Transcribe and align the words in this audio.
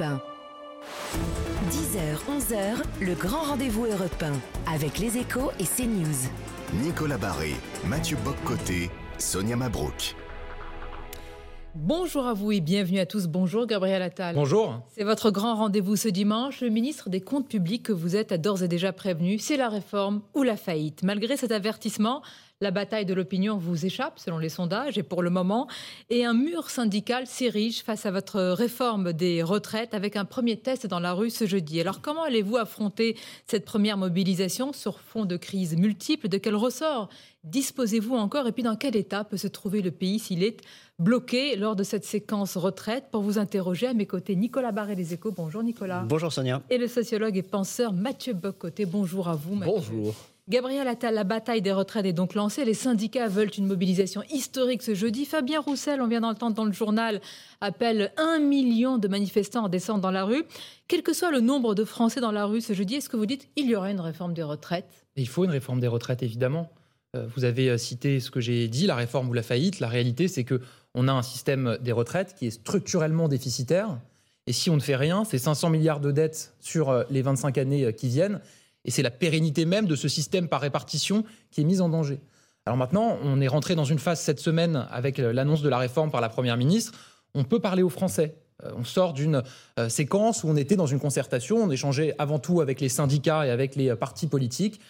Europe 0.00 0.02
1. 0.02 0.20
10h, 1.70 2.16
11h, 2.28 2.82
le 3.00 3.14
grand 3.14 3.42
rendez-vous 3.42 3.86
Europe 3.86 4.22
1 4.22 4.72
avec 4.72 4.98
les 4.98 5.18
échos 5.18 5.50
et 5.58 5.64
CNews. 5.64 6.30
Nicolas 6.82 7.18
Barré, 7.18 7.54
Mathieu 7.84 8.16
Boccoté, 8.24 8.90
Sonia 9.18 9.56
Mabrouk. 9.56 10.16
Bonjour 11.74 12.26
à 12.26 12.34
vous 12.34 12.50
et 12.50 12.60
bienvenue 12.60 12.98
à 12.98 13.06
tous. 13.06 13.26
Bonjour 13.26 13.66
Gabriel 13.66 14.02
Attal. 14.02 14.34
Bonjour. 14.34 14.80
C'est 14.88 15.04
votre 15.04 15.30
grand 15.30 15.54
rendez-vous 15.54 15.96
ce 15.96 16.08
dimanche. 16.08 16.62
Le 16.62 16.68
ministre 16.68 17.10
des 17.10 17.20
Comptes 17.20 17.48
publics 17.48 17.84
que 17.84 17.92
vous 17.92 18.16
êtes 18.16 18.32
a 18.32 18.38
d'ores 18.38 18.62
et 18.62 18.68
déjà 18.68 18.92
prévenu, 18.92 19.38
c'est 19.38 19.56
la 19.56 19.68
réforme 19.68 20.22
ou 20.34 20.42
la 20.42 20.56
faillite. 20.56 21.02
Malgré 21.04 21.36
cet 21.36 21.52
avertissement, 21.52 22.22
la 22.62 22.70
bataille 22.70 23.06
de 23.06 23.14
l'opinion 23.14 23.56
vous 23.56 23.86
échappe 23.86 24.18
selon 24.18 24.36
les 24.36 24.50
sondages 24.50 24.98
et 24.98 25.02
pour 25.02 25.22
le 25.22 25.30
moment, 25.30 25.66
et 26.10 26.26
un 26.26 26.34
mur 26.34 26.68
syndical 26.68 27.26
s'érige 27.26 27.82
face 27.82 28.04
à 28.04 28.10
votre 28.10 28.38
réforme 28.38 29.14
des 29.14 29.42
retraites 29.42 29.94
avec 29.94 30.14
un 30.14 30.26
premier 30.26 30.58
test 30.58 30.86
dans 30.86 31.00
la 31.00 31.14
rue 31.14 31.30
ce 31.30 31.46
jeudi. 31.46 31.80
Alors 31.80 32.02
comment 32.02 32.22
allez-vous 32.22 32.58
affronter 32.58 33.16
cette 33.46 33.64
première 33.64 33.96
mobilisation 33.96 34.74
sur 34.74 35.00
fond 35.00 35.24
de 35.24 35.38
crise 35.38 35.74
multiples? 35.74 36.28
De 36.28 36.36
quel 36.36 36.54
ressort 36.54 37.08
disposez-vous 37.44 38.14
encore? 38.14 38.46
Et 38.46 38.52
puis 38.52 38.62
dans 38.62 38.76
quel 38.76 38.94
état 38.94 39.24
peut 39.24 39.38
se 39.38 39.48
trouver 39.48 39.80
le 39.80 39.90
pays 39.90 40.18
s'il 40.18 40.42
est 40.42 40.58
bloqué 40.98 41.56
lors 41.56 41.76
de 41.76 41.82
cette 41.82 42.04
séquence 42.04 42.58
retraite? 42.58 43.04
Pour 43.10 43.22
vous 43.22 43.38
interroger 43.38 43.86
à 43.86 43.94
mes 43.94 44.06
côtés, 44.06 44.36
Nicolas 44.36 44.72
Barré 44.72 44.96
des 44.96 45.14
Échos. 45.14 45.32
Bonjour 45.32 45.62
Nicolas. 45.62 46.04
Bonjour 46.06 46.30
Sonia. 46.30 46.60
Et 46.68 46.76
le 46.76 46.88
sociologue 46.88 47.38
et 47.38 47.42
penseur 47.42 47.94
Mathieu 47.94 48.34
Boccoté. 48.34 48.84
Bonjour 48.84 49.28
à 49.28 49.34
vous 49.34 49.54
Mathieu. 49.54 49.74
Bonjour. 49.74 50.14
Gabriel 50.48 50.88
Attal, 50.88 51.14
la 51.14 51.24
bataille 51.24 51.62
des 51.62 51.72
retraites 51.72 52.06
est 52.06 52.12
donc 52.12 52.34
lancée. 52.34 52.64
Les 52.64 52.74
syndicats 52.74 53.28
veulent 53.28 53.50
une 53.56 53.66
mobilisation 53.66 54.22
historique 54.30 54.82
ce 54.82 54.94
jeudi. 54.94 55.24
Fabien 55.24 55.60
Roussel, 55.60 56.00
on 56.00 56.08
vient 56.08 56.22
d'entendre 56.22 56.56
dans 56.56 56.64
le 56.64 56.72
journal, 56.72 57.20
appelle 57.60 58.12
un 58.16 58.38
million 58.40 58.98
de 58.98 59.06
manifestants 59.06 59.66
à 59.66 59.68
descendre 59.68 60.00
dans 60.00 60.10
la 60.10 60.24
rue. 60.24 60.44
Quel 60.88 61.02
que 61.02 61.12
soit 61.12 61.30
le 61.30 61.40
nombre 61.40 61.74
de 61.74 61.84
Français 61.84 62.20
dans 62.20 62.32
la 62.32 62.46
rue 62.46 62.60
ce 62.60 62.72
jeudi, 62.72 62.96
est-ce 62.96 63.08
que 63.08 63.16
vous 63.16 63.26
dites 63.26 63.48
il 63.56 63.66
y 63.66 63.76
aura 63.76 63.90
une 63.90 64.00
réforme 64.00 64.34
des 64.34 64.42
retraites? 64.42 65.06
Il 65.16 65.28
faut 65.28 65.44
une 65.44 65.50
réforme 65.50 65.80
des 65.80 65.86
retraites, 65.86 66.22
évidemment. 66.22 66.70
Euh, 67.16 67.26
vous 67.34 67.44
avez 67.44 67.70
euh, 67.70 67.78
cité 67.78 68.20
ce 68.20 68.30
que 68.30 68.40
j'ai 68.40 68.68
dit, 68.68 68.86
la 68.86 68.94
réforme 68.94 69.28
ou 69.28 69.32
la 69.32 69.42
faillite. 69.42 69.80
La 69.80 69.88
réalité, 69.88 70.28
c'est 70.28 70.44
que 70.44 70.60
on 70.94 71.06
a 71.06 71.12
un 71.12 71.22
système 71.22 71.78
des 71.80 71.92
retraites 71.92 72.34
qui 72.34 72.46
est 72.46 72.50
structurellement 72.50 73.28
déficitaire. 73.28 73.98
Et 74.46 74.52
si 74.52 74.70
on 74.70 74.74
ne 74.74 74.80
fait 74.80 74.96
rien, 74.96 75.24
c'est 75.24 75.38
500 75.38 75.70
milliards 75.70 76.00
de 76.00 76.10
dettes 76.10 76.54
sur 76.60 76.90
euh, 76.90 77.04
les 77.10 77.22
25 77.22 77.58
années 77.58 77.92
qui 77.92 78.08
viennent. 78.08 78.40
Et 78.84 78.90
c'est 78.90 79.02
la 79.02 79.10
pérennité 79.10 79.64
même 79.64 79.86
de 79.86 79.96
ce 79.96 80.08
système 80.08 80.48
par 80.48 80.60
répartition 80.60 81.24
qui 81.50 81.60
est 81.60 81.64
mise 81.64 81.80
en 81.80 81.88
danger. 81.88 82.20
Alors 82.66 82.76
maintenant, 82.76 83.18
on 83.22 83.40
est 83.40 83.48
rentré 83.48 83.74
dans 83.74 83.84
une 83.84 83.98
phase 83.98 84.20
cette 84.20 84.40
semaine 84.40 84.86
avec 84.90 85.18
l'annonce 85.18 85.62
de 85.62 85.68
la 85.68 85.78
réforme 85.78 86.10
par 86.10 86.20
la 86.20 86.28
Première 86.28 86.56
ministre. 86.56 86.92
On 87.34 87.44
peut 87.44 87.60
parler 87.60 87.82
aux 87.82 87.88
Français. 87.88 88.34
Euh, 88.64 88.70
on 88.76 88.84
sort 88.84 89.12
d'une 89.12 89.42
euh, 89.78 89.88
séquence 89.88 90.44
où 90.44 90.48
on 90.48 90.56
était 90.56 90.76
dans 90.76 90.86
une 90.86 91.00
concertation, 91.00 91.56
on 91.58 91.70
échangeait 91.70 92.14
avant 92.18 92.38
tout 92.38 92.60
avec 92.60 92.80
les 92.80 92.88
syndicats 92.88 93.46
et 93.46 93.50
avec 93.50 93.76
les 93.76 93.90
euh, 93.90 93.96
partis 93.96 94.26
politiques. 94.26 94.80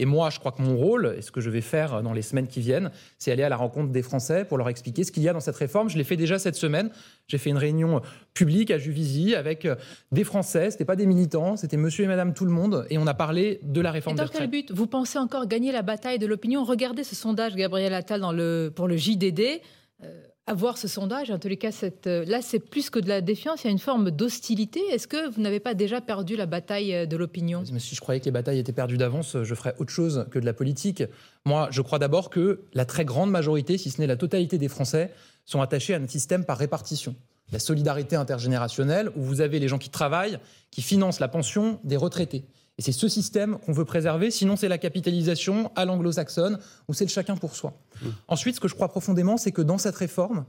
Et 0.00 0.04
moi, 0.04 0.30
je 0.30 0.38
crois 0.38 0.52
que 0.52 0.62
mon 0.62 0.76
rôle, 0.76 1.14
et 1.18 1.22
ce 1.22 1.32
que 1.32 1.40
je 1.40 1.50
vais 1.50 1.60
faire 1.60 2.02
dans 2.02 2.12
les 2.12 2.22
semaines 2.22 2.46
qui 2.46 2.60
viennent, 2.60 2.90
c'est 3.18 3.32
aller 3.32 3.42
à 3.42 3.48
la 3.48 3.56
rencontre 3.56 3.90
des 3.90 4.02
Français 4.02 4.44
pour 4.44 4.56
leur 4.56 4.68
expliquer 4.68 5.02
ce 5.02 5.10
qu'il 5.10 5.24
y 5.24 5.28
a 5.28 5.32
dans 5.32 5.40
cette 5.40 5.56
réforme. 5.56 5.88
Je 5.88 5.98
l'ai 5.98 6.04
fait 6.04 6.16
déjà 6.16 6.38
cette 6.38 6.54
semaine. 6.54 6.90
J'ai 7.26 7.38
fait 7.38 7.50
une 7.50 7.56
réunion 7.56 8.00
publique 8.32 8.70
à 8.70 8.78
Juvisy 8.78 9.34
avec 9.34 9.64
euh, 9.64 9.74
des 10.12 10.24
Français. 10.24 10.70
C'était 10.70 10.84
pas 10.84 10.96
des 10.96 11.06
militants, 11.06 11.56
c'était 11.56 11.76
Monsieur 11.76 12.04
et 12.04 12.08
Madame 12.08 12.32
tout 12.32 12.44
le 12.44 12.52
monde, 12.52 12.86
et 12.90 12.98
on 12.98 13.06
a 13.06 13.14
parlé 13.14 13.60
de 13.62 13.80
la 13.80 13.90
réforme 13.90 14.16
et 14.16 14.18
dans 14.18 14.24
des 14.24 14.30
quel 14.30 14.48
but? 14.48 14.70
Vous 14.70 14.86
pensez 14.86 15.18
encore 15.18 15.46
gagner 15.46 15.72
la 15.72 15.82
bataille 15.82 16.18
de 16.18 16.26
l'opinion? 16.26 16.64
Regardez 16.64 17.02
ce 17.02 17.16
sondage, 17.16 17.56
Gabriel 17.56 17.92
Attal, 17.92 18.20
dans 18.20 18.32
le, 18.32 18.72
pour 18.74 18.86
le 18.86 18.96
JDD. 18.96 19.60
Euh, 20.04 20.22
avoir 20.48 20.78
ce 20.78 20.88
sondage, 20.88 21.30
en 21.30 21.38
tous 21.38 21.48
les 21.48 21.56
cas, 21.58 21.70
euh, 22.06 22.24
là, 22.24 22.40
c'est 22.42 22.58
plus 22.58 22.90
que 22.90 22.98
de 22.98 23.08
la 23.08 23.20
défiance, 23.20 23.64
il 23.64 23.66
y 23.66 23.68
a 23.68 23.70
une 23.70 23.78
forme 23.78 24.10
d'hostilité. 24.10 24.80
Est-ce 24.90 25.06
que 25.06 25.28
vous 25.30 25.40
n'avez 25.40 25.60
pas 25.60 25.74
déjà 25.74 26.00
perdu 26.00 26.36
la 26.36 26.46
bataille 26.46 26.94
euh, 26.94 27.06
de 27.06 27.16
l'opinion? 27.16 27.62
Si 27.78 27.94
je 27.94 28.00
croyais 28.00 28.20
que 28.20 28.24
les 28.24 28.30
batailles 28.30 28.58
étaient 28.58 28.72
perdues 28.72 28.96
d'avance, 28.96 29.36
je 29.42 29.54
ferais 29.54 29.74
autre 29.78 29.92
chose 29.92 30.26
que 30.30 30.38
de 30.38 30.46
la 30.46 30.54
politique. 30.54 31.02
Moi, 31.44 31.68
je 31.70 31.82
crois 31.82 31.98
d'abord 31.98 32.30
que 32.30 32.62
la 32.72 32.86
très 32.86 33.04
grande 33.04 33.30
majorité, 33.30 33.78
si 33.78 33.90
ce 33.90 34.00
n'est 34.00 34.06
la 34.06 34.16
totalité 34.16 34.58
des 34.58 34.68
Français, 34.68 35.12
sont 35.44 35.60
attachés 35.60 35.94
à 35.94 35.98
un 35.98 36.06
système 36.06 36.44
par 36.44 36.58
répartition. 36.58 37.14
La 37.52 37.58
solidarité 37.58 38.16
intergénérationnelle, 38.16 39.10
où 39.16 39.22
vous 39.22 39.40
avez 39.40 39.58
les 39.58 39.68
gens 39.68 39.78
qui 39.78 39.90
travaillent, 39.90 40.38
qui 40.70 40.82
financent 40.82 41.20
la 41.20 41.28
pension 41.28 41.78
des 41.84 41.96
retraités. 41.96 42.44
Et 42.78 42.82
c'est 42.82 42.92
ce 42.92 43.08
système 43.08 43.58
qu'on 43.58 43.72
veut 43.72 43.84
préserver, 43.84 44.30
sinon 44.30 44.56
c'est 44.56 44.68
la 44.68 44.78
capitalisation 44.78 45.70
à 45.74 45.84
l'anglo-saxonne, 45.84 46.58
où 46.88 46.94
c'est 46.94 47.04
le 47.04 47.10
chacun 47.10 47.36
pour 47.36 47.56
soi. 47.56 47.74
Mmh. 48.00 48.06
Ensuite, 48.28 48.54
ce 48.54 48.60
que 48.60 48.68
je 48.68 48.74
crois 48.74 48.88
profondément, 48.88 49.36
c'est 49.36 49.52
que 49.52 49.62
dans 49.62 49.78
cette 49.78 49.96
réforme, 49.96 50.44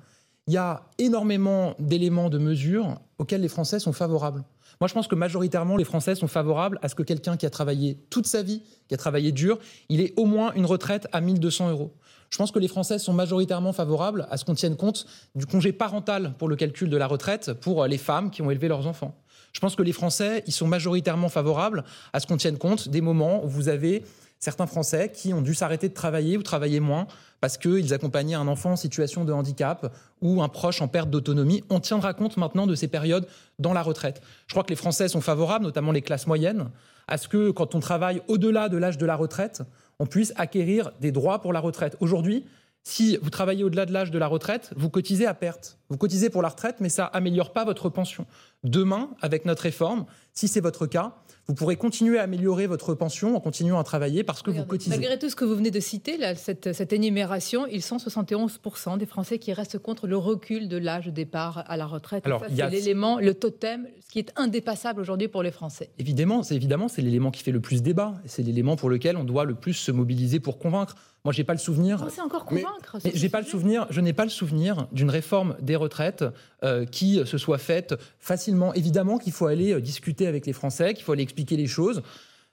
il 0.50 0.54
y 0.54 0.58
a 0.58 0.84
énormément 0.98 1.76
d'éléments 1.80 2.30
de 2.30 2.38
mesures 2.38 3.00
auxquels 3.18 3.42
les 3.42 3.50
Français 3.50 3.80
sont 3.80 3.94
favorables. 3.94 4.44
Moi, 4.82 4.88
je 4.88 4.94
pense 4.94 5.08
que 5.08 5.16
majoritairement, 5.16 5.76
les 5.76 5.84
Français 5.84 6.16
sont 6.16 6.28
favorables 6.28 6.80
à 6.82 6.90
ce 6.90 6.96
que 6.96 7.04
quelqu'un 7.04 7.36
qui 7.36 7.46
a 7.46 7.50
travaillé 7.50 8.00
toute 8.10 8.26
sa 8.26 8.42
vie, 8.42 8.64
qui 8.88 8.94
a 8.94 8.98
travaillé 8.98 9.32
dur, 9.32 9.60
il 9.90 10.00
ait 10.02 10.14
au 10.16 10.26
moins 10.26 10.54
une 10.54 10.66
retraite 10.66 11.08
à 11.12 11.22
1200 11.22 11.70
euros. 11.70 11.94
Je 12.30 12.38
pense 12.38 12.52
que 12.52 12.60
les 12.60 12.68
Français 12.68 13.00
sont 13.00 13.14
majoritairement 13.14 13.74
favorables 13.74 14.28
à 14.30 14.38
ce 14.38 14.46
qu'on 14.46 14.56
tienne 14.56 14.76
compte 14.76 15.06
du 15.36 15.46
congé 15.46 15.72
parental 15.72 16.34
pour 16.38 16.48
le 16.48 16.56
calcul 16.56 16.90
de 16.90 16.98
la 16.98 17.08
retraite 17.08 17.54
pour 17.54 17.86
les 17.86 17.98
femmes 17.98 18.32
qui 18.32 18.42
ont 18.42 18.52
élevé 18.52 18.68
leurs 18.68 18.88
enfants. 18.88 19.20
Je 19.54 19.60
pense 19.60 19.76
que 19.76 19.84
les 19.84 19.94
Français, 19.94 20.44
ils 20.48 20.54
sont 20.54 20.68
majoritairement 20.68 21.30
favorables 21.30 21.84
à 22.14 22.20
ce 22.20 22.28
qu'on 22.28 22.38
tienne 22.38 22.58
compte 22.58 22.90
des 22.90 23.02
moments 23.02 23.44
où 23.44 23.48
vous 23.48 23.70
avez 23.70 24.04
certains 24.40 24.68
Français 24.68 25.12
qui 25.14 25.34
ont 25.34 25.42
dû 25.42 25.54
s'arrêter 25.54 25.90
de 25.90 25.94
travailler 25.94 26.38
ou 26.38 26.44
travailler 26.44 26.80
moins 26.80 27.08
parce 27.42 27.58
qu'ils 27.58 27.94
accompagnaient 27.94 28.36
un 28.36 28.48
enfant 28.48 28.72
en 28.72 28.76
situation 28.76 29.26
de 29.26 29.34
handicap 29.34 29.94
ou 30.22 30.42
un 30.42 30.50
proche 30.50 30.82
en 30.82 30.88
perte 30.88 31.10
d'autonomie. 31.10 31.64
On 31.70 31.80
tiendra 31.80 32.14
compte 32.14 32.38
maintenant 32.38 32.68
de 32.68 32.76
ces 32.76 32.88
périodes 32.88 33.28
dans 33.60 33.74
la 33.74 33.82
retraite. 33.82 34.22
Je 34.48 34.54
crois 34.54 34.64
que 34.64 34.70
les 34.70 34.76
Français 34.76 35.08
sont 35.08 35.22
favorables, 35.22 35.66
notamment 35.66 35.92
les 35.92 36.02
classes 36.02 36.28
moyennes, 36.28 36.70
à 37.08 37.18
ce 37.18 37.28
que 37.28 37.52
quand 37.52 37.76
on 37.76 37.80
travaille 37.80 38.22
au-delà 38.28 38.70
de 38.70 38.78
l'âge 38.78 38.98
de 38.98 39.06
la 39.06 39.16
retraite, 39.16 39.62
on 40.00 40.06
puisse 40.06 40.34
acquérir 40.38 40.92
des 41.02 41.12
droits 41.12 41.42
pour 41.42 41.54
la 41.54 41.60
retraite. 41.60 41.98
Aujourd'hui, 42.00 42.46
si 42.90 43.18
vous 43.22 43.30
travaillez 43.30 43.64
au-delà 43.64 43.86
de 43.86 43.94
l'âge 43.94 44.10
de 44.10 44.18
la 44.18 44.26
retraite, 44.26 44.72
vous 44.76 44.90
cotisez 44.90 45.28
à 45.28 45.36
perte. 45.36 45.78
Vous 45.90 45.98
cotisez 45.98 46.30
pour 46.30 46.42
la 46.42 46.50
retraite, 46.50 46.78
mais 46.80 46.90
ça 46.90 47.06
améliore 47.06 47.54
pas 47.54 47.64
votre 47.64 47.90
pension. 47.90 48.26
Demain, 48.64 49.12
avec 49.22 49.46
notre 49.46 49.64
réforme, 49.64 50.06
si 50.34 50.48
c'est 50.48 50.60
votre 50.60 50.88
cas, 50.88 51.16
vous 51.48 51.54
pourrez 51.54 51.78
continuer 51.78 52.20
à 52.20 52.24
améliorer 52.24 52.68
votre 52.68 52.94
pension 52.94 53.36
en 53.36 53.40
continuant 53.40 53.80
à 53.80 53.84
travailler 53.84 54.24
parce 54.24 54.42
que 54.42 54.52
vous 54.52 54.66
cotisez. 54.66 54.92
Malgré 54.92 55.18
tout 55.18 55.30
ce 55.30 55.36
que 55.36 55.46
vous 55.46 55.56
venez 55.56 55.72
de 55.72 55.80
citer, 55.80 56.18
là, 56.18 56.36
cette, 56.36 56.74
cette, 56.74 56.94
énumération, 56.94 57.66
ils 57.68 57.82
sont 57.82 57.98
71% 57.98 58.98
des 58.98 59.06
Français 59.06 59.40
qui 59.40 59.54
restent 59.54 59.80
contre 59.80 60.08
le 60.08 60.18
recul 60.18 60.68
de 60.68 60.78
l'âge 60.78 61.06
de 61.06 61.12
départ 61.12 61.64
à 61.68 61.78
la 61.78 61.86
retraite. 61.86 62.26
Alors, 62.26 62.44
c'est 62.48 62.70
l'élément, 62.70 63.20
le 63.20 63.34
totem, 63.34 63.88
ce 64.06 64.12
qui 64.12 64.20
est 64.20 64.32
indépassable 64.36 65.02
aujourd'hui 65.02 65.28
pour 65.28 65.42
les 65.42 65.52
Français. 65.52 65.90
Évidemment, 65.98 66.44
c'est 66.44 66.56
évidemment, 66.56 66.88
c'est 66.88 67.02
l'élément 67.02 67.32
qui 67.32 67.44
fait 67.44 67.52
le 67.52 67.62
plus 67.62 67.82
débat. 67.82 68.14
C'est 68.26 68.44
l'élément 68.44 68.76
pour 68.76 68.90
lequel 68.90 69.18
on 69.18 69.24
doit 69.24 69.46
le 69.46 69.56
plus 69.56 69.74
se 69.74 69.92
mobiliser 69.92 70.40
pour 70.40 70.60
convaincre. 70.60 70.96
Moi, 71.26 71.34
j'ai 71.34 71.44
pas 71.44 71.54
le 71.54 71.60
souvenir. 71.60 72.06
C'est 72.10 72.22
encore 72.22 72.46
convaincre. 72.46 72.98
Mais, 73.04 73.12
j'ai 73.14 73.30
pas 73.30 73.42
le 73.42 73.46
souvenir. 73.46 73.88
Je 73.90 74.02
n'ai 74.02 74.14
pas 74.14 74.24
le 74.24 74.30
souvenir 74.30 74.88
d'une 74.92 75.10
réforme 75.10 75.56
des 75.62 75.76
retraites 75.76 76.24
euh, 76.64 76.86
qui 76.86 77.22
se 77.26 77.38
soit 77.38 77.58
faite 77.58 77.96
facilement. 78.20 78.74
Évidemment 78.74 79.18
qu'il 79.18 79.34
faut 79.34 79.48
aller 79.48 79.74
euh, 79.74 79.82
discuter 79.82 80.28
avec 80.28 80.46
les 80.46 80.54
Français, 80.54 80.94
qu'il 80.94 81.04
faut 81.04 81.12
aller 81.12 81.24
expliquer 81.24 81.58
les 81.58 81.68
choses. 81.68 82.02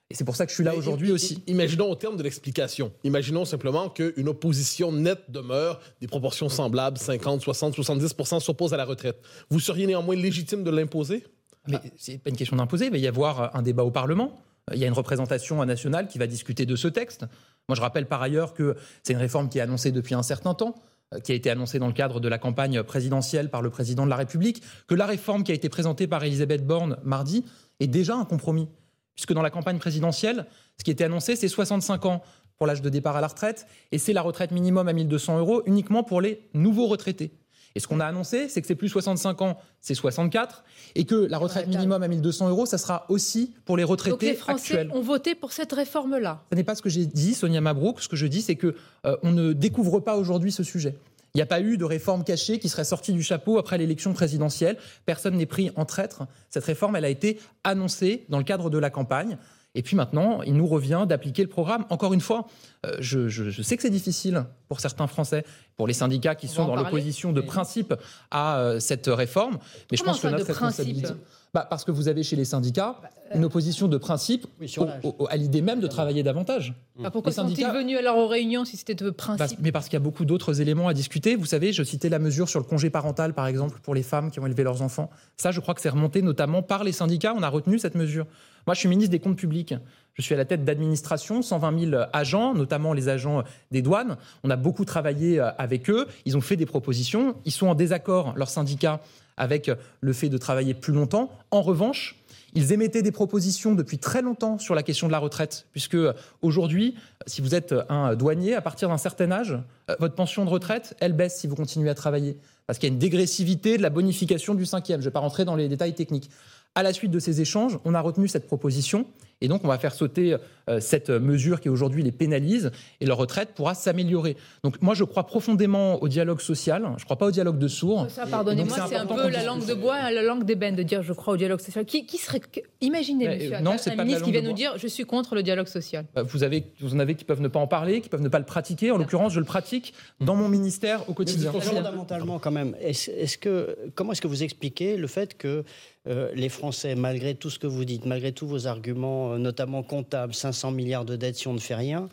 Et 0.08 0.14
c'est 0.14 0.24
pour 0.24 0.36
ça 0.36 0.46
que 0.46 0.50
je 0.50 0.54
suis 0.54 0.64
là 0.64 0.74
aujourd'hui 0.74 1.10
aussi. 1.10 1.42
Imaginons 1.48 1.90
au 1.90 1.96
terme 1.96 2.16
de 2.16 2.22
l'explication. 2.22 2.92
Imaginons 3.02 3.44
simplement 3.44 3.88
qu'une 3.90 4.28
opposition 4.28 4.92
nette 4.92 5.30
demeure, 5.30 5.80
des 6.00 6.06
proportions 6.06 6.48
semblables, 6.48 6.96
50, 6.96 7.42
60, 7.42 7.76
70% 7.76 8.40
s'opposent 8.40 8.72
à 8.72 8.76
la 8.76 8.84
retraite. 8.84 9.20
Vous 9.50 9.58
seriez 9.58 9.86
néanmoins 9.86 10.14
légitime 10.14 10.62
de 10.62 10.70
l'imposer? 10.70 11.24
Mais 11.66 11.78
c'est 11.96 12.18
pas 12.18 12.30
une 12.30 12.36
question 12.36 12.56
d'imposer. 12.56 12.86
Il 12.86 12.92
va 12.92 12.98
y 12.98 13.08
avoir 13.08 13.56
un 13.56 13.62
débat 13.62 13.82
au 13.82 13.90
Parlement. 13.90 14.40
Il 14.72 14.78
y 14.78 14.84
a 14.84 14.86
une 14.86 14.92
représentation 14.92 15.64
nationale 15.64 16.06
qui 16.06 16.18
va 16.18 16.28
discuter 16.28 16.66
de 16.66 16.76
ce 16.76 16.86
texte. 16.86 17.24
Moi, 17.68 17.74
je 17.74 17.80
rappelle 17.80 18.06
par 18.06 18.22
ailleurs 18.22 18.54
que 18.54 18.76
c'est 19.02 19.12
une 19.12 19.18
réforme 19.18 19.48
qui 19.48 19.58
est 19.58 19.62
annoncée 19.62 19.90
depuis 19.90 20.14
un 20.14 20.22
certain 20.22 20.54
temps, 20.54 20.76
euh, 21.14 21.20
qui 21.20 21.32
a 21.32 21.34
été 21.34 21.50
annoncée 21.50 21.78
dans 21.78 21.88
le 21.88 21.92
cadre 21.92 22.20
de 22.20 22.28
la 22.28 22.38
campagne 22.38 22.82
présidentielle 22.82 23.50
par 23.50 23.62
le 23.62 23.70
président 23.70 24.04
de 24.04 24.10
la 24.10 24.16
République, 24.16 24.62
que 24.86 24.94
la 24.94 25.06
réforme 25.06 25.42
qui 25.42 25.52
a 25.52 25.54
été 25.54 25.68
présentée 25.68 26.06
par 26.06 26.22
Elisabeth 26.22 26.64
Borne 26.64 26.96
mardi 27.02 27.44
est 27.80 27.88
déjà 27.88 28.14
un 28.14 28.24
compromis. 28.24 28.68
Puisque 29.14 29.32
dans 29.32 29.42
la 29.42 29.50
campagne 29.50 29.78
présidentielle, 29.78 30.46
ce 30.78 30.84
qui 30.84 30.90
était 30.90 31.04
annoncé, 31.04 31.34
c'est 31.36 31.48
65 31.48 32.06
ans 32.06 32.22
pour 32.56 32.66
l'âge 32.66 32.82
de 32.82 32.88
départ 32.88 33.16
à 33.16 33.20
la 33.20 33.26
retraite, 33.26 33.66
et 33.92 33.98
c'est 33.98 34.12
la 34.12 34.22
retraite 34.22 34.50
minimum 34.52 34.88
à 34.88 34.92
1200 34.92 35.38
euros 35.38 35.62
uniquement 35.66 36.04
pour 36.04 36.20
les 36.20 36.48
nouveaux 36.54 36.86
retraités. 36.86 37.32
Et 37.76 37.78
ce 37.78 37.86
qu'on 37.86 38.00
a 38.00 38.06
annoncé, 38.06 38.48
c'est 38.48 38.62
que 38.62 38.66
c'est 38.66 38.74
plus 38.74 38.88
65 38.88 39.42
ans, 39.42 39.58
c'est 39.82 39.94
64, 39.94 40.64
et 40.94 41.04
que 41.04 41.14
la 41.14 41.36
retraite 41.36 41.68
minimum 41.68 42.02
à 42.02 42.08
1200 42.08 42.48
euros, 42.48 42.64
ça 42.64 42.78
sera 42.78 43.04
aussi 43.10 43.54
pour 43.66 43.76
les 43.76 43.84
retraités 43.84 44.12
Donc 44.12 44.22
les 44.22 44.34
Français 44.34 44.78
actuels. 44.78 44.90
ont 44.94 45.02
voté 45.02 45.34
pour 45.34 45.52
cette 45.52 45.74
réforme-là. 45.74 46.42
Ce 46.50 46.56
n'est 46.56 46.64
pas 46.64 46.74
ce 46.74 46.80
que 46.80 46.88
j'ai 46.88 47.04
dit, 47.04 47.34
Sonia 47.34 47.60
Mabrouk. 47.60 48.00
Ce 48.00 48.08
que 48.08 48.16
je 48.16 48.26
dis, 48.26 48.40
c'est 48.40 48.56
que 48.56 48.74
euh, 49.04 49.16
on 49.22 49.30
ne 49.30 49.52
découvre 49.52 50.00
pas 50.00 50.16
aujourd'hui 50.16 50.52
ce 50.52 50.62
sujet. 50.62 50.96
Il 51.34 51.36
n'y 51.36 51.42
a 51.42 51.46
pas 51.46 51.60
eu 51.60 51.76
de 51.76 51.84
réforme 51.84 52.24
cachée 52.24 52.58
qui 52.58 52.70
serait 52.70 52.84
sortie 52.84 53.12
du 53.12 53.22
chapeau 53.22 53.58
après 53.58 53.76
l'élection 53.76 54.14
présidentielle. 54.14 54.78
Personne 55.04 55.36
n'est 55.36 55.44
pris 55.44 55.70
en 55.76 55.84
traître. 55.84 56.22
Cette 56.48 56.64
réforme, 56.64 56.96
elle 56.96 57.04
a 57.04 57.10
été 57.10 57.38
annoncée 57.62 58.24
dans 58.30 58.38
le 58.38 58.44
cadre 58.44 58.70
de 58.70 58.78
la 58.78 58.88
campagne. 58.88 59.36
Et 59.74 59.82
puis 59.82 59.94
maintenant, 59.94 60.40
il 60.40 60.54
nous 60.54 60.66
revient 60.66 61.04
d'appliquer 61.06 61.42
le 61.42 61.50
programme. 61.50 61.84
Encore 61.90 62.14
une 62.14 62.22
fois, 62.22 62.46
euh, 62.86 62.96
je, 63.00 63.28
je, 63.28 63.50
je 63.50 63.60
sais 63.62 63.76
que 63.76 63.82
c'est 63.82 63.90
difficile 63.90 64.46
pour 64.68 64.80
certains 64.80 65.06
Français, 65.06 65.44
pour 65.76 65.86
les 65.86 65.92
syndicats 65.94 66.34
qui 66.34 66.46
On 66.46 66.50
sont 66.54 66.66
dans 66.66 66.76
l'opposition 66.76 67.32
de 67.32 67.40
principe 67.40 67.94
à 68.30 68.58
euh, 68.58 68.80
cette 68.80 69.06
réforme. 69.08 69.58
Mais 69.90 69.96
je 69.96 70.02
pense 70.02 70.20
que 70.20 70.26
de 70.26 70.32
notre 70.32 70.46
responsabilité. 70.46 71.10
Bah, 71.54 71.66
parce 71.70 71.84
que 71.84 71.90
vous 71.90 72.08
avez 72.08 72.22
chez 72.22 72.36
les 72.36 72.44
syndicats 72.44 72.96
euh, 73.32 73.36
une 73.36 73.44
opposition 73.44 73.88
de 73.88 73.96
principe 73.96 74.46
Oui, 74.60 74.68
sur 74.68 74.82
au- 74.82 74.86
l'âge. 74.86 75.00
au- 75.04 75.26
à 75.30 75.36
l'idée 75.36 75.62
même 75.62 75.80
de 75.80 75.86
travailler 75.86 76.22
davantage. 76.22 76.74
Ah, 77.02 77.10
pourquoi 77.10 77.32
sont-ils 77.32 77.66
venus 77.66 77.96
alors 77.98 78.18
aux 78.18 78.26
réunions 78.26 78.66
si 78.66 78.76
c'était 78.76 78.94
de 78.94 79.08
Parce- 79.10 79.36
principe 79.38 79.58
mais 79.62 79.72
parce 79.72 79.86
qu'il 79.86 79.94
y 79.94 79.96
a 79.96 80.00
beaucoup 80.00 80.24
d'autres 80.26 80.60
éléments 80.60 80.88
à 80.88 80.92
discuter. 80.94 81.34
Vous 81.34 81.46
savez, 81.46 81.72
je 81.72 81.82
citais 81.82 82.08
la 82.10 82.18
mesure 82.18 82.48
sur 82.50 82.60
le 82.60 82.66
congé 82.66 82.90
parental, 82.90 83.32
par 83.32 83.46
exemple, 83.46 83.78
pour 83.82 83.94
les 83.94 84.02
femmes 84.02 84.30
qui 84.30 84.38
ont 84.40 84.46
élevé 84.46 84.64
leurs 84.64 84.82
enfants. 84.82 85.08
Ça, 85.38 85.50
je 85.50 85.60
crois 85.60 85.72
que 85.74 85.80
c'est 85.80 85.88
remonté 85.88 86.20
notamment 86.20 86.62
par 86.62 86.84
les 86.84 86.92
syndicats. 86.92 87.32
On 87.34 87.42
a 87.42 87.48
retenu 87.48 87.78
cette 87.78 87.94
mesure. 87.94 88.26
Moi, 88.66 88.74
je 88.74 88.80
suis 88.80 88.88
ministre 88.88 89.12
des 89.12 89.20
Comptes 89.20 89.36
publics. 89.38 89.74
Je 90.16 90.22
suis 90.22 90.34
à 90.34 90.38
la 90.38 90.46
tête 90.46 90.64
d'administration, 90.64 91.42
120 91.42 91.90
000 91.90 92.02
agents, 92.12 92.54
notamment 92.54 92.94
les 92.94 93.08
agents 93.08 93.44
des 93.70 93.82
douanes. 93.82 94.16
On 94.44 94.50
a 94.50 94.56
beaucoup 94.56 94.84
travaillé 94.84 95.38
euh, 95.38 95.50
avec 95.58 95.90
eux. 95.90 96.06
Ils 96.24 96.36
ont 96.36 96.40
fait 96.40 96.56
des 96.56 96.66
propositions. 96.66 97.36
Ils 97.44 97.52
sont 97.52 97.68
en 97.68 97.74
désaccord, 97.74 98.32
leurs 98.36 98.48
syndicats, 98.48 99.00
avec 99.36 99.70
le 100.00 100.12
fait 100.14 100.30
de 100.30 100.38
travailler 100.38 100.72
plus 100.72 100.94
longtemps. 100.94 101.30
En 101.50 101.60
revanche, 101.60 102.16
ils 102.54 102.72
émettaient 102.72 103.02
des 103.02 103.12
propositions 103.12 103.74
depuis 103.74 103.98
très 103.98 104.22
longtemps 104.22 104.58
sur 104.58 104.74
la 104.74 104.82
question 104.82 105.08
de 105.08 105.12
la 105.12 105.18
retraite, 105.18 105.66
puisque 105.72 105.94
euh, 105.94 106.14
aujourd'hui, 106.40 106.94
si 107.26 107.42
vous 107.42 107.54
êtes 107.54 107.74
un 107.90 108.14
douanier, 108.14 108.54
à 108.54 108.62
partir 108.62 108.88
d'un 108.88 108.96
certain 108.96 109.30
âge, 109.30 109.58
euh, 109.90 109.96
votre 110.00 110.14
pension 110.14 110.46
de 110.46 110.50
retraite, 110.50 110.96
elle 111.00 111.12
baisse 111.12 111.38
si 111.38 111.46
vous 111.46 111.54
continuez 111.54 111.90
à 111.90 111.94
travailler, 111.94 112.38
parce 112.66 112.78
qu'il 112.78 112.88
y 112.88 112.92
a 112.92 112.94
une 112.94 112.98
dégressivité 112.98 113.76
de 113.76 113.82
la 113.82 113.90
bonification 113.90 114.54
du 114.54 114.64
cinquième. 114.64 115.00
Je 115.00 115.04
ne 115.04 115.10
vais 115.10 115.12
pas 115.12 115.20
rentrer 115.20 115.44
dans 115.44 115.54
les 115.54 115.68
détails 115.68 115.94
techniques. 115.94 116.30
À 116.74 116.82
la 116.82 116.94
suite 116.94 117.10
de 117.10 117.18
ces 117.18 117.42
échanges, 117.42 117.78
on 117.84 117.94
a 117.94 118.00
retenu 118.00 118.28
cette 118.28 118.46
proposition. 118.46 119.06
Et 119.40 119.48
donc, 119.48 119.64
on 119.64 119.68
va 119.68 119.78
faire 119.78 119.94
sauter 119.94 120.36
euh, 120.68 120.80
cette 120.80 121.10
mesure 121.10 121.60
qui 121.60 121.68
aujourd'hui 121.68 122.02
les 122.02 122.12
pénalise 122.12 122.70
et 123.00 123.06
leur 123.06 123.18
retraite 123.18 123.50
pourra 123.54 123.74
s'améliorer. 123.74 124.36
Donc, 124.64 124.80
moi, 124.80 124.94
je 124.94 125.04
crois 125.04 125.26
profondément 125.26 126.02
au 126.02 126.08
dialogue 126.08 126.40
social. 126.40 126.82
Je 126.96 127.02
ne 127.02 127.04
crois 127.04 127.16
pas 127.16 127.26
au 127.26 127.30
dialogue 127.30 127.58
de 127.58 127.68
sourds. 127.68 128.06
Ça, 128.08 128.26
pardonnez-moi, 128.26 128.76
c'est 128.88 128.96
un 128.96 129.06
peu 129.06 129.28
la 129.28 129.44
langue 129.44 129.66
de 129.66 129.74
bois, 129.74 130.10
la 130.10 130.22
langue 130.22 130.44
d'ébène 130.44 130.74
de 130.74 130.82
dire 130.82 131.02
je 131.02 131.12
crois 131.12 131.34
au 131.34 131.36
dialogue 131.36 131.60
social. 131.60 131.84
Qui, 131.84 132.06
qui 132.06 132.16
serait. 132.16 132.40
Imaginez, 132.80 133.26
Mais, 133.26 133.34
monsieur 133.34 133.52
euh, 133.52 133.56
Attal, 133.56 133.64
non, 133.64 133.74
c'est 133.78 133.90
un 133.90 133.96
pas 133.96 133.96
de 133.96 133.98
la 133.98 134.04
ministre 134.04 134.24
qui 134.24 134.32
vient 134.32 134.42
nous 134.42 134.52
dire 134.54 134.72
je 134.78 134.86
suis 134.86 135.04
contre 135.04 135.34
le 135.34 135.42
dialogue 135.42 135.68
social. 135.68 136.06
Euh, 136.16 136.22
Vous, 136.22 136.42
avez, 136.42 136.64
vous 136.80 136.94
en 136.94 136.98
avez 136.98 137.14
qui 137.14 137.24
peuvent 137.24 137.42
ne 137.42 137.48
pas 137.48 137.60
en 137.60 137.66
parler, 137.66 138.00
qui 138.00 138.08
peuvent 138.08 138.22
ne 138.22 138.28
pas 138.28 138.38
le 138.38 138.44
pratiquer. 138.46 138.90
En 138.90 138.96
l'occurrence, 138.96 139.34
je 139.34 139.40
le 139.40 139.46
pratique 139.46 139.92
dans 140.20 140.34
mon 140.34 140.48
ministère 140.48 141.08
au 141.08 141.12
quotidien. 141.12 141.52
Mais 141.52 141.60
Fondamentalement, 141.60 142.38
quand 142.38 142.50
même, 142.50 142.74
est-ce 142.80 143.10
est-ce 143.10 143.38
que, 143.38 143.76
comment 143.94 144.12
est-ce 144.12 144.20
que 144.22 144.28
vous 144.28 144.42
expliquez 144.42 144.96
le 144.96 145.06
fait 145.06 145.36
que 145.36 145.64
euh, 146.08 146.30
les 146.34 146.48
Français, 146.48 146.94
malgré 146.94 147.34
tout 147.34 147.50
ce 147.50 147.58
que 147.58 147.66
vous 147.66 147.84
dites, 147.84 148.06
malgré 148.06 148.32
tous 148.32 148.46
vos 148.46 148.66
arguments, 148.66 149.25
euh, 149.32 149.38
notamment 149.38 149.82
comptables, 149.82 150.34
500 150.34 150.70
milliards 150.72 151.04
de 151.04 151.16
dettes 151.16 151.36
si 151.36 151.48
on 151.48 151.54
ne 151.54 151.58
fait 151.58 151.74
rien, 151.74 152.08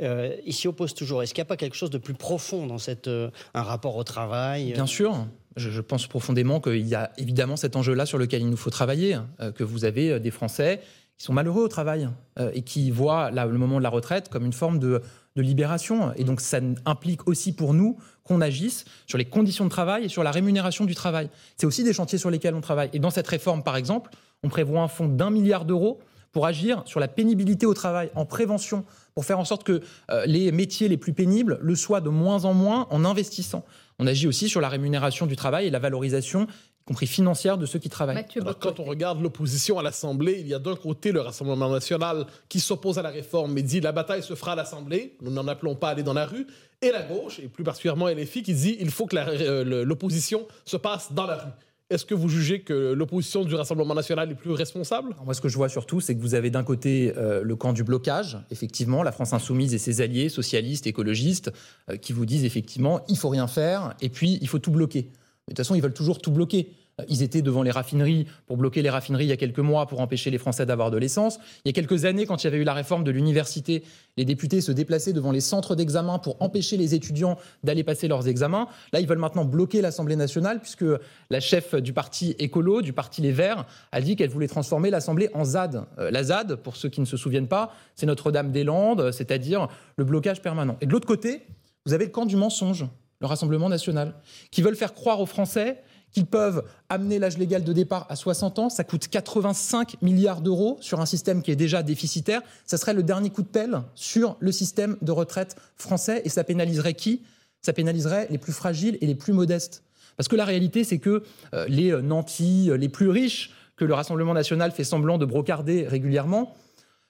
euh, 0.00 0.34
ils 0.46 0.54
s'y 0.54 0.68
opposent 0.68 0.94
toujours 0.94 1.22
Est-ce 1.22 1.34
qu'il 1.34 1.42
n'y 1.42 1.46
a 1.46 1.48
pas 1.48 1.56
quelque 1.56 1.76
chose 1.76 1.90
de 1.90 1.98
plus 1.98 2.14
profond 2.14 2.66
dans 2.66 2.78
cette, 2.78 3.08
euh, 3.08 3.30
un 3.54 3.62
rapport 3.62 3.96
au 3.96 4.04
travail 4.04 4.72
Bien 4.72 4.86
sûr. 4.86 5.26
Je, 5.56 5.80
pense 5.80 6.06
profondément 6.06 6.60
qu'il 6.60 6.86
y 6.86 6.94
a 6.94 7.12
évidemment 7.18 7.56
cet 7.56 7.76
enjeu-là 7.76 8.06
sur 8.06 8.18
lequel 8.18 8.40
il 8.40 8.48
nous 8.48 8.56
faut 8.56 8.70
travailler, 8.70 9.18
euh, 9.40 9.52
que 9.52 9.64
vous 9.64 9.84
avez 9.84 10.12
euh, 10.12 10.18
des 10.18 10.30
Français 10.30 10.80
qui 11.18 11.26
sont 11.26 11.34
malheureux 11.34 11.62
au 11.62 11.68
travail 11.68 12.08
euh, 12.38 12.50
et 12.54 12.62
qui 12.62 12.90
voient 12.90 13.30
le 13.30 13.58
moment 13.58 13.76
de 13.76 13.82
la 13.82 13.90
retraite 13.90 14.30
comme 14.30 14.46
une 14.46 14.54
forme 14.54 14.78
de, 14.78 15.02
de 15.36 15.42
libération. 15.42 16.12
Et 16.16 16.24
donc 16.24 16.40
ça 16.40 16.58
implique 16.86 17.28
aussi 17.28 17.52
pour 17.52 17.74
nous 17.74 17.98
qu'on 18.24 18.40
agisse 18.40 18.86
sur 19.06 19.18
les 19.18 19.26
conditions 19.26 19.64
de 19.64 19.70
travail 19.70 20.04
et 20.04 20.08
sur 20.08 20.22
la 20.22 20.30
rémunération 20.30 20.86
du 20.86 20.94
travail. 20.94 21.28
C'est 21.58 21.66
aussi 21.66 21.84
des 21.84 21.92
chantiers 21.92 22.18
sur 22.18 22.30
lesquels 22.30 22.54
on 22.54 22.62
travaille. 22.62 22.88
Et 22.94 22.98
dans 22.98 23.10
cette 23.10 23.28
réforme, 23.28 23.62
par 23.62 23.76
exemple, 23.76 24.10
on 24.42 24.48
prévoit 24.48 24.80
un 24.80 24.88
fonds 24.88 25.08
d'un 25.08 25.30
milliard 25.30 25.66
d'euros 25.66 26.00
pour 26.32 26.46
agir 26.46 26.82
sur 26.86 26.98
la 26.98 27.08
pénibilité 27.08 27.66
au 27.66 27.74
travail, 27.74 28.10
en 28.14 28.24
prévention, 28.24 28.84
pour 29.14 29.24
faire 29.24 29.38
en 29.38 29.44
sorte 29.44 29.64
que 29.64 29.82
euh, 30.10 30.26
les 30.26 30.50
métiers 30.50 30.88
les 30.88 30.96
plus 30.96 31.12
pénibles 31.12 31.58
le 31.60 31.76
soient 31.76 32.00
de 32.00 32.08
moins 32.08 32.44
en 32.44 32.54
moins 32.54 32.86
en 32.90 33.04
investissant. 33.04 33.64
On 33.98 34.06
agit 34.06 34.26
aussi 34.26 34.48
sur 34.48 34.60
la 34.60 34.68
rémunération 34.68 35.26
du 35.26 35.36
travail 35.36 35.66
et 35.66 35.70
la 35.70 35.78
valorisation, 35.78 36.44
y 36.44 36.84
compris 36.86 37.06
financière, 37.06 37.58
de 37.58 37.66
ceux 37.66 37.78
qui 37.78 37.90
travaillent. 37.90 38.16
Mathieu 38.16 38.40
Alors, 38.40 38.54
Bocoté. 38.54 38.74
quand 38.74 38.82
on 38.82 38.86
regarde 38.86 39.20
l'opposition 39.20 39.78
à 39.78 39.82
l'Assemblée, 39.82 40.38
il 40.40 40.48
y 40.48 40.54
a 40.54 40.58
d'un 40.58 40.74
côté 40.74 41.12
le 41.12 41.20
Rassemblement 41.20 41.68
national 41.68 42.26
qui 42.48 42.58
s'oppose 42.58 42.98
à 42.98 43.02
la 43.02 43.10
réforme 43.10 43.52
mais 43.52 43.62
dit 43.62 43.80
la 43.80 43.92
bataille 43.92 44.22
se 44.22 44.34
fera 44.34 44.52
à 44.52 44.56
l'Assemblée, 44.56 45.16
nous 45.20 45.30
n'en 45.30 45.46
appelons 45.46 45.76
pas 45.76 45.88
à 45.88 45.90
aller 45.92 46.02
dans 46.02 46.14
la 46.14 46.24
rue, 46.24 46.46
et 46.80 46.90
la 46.90 47.02
gauche, 47.02 47.38
et 47.38 47.48
plus 47.48 47.62
particulièrement 47.62 48.08
LFI, 48.08 48.42
qui 48.42 48.54
dit 48.54 48.76
il 48.80 48.90
faut 48.90 49.06
que 49.06 49.16
euh, 49.16 49.84
l'opposition 49.84 50.48
se 50.64 50.78
passe 50.78 51.12
dans 51.12 51.26
la 51.26 51.36
rue. 51.36 51.52
Est-ce 51.92 52.06
que 52.06 52.14
vous 52.14 52.30
jugez 52.30 52.60
que 52.60 52.94
l'opposition 52.94 53.44
du 53.44 53.54
Rassemblement 53.54 53.94
national 53.94 54.30
est 54.30 54.34
plus 54.34 54.52
responsable? 54.52 55.14
Moi, 55.26 55.34
ce 55.34 55.42
que 55.42 55.50
je 55.50 55.58
vois 55.58 55.68
surtout, 55.68 56.00
c'est 56.00 56.14
que 56.14 56.22
vous 56.22 56.34
avez 56.34 56.48
d'un 56.48 56.64
côté 56.64 57.12
euh, 57.18 57.42
le 57.42 57.54
camp 57.54 57.74
du 57.74 57.84
blocage, 57.84 58.38
effectivement, 58.50 59.02
la 59.02 59.12
France 59.12 59.34
insoumise 59.34 59.74
et 59.74 59.78
ses 59.78 60.00
alliés, 60.00 60.30
socialistes, 60.30 60.86
écologistes, 60.86 61.52
euh, 61.90 61.98
qui 61.98 62.14
vous 62.14 62.24
disent 62.24 62.46
effectivement, 62.46 63.02
il 63.08 63.18
faut 63.18 63.28
rien 63.28 63.46
faire, 63.46 63.94
et 64.00 64.08
puis 64.08 64.38
il 64.40 64.48
faut 64.48 64.58
tout 64.58 64.70
bloquer. 64.70 65.02
Mais 65.02 65.52
de 65.52 65.56
toute 65.56 65.58
façon, 65.58 65.74
ils 65.74 65.82
veulent 65.82 65.92
toujours 65.92 66.18
tout 66.22 66.30
bloquer. 66.30 66.72
Ils 67.08 67.22
étaient 67.22 67.42
devant 67.42 67.62
les 67.62 67.70
raffineries 67.70 68.26
pour 68.46 68.56
bloquer 68.56 68.82
les 68.82 68.90
raffineries 68.90 69.24
il 69.24 69.28
y 69.28 69.32
a 69.32 69.36
quelques 69.36 69.58
mois 69.58 69.86
pour 69.86 70.00
empêcher 70.00 70.30
les 70.30 70.38
Français 70.38 70.66
d'avoir 70.66 70.90
de 70.90 70.98
l'essence. 70.98 71.38
Il 71.64 71.68
y 71.68 71.70
a 71.70 71.72
quelques 71.72 72.04
années, 72.04 72.26
quand 72.26 72.42
il 72.42 72.46
y 72.46 72.48
avait 72.48 72.58
eu 72.58 72.64
la 72.64 72.74
réforme 72.74 73.04
de 73.04 73.10
l'université, 73.10 73.82
les 74.16 74.24
députés 74.24 74.60
se 74.60 74.72
déplaçaient 74.72 75.12
devant 75.12 75.32
les 75.32 75.40
centres 75.40 75.74
d'examen 75.74 76.18
pour 76.18 76.36
empêcher 76.40 76.76
les 76.76 76.94
étudiants 76.94 77.38
d'aller 77.64 77.84
passer 77.84 78.08
leurs 78.08 78.28
examens. 78.28 78.68
Là, 78.92 79.00
ils 79.00 79.06
veulent 79.06 79.18
maintenant 79.18 79.44
bloquer 79.44 79.80
l'Assemblée 79.80 80.16
nationale 80.16 80.60
puisque 80.60 80.84
la 81.30 81.40
chef 81.40 81.74
du 81.74 81.92
parti 81.92 82.34
écolo, 82.38 82.82
du 82.82 82.92
parti 82.92 83.22
Les 83.22 83.32
Verts, 83.32 83.66
a 83.92 84.00
dit 84.00 84.16
qu'elle 84.16 84.30
voulait 84.30 84.48
transformer 84.48 84.90
l'Assemblée 84.90 85.30
en 85.34 85.44
ZAD. 85.44 85.84
Euh, 85.98 86.10
la 86.10 86.24
ZAD, 86.24 86.56
pour 86.56 86.76
ceux 86.76 86.88
qui 86.88 87.00
ne 87.00 87.06
se 87.06 87.16
souviennent 87.16 87.48
pas, 87.48 87.72
c'est 87.94 88.06
Notre-Dame-des-Landes, 88.06 89.12
c'est-à-dire 89.12 89.68
le 89.96 90.04
blocage 90.04 90.42
permanent. 90.42 90.76
Et 90.80 90.86
de 90.86 90.92
l'autre 90.92 91.06
côté, 91.06 91.42
vous 91.86 91.94
avez 91.94 92.04
le 92.04 92.10
camp 92.10 92.26
du 92.26 92.36
mensonge, 92.36 92.86
le 93.20 93.26
Rassemblement 93.26 93.68
national, 93.68 94.14
qui 94.50 94.62
veulent 94.62 94.76
faire 94.76 94.94
croire 94.94 95.20
aux 95.20 95.26
Français 95.26 95.82
qu'ils 96.12 96.26
peuvent 96.26 96.62
amener 96.88 97.18
l'âge 97.18 97.38
légal 97.38 97.64
de 97.64 97.72
départ 97.72 98.06
à 98.08 98.16
60 98.16 98.58
ans. 98.58 98.70
Ça 98.70 98.84
coûte 98.84 99.08
85 99.08 100.00
milliards 100.02 100.40
d'euros 100.40 100.78
sur 100.80 101.00
un 101.00 101.06
système 101.06 101.42
qui 101.42 101.50
est 101.50 101.56
déjà 101.56 101.82
déficitaire. 101.82 102.42
Ça 102.66 102.76
serait 102.76 102.94
le 102.94 103.02
dernier 103.02 103.30
coup 103.30 103.42
de 103.42 103.48
pelle 103.48 103.80
sur 103.94 104.36
le 104.40 104.52
système 104.52 104.96
de 105.02 105.12
retraite 105.12 105.56
français. 105.76 106.22
Et 106.24 106.28
ça 106.28 106.44
pénaliserait 106.44 106.94
qui? 106.94 107.22
Ça 107.62 107.72
pénaliserait 107.72 108.26
les 108.30 108.38
plus 108.38 108.52
fragiles 108.52 108.98
et 109.00 109.06
les 109.06 109.14
plus 109.14 109.32
modestes. 109.32 109.82
Parce 110.16 110.28
que 110.28 110.36
la 110.36 110.44
réalité, 110.44 110.84
c'est 110.84 110.98
que 110.98 111.22
euh, 111.54 111.66
les 111.68 111.92
euh, 111.92 112.02
nantis, 112.02 112.70
euh, 112.70 112.76
les 112.76 112.88
plus 112.88 113.08
riches, 113.08 113.52
que 113.76 113.84
le 113.84 113.94
Rassemblement 113.94 114.34
national 114.34 114.70
fait 114.70 114.84
semblant 114.84 115.18
de 115.18 115.24
brocarder 115.24 115.86
régulièrement, 115.88 116.54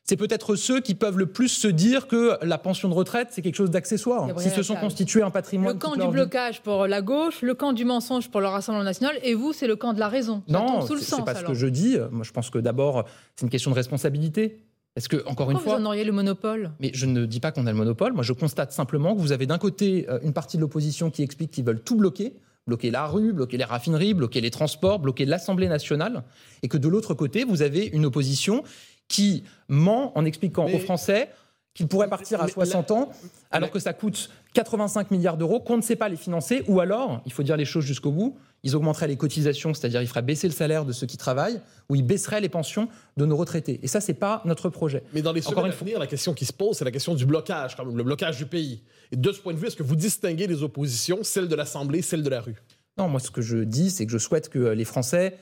c'est 0.04 0.16
peut-être 0.16 0.56
ceux 0.56 0.80
qui 0.80 0.94
peuvent 0.94 1.16
le 1.16 1.26
plus 1.26 1.48
se 1.48 1.68
dire 1.68 2.08
que 2.08 2.36
la 2.42 2.58
pension 2.58 2.88
de 2.88 2.94
retraite, 2.94 3.28
c'est 3.30 3.40
quelque 3.40 3.54
chose 3.54 3.70
d'accessoire. 3.70 4.28
S'ils 4.40 4.50
se 4.50 4.62
sont 4.62 4.74
constitués 4.74 5.22
un 5.22 5.30
patrimoine. 5.30 5.74
Le 5.74 5.78
camp 5.78 5.94
du 5.94 6.00
vie. 6.00 6.08
blocage 6.08 6.60
pour 6.62 6.86
la 6.86 7.02
gauche, 7.02 7.42
le 7.42 7.54
camp 7.54 7.72
du 7.72 7.84
mensonge 7.84 8.28
pour 8.30 8.40
le 8.40 8.48
Rassemblement 8.48 8.84
national, 8.84 9.16
et 9.22 9.34
vous, 9.34 9.52
c'est 9.52 9.68
le 9.68 9.76
camp 9.76 9.92
de 9.92 10.00
la 10.00 10.08
raison. 10.08 10.42
Ça 10.48 10.52
Non, 10.52 10.80
c'est 10.82 11.24
pas 11.24 11.34
ce 11.34 11.44
que 11.44 11.54
je 11.54 11.66
dis. 11.66 11.96
Moi, 12.10 12.24
je 12.24 12.32
pense 12.32 12.50
que 12.50 12.58
d'abord, 12.58 13.04
c'est 13.36 13.44
une 13.44 13.50
question 13.50 13.70
de 13.70 13.76
responsabilité. 13.76 14.58
Est-ce 14.94 15.08
que, 15.08 15.24
encore 15.26 15.50
une 15.50 15.58
fois, 15.58 15.76
vous 15.76 15.82
en 15.82 15.86
auriez 15.86 16.04
le 16.04 16.12
monopole? 16.12 16.72
Mais 16.80 16.90
je 16.92 17.06
ne 17.06 17.24
dis 17.24 17.40
pas 17.40 17.50
qu'on 17.50 17.66
a 17.66 17.72
le 17.72 17.78
monopole. 17.78 18.12
Moi, 18.12 18.22
je 18.22 18.34
constate 18.34 18.72
simplement 18.72 19.14
que 19.14 19.20
vous 19.20 19.32
avez 19.32 19.46
d'un 19.46 19.56
côté 19.56 20.06
euh, 20.10 20.18
une 20.22 20.34
partie 20.34 20.58
de 20.58 20.62
l'opposition 20.62 21.10
qui 21.10 21.22
explique 21.22 21.50
qu'ils 21.50 21.64
veulent 21.64 21.82
tout 21.82 21.96
bloquer, 21.96 22.34
bloquer 22.66 22.90
la 22.90 23.06
rue, 23.06 23.32
bloquer 23.32 23.56
les 23.56 23.64
raffineries, 23.64 24.12
bloquer 24.12 24.42
les 24.42 24.50
transports, 24.50 24.98
bloquer 24.98 25.24
l'Assemblée 25.24 25.68
nationale, 25.68 26.24
et 26.62 26.68
que 26.68 26.76
de 26.76 26.88
l'autre 26.88 27.14
côté, 27.14 27.44
vous 27.44 27.62
avez 27.62 27.86
une 27.86 28.04
opposition 28.04 28.64
qui 29.08 29.44
ment 29.68 30.16
en 30.16 30.24
expliquant 30.24 30.66
Mais- 30.66 30.74
aux 30.74 30.78
Français 30.78 31.30
qu'ils 31.74 31.88
pourraient 31.88 32.08
partir 32.10 32.40
à 32.42 32.46
Mais- 32.46 32.50
60 32.52 32.90
ans, 32.90 33.10
alors 33.50 33.70
que 33.70 33.78
ça 33.78 33.94
coûte 33.94 34.28
85 34.52 35.10
milliards 35.10 35.38
d'euros, 35.38 35.58
qu'on 35.58 35.78
ne 35.78 35.82
sait 35.82 35.96
pas 35.96 36.10
les 36.10 36.16
financer, 36.16 36.64
ou 36.68 36.80
alors, 36.80 37.22
il 37.24 37.32
faut 37.32 37.42
dire 37.42 37.56
les 37.56 37.64
choses 37.64 37.84
jusqu'au 37.84 38.10
bout, 38.12 38.36
ils 38.62 38.76
augmenteraient 38.76 39.08
les 39.08 39.16
cotisations, 39.16 39.72
c'est-à-dire 39.72 40.02
ils 40.02 40.06
feraient 40.06 40.20
baisser 40.20 40.46
le 40.46 40.52
salaire 40.52 40.84
de 40.84 40.92
ceux 40.92 41.06
qui 41.06 41.16
travaillent, 41.16 41.60
ou 41.88 41.94
ils 41.96 42.02
baisseraient 42.04 42.42
les 42.42 42.50
pensions 42.50 42.88
de 43.16 43.24
nos 43.24 43.36
retraités. 43.36 43.80
Et 43.82 43.86
ça, 43.88 44.02
c'est 44.02 44.12
pas 44.12 44.42
notre 44.44 44.68
projet. 44.68 45.02
Mais 45.14 45.22
dans 45.22 45.32
les 45.32 45.40
Encore 45.40 45.60
semaines 45.60 45.72
une 45.72 45.72
à 45.72 45.76
venir, 45.80 45.98
la 45.98 46.06
question 46.06 46.34
qui 46.34 46.44
se 46.44 46.52
pose, 46.52 46.76
c'est 46.76 46.84
la 46.84 46.90
question 46.90 47.14
du 47.14 47.24
blocage, 47.24 47.74
quand 47.74 47.86
même, 47.86 47.96
le 47.96 48.04
blocage 48.04 48.36
du 48.36 48.44
pays. 48.44 48.82
Et 49.10 49.16
de 49.16 49.32
ce 49.32 49.40
point 49.40 49.54
de 49.54 49.58
vue, 49.58 49.66
est-ce 49.68 49.76
que 49.76 49.82
vous 49.82 49.96
distinguez 49.96 50.46
les 50.46 50.62
oppositions, 50.62 51.20
celle 51.22 51.48
de 51.48 51.54
l'Assemblée, 51.56 52.02
celle 52.02 52.22
de 52.22 52.28
la 52.30 52.42
rue? 52.42 52.56
Non, 52.98 53.08
moi, 53.08 53.18
ce 53.18 53.30
que 53.30 53.40
je 53.40 53.56
dis, 53.56 53.90
c'est 53.90 54.04
que 54.04 54.12
je 54.12 54.18
souhaite 54.18 54.50
que 54.50 54.58
les 54.58 54.84
Français 54.84 55.38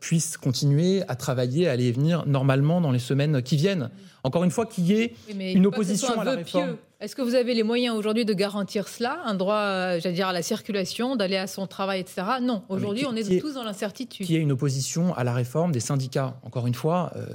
puissent 0.00 0.36
continuer 0.36 1.02
à 1.08 1.14
travailler, 1.14 1.68
à 1.68 1.72
aller 1.72 1.84
et 1.86 1.92
venir 1.92 2.24
normalement 2.26 2.80
dans 2.80 2.90
les 2.90 2.98
semaines 2.98 3.42
qui 3.42 3.56
viennent. 3.56 3.90
Encore 4.24 4.42
une 4.44 4.50
fois, 4.50 4.66
qu'il 4.66 4.84
y 4.86 4.92
ait 4.94 5.14
Oui, 5.32 5.52
une 5.52 5.66
opposition 5.66 6.18
un 6.18 6.22
à 6.22 6.24
la 6.24 6.34
réforme. 6.36 6.64
pieux. 6.66 6.78
Est-ce 7.00 7.14
que 7.14 7.22
vous 7.22 7.36
avez 7.36 7.54
les 7.54 7.62
moyens 7.62 7.96
aujourd'hui 7.96 8.24
de 8.24 8.32
garantir 8.34 8.88
cela 8.88 9.20
Un 9.24 9.34
droit, 9.34 9.54
euh, 9.54 10.00
j'allais 10.00 10.16
dire, 10.16 10.26
à 10.26 10.32
la 10.32 10.42
circulation, 10.42 11.14
d'aller 11.14 11.36
à 11.36 11.46
son 11.46 11.68
travail, 11.68 12.00
etc. 12.00 12.22
Non, 12.42 12.62
aujourd'hui, 12.68 13.02
qui- 13.02 13.06
on 13.06 13.14
est 13.14 13.22
qui 13.22 13.36
est- 13.36 13.40
tous 13.40 13.54
dans 13.54 13.62
l'incertitude. 13.62 14.26
qu'il 14.26 14.34
y 14.34 14.38
ait 14.38 14.42
une 14.42 14.50
opposition 14.50 15.14
à 15.14 15.22
la 15.22 15.32
réforme 15.32 15.70
des 15.70 15.78
syndicats. 15.78 16.40
Encore 16.42 16.66
une 16.66 16.74
fois, 16.74 17.12
euh, 17.14 17.26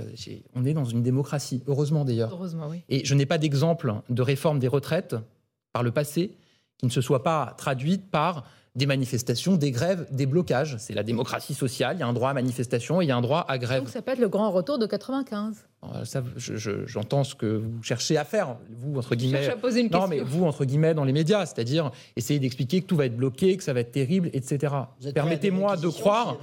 on 0.53 0.65
est 0.65 0.73
dans 0.73 0.83
une 0.83 1.01
démocratie, 1.01 1.63
heureusement 1.67 2.03
d'ailleurs. 2.03 2.31
Heureusement, 2.33 2.67
oui. 2.69 2.81
Et 2.89 3.05
je 3.05 3.15
n'ai 3.15 3.25
pas 3.25 3.37
d'exemple 3.37 3.93
de 4.09 4.21
réforme 4.21 4.59
des 4.59 4.67
retraites 4.67 5.15
par 5.71 5.81
le 5.81 5.91
passé 5.91 6.35
qui 6.77 6.85
ne 6.87 6.91
se 6.91 6.99
soit 6.99 7.23
pas 7.23 7.55
traduite 7.57 8.11
par 8.11 8.43
des 8.75 8.87
manifestations, 8.87 9.55
des 9.55 9.69
grèves, 9.69 10.07
des 10.11 10.25
blocages. 10.25 10.77
C'est 10.79 10.93
la 10.93 11.03
démocratie 11.03 11.53
sociale, 11.53 11.97
il 11.97 11.99
y 11.99 12.03
a 12.03 12.07
un 12.07 12.13
droit 12.13 12.31
à 12.31 12.33
manifestation 12.33 13.01
et 13.01 13.05
il 13.05 13.07
y 13.07 13.11
a 13.11 13.15
un 13.15 13.21
droit 13.21 13.45
à 13.47 13.57
grève. 13.59 13.79
Donc 13.83 13.89
ça 13.89 14.01
peut 14.01 14.11
être 14.13 14.19
le 14.19 14.29
grand 14.29 14.49
retour 14.51 14.79
de 14.79 14.87
95. 14.87 15.57
Euh, 15.83 16.05
ça, 16.05 16.23
je- 16.37 16.55
je- 16.55 16.87
J'entends 16.87 17.23
ce 17.23 17.35
que 17.35 17.45
vous 17.57 17.83
cherchez 17.83 18.17
à 18.17 18.23
faire, 18.25 18.55
vous, 18.71 18.97
entre 18.97 19.13
guillemets. 19.15 19.43
cherche 19.43 19.53
à 19.53 19.57
poser 19.57 19.81
une 19.81 19.91
non, 19.91 19.99
question. 20.07 20.07
mais 20.07 20.21
vous, 20.21 20.45
entre 20.45 20.65
guillemets, 20.65 20.93
dans 20.95 21.03
les 21.03 21.13
médias, 21.13 21.45
c'est-à-dire 21.45 21.91
essayer 22.15 22.39
d'expliquer 22.39 22.81
que 22.81 22.87
tout 22.87 22.95
va 22.95 23.05
être 23.05 23.15
bloqué, 23.17 23.55
que 23.57 23.63
ça 23.63 23.73
va 23.73 23.81
être 23.81 23.91
terrible, 23.91 24.29
etc. 24.33 24.73
Vous 25.01 25.11
Permettez-moi 25.11 25.77
de 25.77 25.87
croire, 25.89 26.37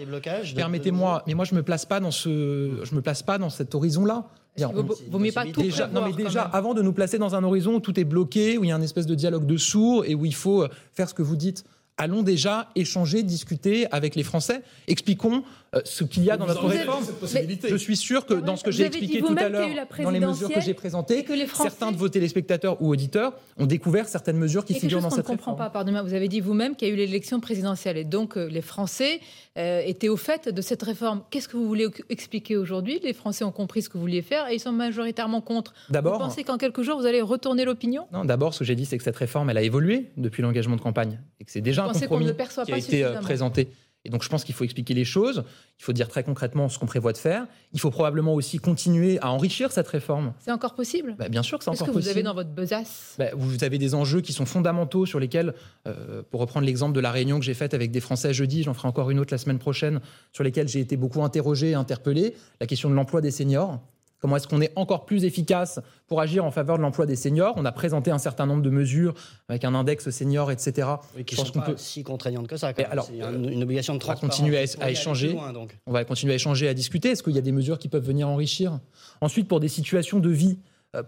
permettez-moi, 0.54 1.22
mais 1.26 1.34
moi, 1.34 1.44
je 1.44 1.54
me 1.54 1.62
place 1.62 1.84
pas 1.86 2.00
dans 2.00 2.10
ce, 2.10 2.80
je 2.84 2.94
me 2.94 3.00
place 3.02 3.22
pas 3.22 3.38
dans 3.38 3.50
cet 3.50 3.74
horizon-là. 3.74 4.24
Vaut, 4.58 4.94
vaut 5.10 5.18
mieux 5.18 5.32
pas 5.32 5.46
tout 5.46 5.62
Déjà, 5.62 5.86
non, 5.88 6.02
mais 6.04 6.12
déjà, 6.12 6.42
avant 6.42 6.74
de 6.74 6.82
nous 6.82 6.92
placer 6.92 7.18
dans 7.18 7.34
un 7.34 7.42
horizon 7.44 7.74
où 7.76 7.80
tout 7.80 7.98
est 7.98 8.04
bloqué, 8.04 8.58
où 8.58 8.64
il 8.64 8.68
y 8.68 8.72
a 8.72 8.76
un 8.76 8.82
espèce 8.82 9.06
de 9.06 9.14
dialogue 9.14 9.46
de 9.46 9.56
sourds 9.56 10.04
et 10.06 10.14
où 10.14 10.26
il 10.26 10.34
faut 10.34 10.62
euh, 10.64 10.68
faire 10.92 11.08
ce 11.08 11.14
que 11.14 11.22
vous 11.22 11.36
dites, 11.36 11.64
allons 12.00 12.22
déjà 12.22 12.70
échanger, 12.76 13.22
discuter 13.22 13.86
avec 13.92 14.16
les 14.16 14.22
Français. 14.22 14.62
Expliquons 14.88 15.44
ce 15.84 16.02
qu'il 16.04 16.24
y 16.24 16.30
a 16.30 16.36
dans 16.36 16.46
Vous 16.46 16.52
notre 16.54 16.66
réforme. 16.66 17.04
cette 17.04 17.20
possibilité. 17.20 17.68
Je 17.68 17.76
suis 17.76 17.96
sûr 17.96 18.26
que 18.26 18.34
dans 18.34 18.56
ce 18.56 18.64
que 18.64 18.70
Vous 18.70 18.76
j'ai 18.76 18.86
expliqué 18.86 19.20
tout 19.20 19.36
à 19.38 19.48
l'heure, 19.48 19.68
dans 20.02 20.10
les 20.10 20.18
mesures 20.20 20.48
que 20.50 20.60
j'ai 20.60 20.74
présentées, 20.74 21.22
que 21.24 21.32
Français- 21.46 21.70
certains 21.70 21.92
de 21.92 21.96
vos 21.96 22.08
téléspectateurs 22.08 22.80
ou 22.82 22.88
auditeurs 22.88 23.34
ont 23.56 23.66
découvert 23.66 24.08
certaines 24.08 24.36
mesures 24.36 24.64
qui 24.64 24.74
figurent 24.74 25.00
dans 25.00 25.08
qu'on 25.10 25.14
ne 25.16 25.20
cette 25.20 25.26
comprend 25.26 25.52
réforme. 25.52 25.58
pas, 25.68 25.70
pardonnez-moi. 25.70 26.02
Vous 26.02 26.14
avez 26.14 26.28
dit 26.28 26.40
vous-même 26.40 26.74
qu'il 26.74 26.88
y 26.88 26.90
a 26.90 26.94
eu 26.94 26.96
l'élection 26.96 27.38
présidentielle 27.40 27.96
et 27.96 28.04
donc 28.04 28.36
euh, 28.36 28.46
les 28.48 28.62
Français 28.62 29.20
euh, 29.58 29.82
étaient 29.86 30.08
au 30.08 30.16
fait 30.16 30.48
de 30.48 30.60
cette 30.62 30.82
réforme. 30.82 31.22
Qu'est-ce 31.30 31.48
que 31.48 31.56
vous 31.56 31.66
voulez 31.68 31.84
ex- 31.84 32.02
expliquer 32.08 32.56
aujourd'hui? 32.56 32.98
Les 33.04 33.12
Français 33.12 33.44
ont 33.44 33.52
compris 33.52 33.82
ce 33.82 33.88
que 33.88 33.94
vous 33.94 34.00
vouliez 34.00 34.22
faire 34.22 34.48
et 34.48 34.54
ils 34.54 34.60
sont 34.60 34.72
majoritairement 34.72 35.40
contre. 35.40 35.72
Vous 35.88 35.92
D'abord, 35.94 36.18
pensez 36.18 36.42
qu'en 36.42 36.58
quelques 36.58 36.82
jours, 36.82 36.98
vous 36.98 37.06
allez 37.06 37.20
retourner 37.22 37.64
l'opinion? 37.64 38.06
Non, 38.12 38.24
d'abord, 38.24 38.54
ce 38.54 38.60
que 38.60 38.64
j'ai 38.64 38.74
dit, 38.74 38.86
c'est 38.86 38.98
que 38.98 39.04
cette 39.04 39.16
réforme, 39.16 39.50
elle 39.50 39.58
a 39.58 39.62
évolué 39.62 40.10
depuis 40.16 40.42
l'engagement 40.42 40.74
de 40.76 40.80
campagne 40.80 41.20
et 41.38 41.44
que 41.44 41.50
c'est 41.52 41.60
déjà 41.60 41.82
Vous 41.84 41.90
un 41.90 41.92
ne 41.92 41.98
compromis 42.00 42.26
le 42.26 42.34
perçoit 42.34 42.64
qui 42.64 42.72
a 42.72 42.74
pas 42.74 42.78
été 42.80 43.04
euh, 43.04 43.20
présenté. 43.20 43.68
Et 44.04 44.10
donc, 44.10 44.22
je 44.22 44.28
pense 44.30 44.44
qu'il 44.44 44.54
faut 44.54 44.64
expliquer 44.64 44.94
les 44.94 45.04
choses. 45.04 45.44
Il 45.78 45.84
faut 45.84 45.92
dire 45.92 46.08
très 46.08 46.24
concrètement 46.24 46.68
ce 46.70 46.78
qu'on 46.78 46.86
prévoit 46.86 47.12
de 47.12 47.18
faire. 47.18 47.46
Il 47.72 47.80
faut 47.80 47.90
probablement 47.90 48.34
aussi 48.34 48.58
continuer 48.58 49.18
à 49.20 49.30
enrichir 49.30 49.72
cette 49.72 49.88
réforme. 49.88 50.32
C'est 50.38 50.52
encore 50.52 50.74
possible? 50.74 51.16
Bah, 51.18 51.28
bien 51.28 51.42
sûr 51.42 51.58
que 51.58 51.64
c'est 51.64 51.70
Qu'est-ce 51.70 51.82
encore 51.82 51.88
que 51.94 51.98
vous 51.98 51.98
possible. 51.98 52.18
avez 52.18 52.22
dans 52.22 52.34
votre 52.34 52.50
besace? 52.50 53.16
Bah, 53.18 53.26
vous 53.34 53.62
avez 53.62 53.76
des 53.76 53.94
enjeux 53.94 54.22
qui 54.22 54.32
sont 54.32 54.46
fondamentaux 54.46 55.04
sur 55.04 55.20
lesquels, 55.20 55.54
euh, 55.86 56.22
pour 56.30 56.40
reprendre 56.40 56.64
l'exemple 56.64 56.94
de 56.94 57.00
la 57.00 57.10
réunion 57.10 57.38
que 57.38 57.44
j'ai 57.44 57.54
faite 57.54 57.74
avec 57.74 57.90
des 57.90 58.00
Français 58.00 58.32
jeudi, 58.32 58.62
j'en 58.62 58.72
ferai 58.74 58.88
encore 58.88 59.10
une 59.10 59.18
autre 59.18 59.34
la 59.34 59.38
semaine 59.38 59.58
prochaine, 59.58 60.00
sur 60.32 60.44
lesquels 60.44 60.68
j'ai 60.68 60.80
été 60.80 60.96
beaucoup 60.96 61.22
interrogé 61.22 61.70
et 61.70 61.74
interpellé, 61.74 62.34
la 62.60 62.66
question 62.66 62.88
de 62.88 62.94
l'emploi 62.94 63.20
des 63.20 63.30
seniors. 63.30 63.80
Comment 64.20 64.36
est-ce 64.36 64.46
qu'on 64.46 64.60
est 64.60 64.72
encore 64.76 65.06
plus 65.06 65.24
efficace 65.24 65.80
pour 66.06 66.20
agir 66.20 66.44
en 66.44 66.50
faveur 66.50 66.76
de 66.76 66.82
l'emploi 66.82 67.06
des 67.06 67.16
seniors? 67.16 67.54
On 67.56 67.64
a 67.64 67.72
présenté 67.72 68.10
un 68.10 68.18
certain 68.18 68.44
nombre 68.44 68.62
de 68.62 68.68
mesures 68.70 69.14
avec 69.48 69.64
un 69.64 69.74
index 69.74 70.10
senior, 70.10 70.50
etc. 70.50 70.88
Oui, 71.16 71.24
qui 71.24 71.36
Je 71.36 71.40
ne 71.40 71.46
sont 71.46 71.52
pas 71.54 71.60
peut- 71.62 71.74
si 71.78 72.02
contraignantes 72.02 72.46
que 72.46 72.56
ça. 72.58 72.74
quand 72.74 72.84
alors, 72.90 73.06
C'est 73.06 73.16
une 73.18 73.62
obligation 73.62 73.94
de 73.94 73.96
on 73.96 74.06
va 74.06 74.14
transparence. 74.14 74.36
continuer 74.36 74.58
à- 74.58 74.90
échanger. 74.90 75.28
plus 75.28 75.36
loin, 75.36 75.52
donc. 75.54 75.76
On 75.86 75.92
va 75.92 76.04
continuer 76.04 76.34
à 76.34 76.36
échanger, 76.36 76.68
à 76.68 76.74
discuter. 76.74 77.08
Est-ce 77.10 77.22
qu'il 77.22 77.34
y 77.34 77.38
a 77.38 77.42
des 77.42 77.52
mesures 77.52 77.78
qui 77.78 77.88
peuvent 77.88 78.04
venir 78.06 78.28
enrichir? 78.28 78.78
Ensuite, 79.22 79.48
pour 79.48 79.58
des 79.60 79.68
situations 79.68 80.18
de 80.20 80.28
vie 80.30 80.58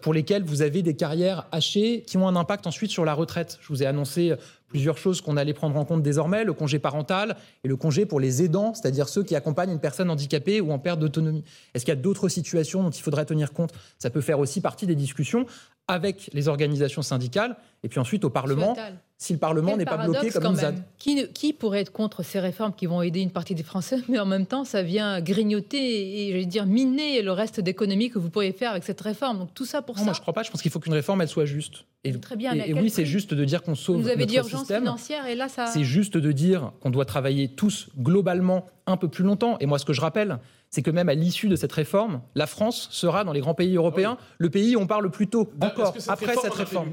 pour 0.00 0.14
lesquelles 0.14 0.44
vous 0.44 0.62
avez 0.62 0.82
des 0.82 0.94
carrières 0.94 1.46
hachées 1.50 2.02
qui 2.02 2.16
ont 2.16 2.28
un 2.28 2.36
impact 2.36 2.66
ensuite 2.68 2.90
sur 2.90 3.04
la 3.04 3.14
retraite. 3.14 3.58
Je 3.60 3.68
vous 3.68 3.82
ai 3.82 3.86
annoncé 3.86 4.30
euh, 4.30 4.36
plusieurs 4.68 4.96
choses 4.96 5.20
qu'on 5.20 5.36
allait 5.36 5.54
prendre 5.54 5.76
en 5.76 5.84
compte 5.84 6.02
désormais, 6.02 6.44
le 6.44 6.52
congé 6.52 6.78
parental 6.78 7.36
et 7.64 7.68
le 7.68 7.76
congé 7.76 8.06
pour 8.06 8.20
les 8.20 8.44
aidants, 8.44 8.74
c'est-à-dire 8.74 9.08
ceux 9.08 9.24
qui 9.24 9.34
accompagnent 9.34 9.72
une 9.72 9.80
personne 9.80 10.08
handicapée 10.08 10.60
ou 10.60 10.72
en 10.72 10.78
perte 10.78 11.00
d'autonomie. 11.00 11.44
Est-ce 11.74 11.84
qu'il 11.84 11.92
y 11.92 11.98
a 11.98 12.00
d'autres 12.00 12.28
situations 12.28 12.82
dont 12.82 12.90
il 12.90 13.02
faudrait 13.02 13.26
tenir 13.26 13.52
compte? 13.52 13.72
Ça 13.98 14.08
peut 14.08 14.20
faire 14.20 14.38
aussi 14.38 14.60
partie 14.60 14.86
des 14.86 14.94
discussions 14.94 15.46
avec 15.88 16.30
les 16.32 16.46
organisations 16.48 17.02
syndicales 17.02 17.56
et 17.82 17.88
puis 17.88 17.98
ensuite 17.98 18.24
au 18.24 18.30
Parlement. 18.30 18.76
Si 19.22 19.32
le 19.32 19.38
Parlement 19.38 19.76
n'est 19.76 19.84
pas 19.84 19.98
bloqué 19.98 20.30
comme 20.30 20.42
quand 20.42 20.50
nous 20.52 20.64
a. 20.64 20.72
Qui, 20.98 21.14
ne- 21.14 21.26
qui 21.26 21.52
pourrait 21.52 21.80
être 21.80 21.92
contre 21.92 22.24
ces 22.24 22.40
réformes 22.40 22.72
qui 22.74 22.86
vont 22.86 23.02
aider 23.02 23.20
une 23.20 23.30
partie 23.30 23.54
des 23.54 23.62
Français, 23.62 23.98
mais 24.08 24.18
en 24.18 24.26
même 24.26 24.46
temps, 24.46 24.64
ça 24.64 24.82
vient 24.82 25.20
grignoter 25.20 26.26
et, 26.26 26.32
j'allais 26.32 26.44
dire, 26.46 26.66
miner 26.66 27.22
le 27.22 27.30
reste 27.32 27.60
d'économie 27.60 28.10
que 28.10 28.18
vous 28.18 28.30
pourriez 28.30 28.52
faire 28.52 28.72
avec 28.72 28.82
cette 28.84 29.00
réforme. 29.00 29.38
Donc 29.38 29.54
tout 29.54 29.64
ça 29.64 29.80
pour 29.82 29.94
Non, 29.94 30.00
ça. 30.00 30.04
moi 30.06 30.14
je 30.14 30.20
crois 30.20 30.34
pas, 30.34 30.42
je 30.42 30.50
pense 30.50 30.60
qu'il 30.60 30.70
faut 30.70 30.80
qu'une 30.80 30.92
réforme 30.92 31.20
elle 31.22 31.28
soit 31.28 31.44
juste. 31.44 31.84
Et, 32.04 32.12
Très 32.18 32.34
bien, 32.36 32.52
et- 32.54 32.70
et 32.70 32.74
oui, 32.74 32.90
c'est 32.90 33.06
juste 33.06 33.32
de 33.32 33.44
dire 33.44 33.62
qu'on 33.62 33.76
sauve 33.76 34.02
Vous 34.02 34.08
avez 34.08 34.26
dit 34.26 34.36
urgence 34.36 34.60
système. 34.60 34.82
financière 34.82 35.26
et 35.26 35.36
là, 35.36 35.48
ça. 35.48 35.66
C'est 35.66 35.84
juste 35.84 36.16
de 36.16 36.32
dire 36.32 36.72
qu'on 36.80 36.90
doit 36.90 37.04
travailler 37.04 37.46
tous 37.48 37.88
globalement 37.96 38.66
un 38.86 38.96
peu 38.96 39.06
plus 39.06 39.22
longtemps. 39.22 39.56
Et 39.60 39.66
moi, 39.66 39.78
ce 39.78 39.84
que 39.84 39.92
je 39.92 40.00
rappelle, 40.00 40.38
c'est 40.72 40.80
que 40.82 40.90
même 40.90 41.10
à 41.10 41.14
l'issue 41.14 41.48
de 41.48 41.54
cette 41.54 41.72
réforme, 41.72 42.22
la 42.34 42.46
France 42.46 42.88
sera 42.90 43.24
dans 43.24 43.32
les 43.32 43.40
grands 43.40 43.54
pays 43.54 43.76
européens 43.76 44.16
le 44.38 44.48
pays 44.48 44.74
où 44.74 44.80
on 44.80 44.86
parle 44.86 45.04
le 45.04 45.10
plus 45.10 45.28
tôt, 45.28 45.50
Est-ce 45.60 45.66
encore, 45.70 45.94
après 46.08 46.34
cette 46.34 46.54
réforme. 46.54 46.90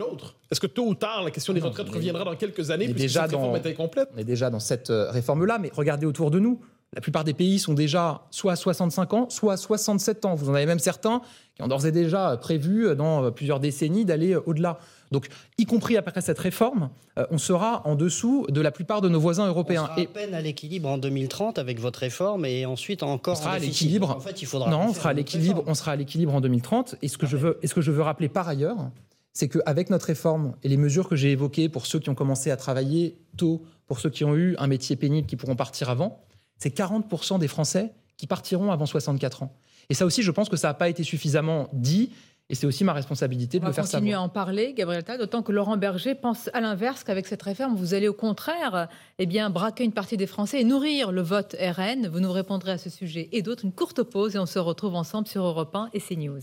Est-ce 0.51 0.59
que 0.59 0.67
tôt 0.67 0.85
ou 0.85 0.95
tard, 0.95 1.23
la 1.23 1.31
question 1.31 1.53
des 1.53 1.61
retraites 1.61 1.87
reviendra 1.89 2.25
dans 2.25 2.35
quelques 2.35 2.71
années 2.71 2.85
puisque 2.85 2.97
déjà 2.99 3.21
cette 3.21 3.31
réforme 3.31 3.53
dans- 3.53 3.55
est 3.63 3.71
incomplète 3.71 4.09
On 4.13 4.17
est 4.17 4.25
déjà 4.25 4.49
dans 4.49 4.59
cette 4.59 4.89
euh, 4.89 5.09
réforme-là, 5.11 5.59
mais 5.59 5.71
regardez 5.73 6.05
autour 6.05 6.29
de 6.29 6.39
nous. 6.39 6.59
La 6.93 7.01
plupart 7.01 7.23
des 7.23 7.33
pays 7.35 7.57
sont 7.59 7.73
déjà 7.73 8.23
soit 8.31 8.53
à 8.53 8.55
65 8.57 9.13
ans, 9.13 9.29
soit 9.29 9.53
à 9.53 9.57
67 9.57 10.25
ans. 10.25 10.35
Vous 10.35 10.49
en 10.49 10.55
avez 10.55 10.65
même 10.65 10.79
certains 10.79 11.21
qui 11.55 11.61
ont 11.61 11.67
d'ores 11.67 11.85
et 11.85 11.91
déjà 11.93 12.35
prévu 12.35 12.87
euh, 12.87 12.95
dans 12.95 13.23
euh, 13.23 13.31
plusieurs 13.31 13.61
décennies 13.61 14.03
d'aller 14.03 14.35
au-delà. 14.35 14.77
Donc, 15.11 15.27
y 15.57 15.65
compris 15.65 15.97
après 15.97 16.21
cette 16.21 16.39
réforme, 16.39 16.89
euh, 17.17 17.25
on 17.31 17.37
sera 17.37 17.85
en 17.87 17.95
dessous 17.95 18.45
de 18.49 18.61
la 18.61 18.71
plupart 18.71 19.01
de 19.01 19.09
nos 19.09 19.19
voisins 19.19 19.45
On 19.45 19.47
européens. 19.47 19.85
sera 19.85 19.99
à 19.99 20.05
peine 20.05 20.33
à 20.33 20.41
l'équilibre 20.41 20.87
en 20.87 20.97
2030 20.97 21.57
avec 21.57 21.79
votre 21.79 21.99
réforme 21.99 22.45
et 22.45 22.65
ensuite 22.65 23.01
encore 23.03 23.37
On 23.37 23.41
sera 23.41 23.51
à 23.53 23.59
l'équilibre. 23.59 24.11
En 24.15 24.19
fait, 24.19 24.41
il 24.41 24.45
faudra. 24.45 24.69
Non, 24.69 24.89
on 24.89 24.93
sera 24.93 25.09
à 25.09 25.13
l'équilibre. 25.13 25.63
On 25.65 25.73
sera 25.73 25.93
à 25.93 25.95
l'équilibre 25.95 26.33
en 26.33 26.41
2030. 26.41 26.95
Et 27.01 27.07
ce 27.07 27.17
que 27.17 27.25
je 27.25 27.37
veux, 27.37 27.57
et 27.61 27.67
ce 27.67 27.73
que 27.73 27.81
je 27.81 27.91
veux 27.91 28.03
rappeler 28.03 28.29
par 28.29 28.47
ailleurs, 28.47 28.91
c'est 29.33 29.47
qu'avec 29.47 29.89
notre 29.89 30.05
réforme 30.05 30.55
et 30.63 30.69
les 30.69 30.77
mesures 30.77 31.07
que 31.07 31.15
j'ai 31.15 31.31
évoquées 31.31 31.69
pour 31.69 31.85
ceux 31.85 31.99
qui 31.99 32.09
ont 32.09 32.15
commencé 32.15 32.51
à 32.51 32.57
travailler 32.57 33.17
tôt, 33.37 33.63
pour 33.87 33.99
ceux 33.99 34.09
qui 34.09 34.23
ont 34.23 34.35
eu 34.35 34.55
un 34.57 34.67
métier 34.67 34.95
pénible 34.95 35.27
qui 35.27 35.35
pourront 35.35 35.55
partir 35.55 35.89
avant, 35.89 36.23
c'est 36.57 36.75
40% 36.75 37.39
des 37.39 37.47
Français 37.47 37.93
qui 38.17 38.27
partiront 38.27 38.71
avant 38.71 38.85
64 38.85 39.43
ans. 39.43 39.55
Et 39.89 39.93
ça 39.95 40.05
aussi, 40.05 40.21
je 40.21 40.31
pense 40.31 40.49
que 40.49 40.57
ça 40.57 40.67
n'a 40.67 40.73
pas 40.73 40.89
été 40.89 41.03
suffisamment 41.03 41.69
dit. 41.73 42.11
Et 42.51 42.55
c'est 42.55 42.65
aussi 42.65 42.83
ma 42.83 42.93
responsabilité 42.93 43.59
On 43.59 43.61
de 43.61 43.67
le 43.67 43.73
faire 43.73 43.83
continuer 43.83 44.11
savoir. 44.11 44.23
à 44.23 44.25
en 44.25 44.29
parler, 44.29 44.73
Gabriel 44.73 45.01
Attal, 45.01 45.19
d'autant 45.19 45.43
que 45.43 45.51
Laurent 45.51 45.77
Berger 45.77 46.15
pense 46.15 46.49
à 46.53 46.61
l'inverse 46.61 47.03
qu'avec 47.03 47.27
cette 47.27 47.43
réforme, 47.43 47.75
vous 47.75 47.93
allez 47.93 48.07
au 48.07 48.13
contraire 48.13 48.87
eh 49.19 49.27
bien, 49.27 49.51
braquer 49.51 49.83
une 49.83 49.91
partie 49.91 50.17
des 50.17 50.25
Français 50.25 50.61
et 50.61 50.63
nourrir 50.63 51.11
le 51.11 51.21
vote 51.21 51.55
RN. 51.59 52.07
Vous 52.07 52.19
nous 52.19 52.31
répondrez 52.31 52.71
à 52.71 52.77
ce 52.79 52.89
sujet 52.89 53.29
et 53.31 53.43
d'autres. 53.43 53.65
Une 53.65 53.71
courte 53.71 54.01
pause 54.01 54.35
et 54.35 54.39
on 54.39 54.47
se 54.47 54.57
retrouve 54.57 54.95
ensemble 54.95 55.27
sur 55.27 55.43
Europe 55.43 55.75
1 55.75 55.89
et 55.93 55.99
CNews. 55.99 56.39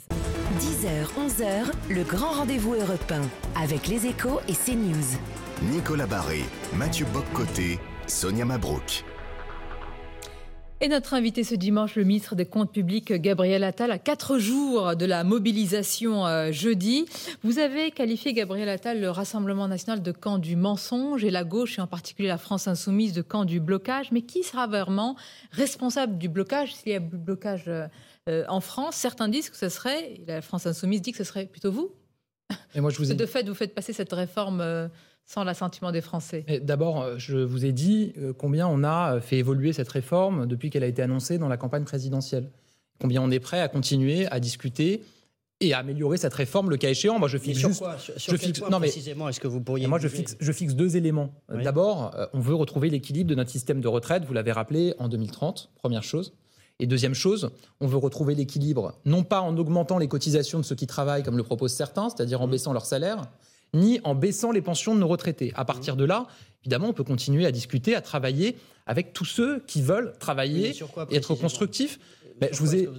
10h, 0.61 1.07
11h, 1.19 1.73
le 1.91 2.05
grand 2.05 2.31
rendez-vous 2.33 2.75
européen 2.75 3.23
avec 3.61 3.89
les 3.89 4.07
échos 4.07 4.41
et 4.49 4.53
CNews. 4.53 5.19
Nicolas 5.73 6.07
Barré, 6.07 6.45
Mathieu 6.75 7.07
Boccoté, 7.13 7.81
Sonia 8.07 8.45
Mabrouk. 8.45 9.05
Et 10.83 10.89
notre 10.89 11.15
invité 11.15 11.43
ce 11.43 11.55
dimanche, 11.55 11.95
le 11.97 12.05
ministre 12.05 12.35
des 12.35 12.45
Comptes 12.45 12.71
publics, 12.71 13.11
Gabriel 13.11 13.65
Attal, 13.65 13.91
à 13.91 13.99
quatre 13.99 14.39
jours 14.39 14.95
de 14.95 15.07
la 15.07 15.25
mobilisation 15.25 16.27
euh, 16.27 16.53
jeudi. 16.53 17.07
Vous 17.43 17.59
avez 17.59 17.91
qualifié, 17.91 18.35
Gabriel 18.35 18.69
Attal, 18.69 19.01
le 19.01 19.09
Rassemblement 19.09 19.69
national 19.69 20.03
de 20.03 20.13
camp 20.13 20.37
du 20.37 20.55
mensonge 20.55 21.25
et 21.25 21.31
la 21.31 21.45
gauche, 21.45 21.79
et 21.79 21.81
en 21.81 21.87
particulier 21.87 22.29
la 22.29 22.37
France 22.37 22.69
insoumise, 22.69 23.15
de 23.15 23.23
camp 23.23 23.47
du 23.47 23.59
blocage. 23.59 24.13
Mais 24.13 24.21
qui 24.21 24.43
sera 24.43 24.67
vraiment 24.67 25.17
responsable 25.51 26.19
du 26.19 26.29
blocage 26.29 26.75
S'il 26.75 26.93
y 26.93 26.95
a 26.95 27.01
blocage 27.01 27.65
euh, 27.69 27.87
euh, 28.29 28.45
en 28.49 28.61
France, 28.61 28.97
certains 28.97 29.29
disent 29.29 29.49
que 29.49 29.57
ce 29.57 29.71
serait, 29.71 30.21
la 30.27 30.43
France 30.43 30.67
insoumise 30.67 31.01
dit 31.01 31.13
que 31.13 31.19
ce 31.19 31.25
serait 31.25 31.47
plutôt 31.47 31.73
vous. 31.73 31.91
Et 32.75 32.81
moi, 32.81 32.91
je 32.91 32.99
vous 32.99 33.11
ai 33.13 33.15
De 33.15 33.25
fait, 33.27 33.49
vous 33.49 33.55
faites 33.55 33.75
passer 33.75 33.93
cette 33.93 34.13
réforme 34.13 34.61
euh, 34.61 34.89
sans 35.27 35.45
l'assentiment 35.45 35.91
des 35.93 36.01
Français. 36.01 36.45
D'abord, 36.63 37.03
euh, 37.03 37.15
je 37.19 37.37
vous 37.37 37.65
ai 37.65 37.73
dit 37.73 38.13
euh, 38.17 38.33
combien 38.33 38.67
on 38.69 38.85
a 38.85 39.21
fait 39.21 39.39
évoluer 39.39 39.73
cette 39.73 39.89
réforme 39.89 40.47
depuis 40.47 40.71
qu'elle 40.71 40.85
a 40.85 40.87
été 40.87 41.03
annoncée 41.03 41.37
dans 41.39 41.49
la 41.49 41.57
campagne 41.57 41.85
présidentielle. 41.85 42.49
Combien 43.01 43.21
on 43.23 43.31
est 43.31 43.41
prêt 43.41 43.61
à 43.61 43.69
continuer 43.69 44.27
à 44.29 44.41
discuter 44.41 45.03
et 45.61 45.73
à 45.75 45.79
améliorer 45.79 46.17
cette 46.19 46.35
réforme 46.35 46.71
le 46.71 46.77
cas 46.77 46.91
échéant. 46.91 47.19
Moi, 47.19 47.29
je 47.29 47.39
fixe 47.39 47.59
sur 47.59 47.69
juste. 47.71 47.81
quoi? 47.81 47.99
Sur, 47.99 48.19
sur 48.21 48.33
je 48.33 48.39
fixe- 48.39 48.61
non, 48.61 48.79
mais- 48.79 48.87
précisément 48.89 49.29
est-ce 49.29 49.41
que 49.41 49.49
vous 49.49 49.61
pourriez 49.61 49.87
moi, 49.87 49.99
je 49.99 50.07
fixe, 50.09 50.37
je 50.39 50.53
fixe 50.53 50.75
deux 50.75 50.97
éléments. 50.97 51.33
Euh, 51.51 51.57
Oui. 51.57 51.65
D'abord, 51.65 52.15
euh, 52.15 52.27
on 52.33 52.41
veut 52.41 52.55
retrouver 52.55 52.89
l'équilibre 52.91 53.29
de 53.31 53.35
notre 53.35 53.51
système 53.51 53.81
de 53.81 53.89
retraite, 53.89 54.25
vous 54.27 54.35
l'avez 54.35 54.53
rappelé, 54.53 54.95
en 54.99 55.09
2030, 55.09 55.71
première 55.77 56.03
chose. 56.05 56.35
Et 56.79 56.87
deuxième 56.87 57.15
chose, 57.15 57.51
on 57.81 57.87
veut 57.87 57.97
retrouver 57.97 58.35
l'équilibre, 58.35 58.95
non 59.07 59.25
pas 59.25 59.41
en 59.41 59.57
augmentant 59.57 59.97
les 59.99 60.09
cotisations 60.09 60.59
de 60.59 60.65
ceux 60.65 60.75
qui 60.77 60.87
travaillent, 60.87 61.23
comme 61.23 61.39
le 61.39 61.43
proposent 61.43 61.73
certains, 61.73 62.11
c'est-à-dire 62.11 62.39
Mmh. 62.41 62.43
en 62.43 62.49
baissant 62.49 62.73
leur 62.75 62.85
salaire, 62.85 63.23
ni 63.75 64.01
en 64.05 64.15
baissant 64.15 64.53
les 64.53 64.63
pensions 64.63 64.95
de 64.95 65.01
nos 65.01 65.09
retraités. 65.09 65.53
À 65.57 65.65
partir 65.65 65.97
de 65.97 66.05
là, 66.05 66.27
évidemment, 66.63 66.89
on 66.89 66.93
peut 66.93 67.05
continuer 67.05 67.47
à 67.47 67.53
discuter, 67.53 67.95
à 67.95 68.01
travailler 68.01 68.57
avec 68.87 69.13
tous 69.13 69.25
ceux 69.25 69.61
qui 69.67 69.83
veulent 69.83 70.13
travailler 70.19 70.75
quoi 70.93 71.07
et 71.11 71.17
être 71.17 71.35
constructifs. 71.35 71.93
Sur 71.93 72.01
Ben, 72.41 72.51
je 72.53 72.59
vous 72.61 72.75
ai- 72.77 72.87
vous 72.87 72.93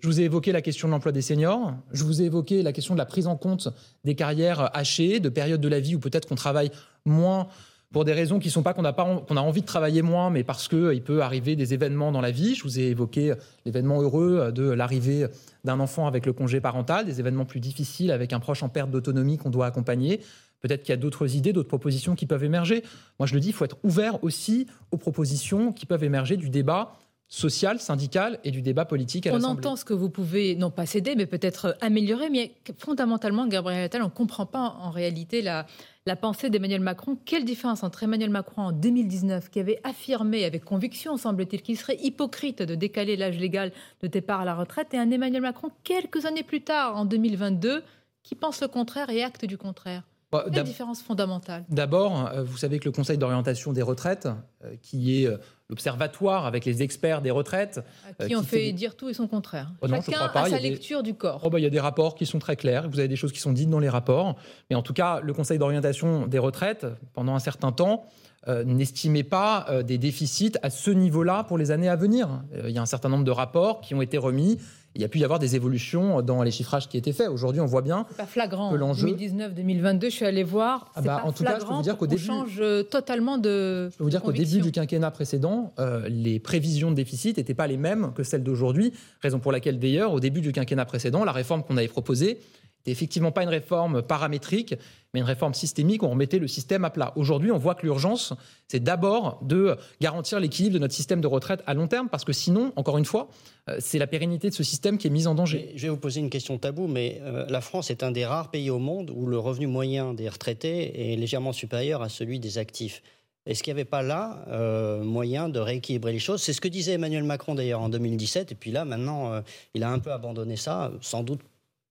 Je 0.00 0.06
vous 0.06 0.20
ai 0.20 0.24
évoqué 0.24 0.52
la 0.52 0.62
question 0.62 0.86
de 0.88 0.92
l'emploi 0.92 1.10
des 1.12 1.20
seniors. 1.22 1.74
Je 1.92 2.04
vous 2.04 2.22
ai 2.22 2.26
évoqué 2.26 2.62
la 2.62 2.72
question 2.72 2.94
de 2.94 2.98
la 2.98 3.06
prise 3.06 3.26
en 3.26 3.36
compte 3.36 3.68
des 4.04 4.14
carrières 4.14 4.70
hachées, 4.76 5.18
de 5.20 5.28
périodes 5.28 5.60
de 5.60 5.68
la 5.68 5.80
vie 5.80 5.96
où 5.96 5.98
peut-être 5.98 6.28
qu'on 6.28 6.36
travaille 6.36 6.70
moins 7.04 7.48
pour 7.92 8.04
des 8.04 8.12
raisons 8.12 8.38
qui 8.38 8.48
ne 8.48 8.52
sont 8.52 8.62
pas 8.62 8.74
qu'on 8.74 8.84
a, 8.84 8.90
a 8.90 9.40
envie 9.40 9.60
de 9.60 9.66
travailler 9.66 10.02
moins, 10.02 10.30
mais 10.30 10.44
parce 10.44 10.68
qu'il 10.68 11.02
peut 11.02 11.22
arriver 11.22 11.56
des 11.56 11.72
événements 11.72 12.12
dans 12.12 12.20
la 12.20 12.30
vie. 12.30 12.54
Je 12.54 12.62
vous 12.62 12.78
ai 12.78 12.84
évoqué 12.84 13.34
l'événement 13.64 14.02
heureux 14.02 14.52
de 14.52 14.68
l'arrivée 14.68 15.26
d'un 15.64 15.80
enfant 15.80 16.06
avec 16.06 16.26
le 16.26 16.32
congé 16.32 16.60
parental, 16.60 17.06
des 17.06 17.20
événements 17.20 17.44
plus 17.44 17.60
difficiles 17.60 18.10
avec 18.10 18.32
un 18.32 18.40
proche 18.40 18.62
en 18.62 18.68
perte 18.68 18.90
d'autonomie 18.90 19.38
qu'on 19.38 19.50
doit 19.50 19.66
accompagner. 19.66 20.20
Peut-être 20.60 20.82
qu'il 20.82 20.90
y 20.90 20.94
a 20.94 20.96
d'autres 20.96 21.36
idées, 21.36 21.52
d'autres 21.52 21.68
propositions 21.68 22.14
qui 22.14 22.26
peuvent 22.26 22.44
émerger. 22.44 22.82
Moi, 23.18 23.26
je 23.26 23.34
le 23.34 23.40
dis, 23.40 23.48
il 23.48 23.54
faut 23.54 23.64
être 23.64 23.78
ouvert 23.84 24.22
aussi 24.24 24.66
aux 24.90 24.96
propositions 24.96 25.72
qui 25.72 25.86
peuvent 25.86 26.04
émerger 26.04 26.36
du 26.36 26.50
débat 26.50 26.92
social, 27.28 27.80
syndical 27.80 28.38
et 28.44 28.50
du 28.50 28.62
débat 28.62 28.84
politique 28.84 29.26
à 29.26 29.34
On 29.34 29.42
entend 29.42 29.76
ce 29.76 29.84
que 29.84 29.94
vous 29.94 30.10
pouvez, 30.10 30.54
non 30.54 30.70
pas 30.70 30.86
céder, 30.86 31.16
mais 31.16 31.26
peut-être 31.26 31.76
améliorer. 31.80 32.30
Mais 32.30 32.52
fondamentalement, 32.78 33.46
Gabriel 33.46 33.84
Attal, 33.84 34.02
on 34.02 34.06
ne 34.06 34.10
comprend 34.10 34.46
pas 34.46 34.76
en 34.80 34.90
réalité 34.90 35.42
la, 35.42 35.66
la 36.06 36.14
pensée 36.14 36.50
d'Emmanuel 36.50 36.80
Macron. 36.80 37.18
Quelle 37.24 37.44
différence 37.44 37.82
entre 37.82 38.04
Emmanuel 38.04 38.30
Macron 38.30 38.62
en 38.62 38.72
2019, 38.72 39.50
qui 39.50 39.58
avait 39.58 39.80
affirmé 39.82 40.44
avec 40.44 40.64
conviction, 40.64 41.16
semble-t-il, 41.16 41.62
qu'il 41.62 41.76
serait 41.76 41.98
hypocrite 42.00 42.62
de 42.62 42.76
décaler 42.76 43.16
l'âge 43.16 43.38
légal 43.38 43.72
de 44.02 44.06
départ 44.06 44.42
à 44.42 44.44
la 44.44 44.54
retraite, 44.54 44.94
et 44.94 44.98
un 44.98 45.10
Emmanuel 45.10 45.42
Macron, 45.42 45.70
quelques 45.82 46.26
années 46.26 46.44
plus 46.44 46.62
tard, 46.62 46.96
en 46.96 47.04
2022, 47.04 47.82
qui 48.22 48.34
pense 48.36 48.60
le 48.60 48.68
contraire 48.68 49.10
et 49.10 49.24
acte 49.24 49.44
du 49.44 49.58
contraire? 49.58 50.04
Quelle 50.30 50.64
différence 50.64 51.02
fondamentale? 51.02 51.64
D'abord, 51.68 52.26
euh, 52.26 52.42
vous 52.42 52.56
savez 52.56 52.78
que 52.78 52.84
le 52.84 52.92
Conseil 52.92 53.16
d'orientation 53.16 53.72
des 53.72 53.82
retraites, 53.82 54.28
euh, 54.64 54.74
qui 54.82 55.22
est 55.22 55.26
euh, 55.26 55.38
l'observatoire 55.68 56.46
avec 56.46 56.64
les 56.64 56.82
experts 56.82 57.22
des 57.22 57.30
retraites. 57.30 57.80
qui 58.26 58.34
ont 58.34 58.42
fait 58.42 58.72
dire 58.72 58.96
tout 58.96 59.08
et 59.08 59.14
son 59.14 59.28
contraire. 59.28 59.72
Oh 59.82 59.88
Chacun 59.88 60.30
a 60.34 60.48
sa 60.50 60.58
lecture 60.58 61.02
du 61.02 61.14
corps. 61.14 61.40
Oh 61.44 61.50
bah, 61.50 61.60
il 61.60 61.62
y 61.62 61.66
a 61.66 61.70
des 61.70 61.80
rapports 61.80 62.14
qui 62.14 62.26
sont 62.26 62.38
très 62.38 62.56
clairs. 62.56 62.88
Vous 62.88 62.98
avez 62.98 63.08
des 63.08 63.16
choses 63.16 63.32
qui 63.32 63.40
sont 63.40 63.52
dites 63.52 63.70
dans 63.70 63.78
les 63.78 63.88
rapports. 63.88 64.36
Mais 64.68 64.76
en 64.76 64.82
tout 64.82 64.94
cas, 64.94 65.20
le 65.20 65.32
Conseil 65.32 65.58
d'orientation 65.58 66.26
des 66.26 66.38
retraites, 66.38 66.86
pendant 67.14 67.34
un 67.34 67.40
certain 67.40 67.72
temps, 67.72 68.04
n'estimait 68.46 69.24
pas 69.24 69.66
des 69.84 69.98
déficits 69.98 70.52
à 70.62 70.70
ce 70.70 70.90
niveau-là 70.90 71.44
pour 71.44 71.58
les 71.58 71.70
années 71.70 71.88
à 71.88 71.96
venir. 71.96 72.42
il 72.64 72.70
y 72.70 72.78
a 72.78 72.82
un 72.82 72.86
certain 72.86 73.08
nombre 73.08 73.24
de 73.24 73.30
rapports 73.30 73.80
qui 73.80 73.94
ont 73.94 74.02
été 74.02 74.18
remis 74.18 74.58
il 74.96 75.02
y 75.02 75.04
a 75.04 75.08
pu 75.08 75.18
y 75.18 75.24
avoir 75.24 75.38
des 75.38 75.54
évolutions 75.56 76.22
dans 76.22 76.42
les 76.42 76.50
chiffrages 76.50 76.88
qui 76.88 76.96
étaient 76.96 77.12
faits. 77.12 77.28
Aujourd'hui, 77.28 77.60
on 77.60 77.66
voit 77.66 77.82
bien 77.82 78.06
pas 78.16 78.24
flagrant. 78.24 78.70
que 78.70 78.76
l'enjeu 78.76 79.08
2019-2022, 79.08 80.04
je 80.04 80.08
suis 80.08 80.24
allé 80.24 80.42
voir. 80.42 80.90
Ah 80.94 81.02
bah, 81.02 81.22
en 81.24 81.32
tout 81.32 81.44
cas, 81.44 81.58
je 81.60 81.66
peux 81.66 81.74
vous 81.74 81.82
dire 81.82 81.98
qu'au 81.98 82.06
début, 82.06 82.22
change 82.22 82.56
euh, 82.60 82.82
totalement 82.82 83.36
de. 83.36 83.90
Je 83.92 83.96
peux 83.98 84.04
vous 84.04 84.10
dire 84.10 84.22
qu'au 84.22 84.32
début 84.32 84.60
du 84.60 84.72
quinquennat 84.72 85.10
précédent, 85.10 85.74
euh, 85.78 86.08
les 86.08 86.40
prévisions 86.40 86.90
de 86.90 86.96
déficit 86.96 87.36
n'étaient 87.36 87.54
pas 87.54 87.66
les 87.66 87.76
mêmes 87.76 88.12
que 88.14 88.22
celles 88.22 88.42
d'aujourd'hui. 88.42 88.92
Raison 89.20 89.38
pour 89.38 89.52
laquelle, 89.52 89.78
d'ailleurs, 89.78 90.14
au 90.14 90.20
début 90.20 90.40
du 90.40 90.52
quinquennat 90.52 90.86
précédent, 90.86 91.24
la 91.24 91.32
réforme 91.32 91.62
qu'on 91.62 91.76
avait 91.76 91.88
proposée 91.88 92.38
n'était 92.86 92.92
effectivement 92.92 93.32
pas 93.32 93.42
une 93.42 93.48
réforme 93.48 94.02
paramétrique, 94.02 94.74
mais 95.12 95.20
une 95.20 95.26
réforme 95.26 95.54
systémique. 95.54 96.02
On 96.02 96.10
remettait 96.10 96.38
le 96.38 96.46
système 96.46 96.84
à 96.84 96.90
plat. 96.90 97.12
Aujourd'hui, 97.16 97.50
on 97.50 97.58
voit 97.58 97.74
que 97.74 97.84
l'urgence, 97.84 98.32
c'est 98.68 98.82
d'abord 98.82 99.40
de 99.42 99.76
garantir 100.00 100.38
l'équilibre 100.38 100.74
de 100.74 100.78
notre 100.78 100.94
système 100.94 101.20
de 101.20 101.26
retraite 101.26 101.62
à 101.66 101.74
long 101.74 101.88
terme, 101.88 102.08
parce 102.08 102.24
que 102.24 102.32
sinon, 102.32 102.72
encore 102.76 102.98
une 102.98 103.04
fois, 103.04 103.28
euh, 103.68 103.76
c'est 103.80 103.98
la 103.98 104.06
pérennité 104.06 104.48
de 104.50 104.54
ce 104.54 104.62
système 104.62 104.98
qui 104.98 105.08
est 105.08 105.10
mise 105.10 105.26
en 105.26 105.34
danger. 105.34 105.72
Je 105.74 105.82
vais 105.82 105.88
vous 105.88 105.96
poser 105.96 106.20
une 106.20 106.30
question 106.30 106.58
tabou, 106.58 106.86
mais 106.86 107.20
euh, 107.22 107.46
la 107.48 107.60
France 107.60 107.90
est 107.90 108.02
un 108.02 108.12
des 108.12 108.24
rares 108.24 108.50
pays 108.50 108.70
au 108.70 108.78
monde 108.78 109.10
où 109.14 109.26
le 109.26 109.38
revenu 109.38 109.66
moyen 109.66 110.14
des 110.14 110.28
retraités 110.28 111.12
est 111.12 111.16
légèrement 111.16 111.52
supérieur 111.52 112.02
à 112.02 112.08
celui 112.08 112.38
des 112.38 112.58
actifs. 112.58 113.02
Est-ce 113.46 113.62
qu'il 113.62 113.72
n'y 113.72 113.80
avait 113.80 113.88
pas 113.88 114.02
là 114.02 114.44
euh, 114.48 115.04
moyen 115.04 115.48
de 115.48 115.60
rééquilibrer 115.60 116.12
les 116.12 116.18
choses? 116.18 116.42
C'est 116.42 116.52
ce 116.52 116.60
que 116.60 116.68
disait 116.68 116.92
Emmanuel 116.92 117.22
Macron 117.22 117.54
d'ailleurs 117.54 117.80
en 117.80 117.88
2017, 117.88 118.52
et 118.52 118.54
puis 118.56 118.72
là 118.72 118.84
maintenant 118.84 119.40
il 119.74 119.84
a 119.84 119.90
un 119.90 120.00
peu 120.00 120.10
abandonné 120.10 120.56
ça, 120.56 120.90
sans 121.00 121.22
doute 121.22 121.40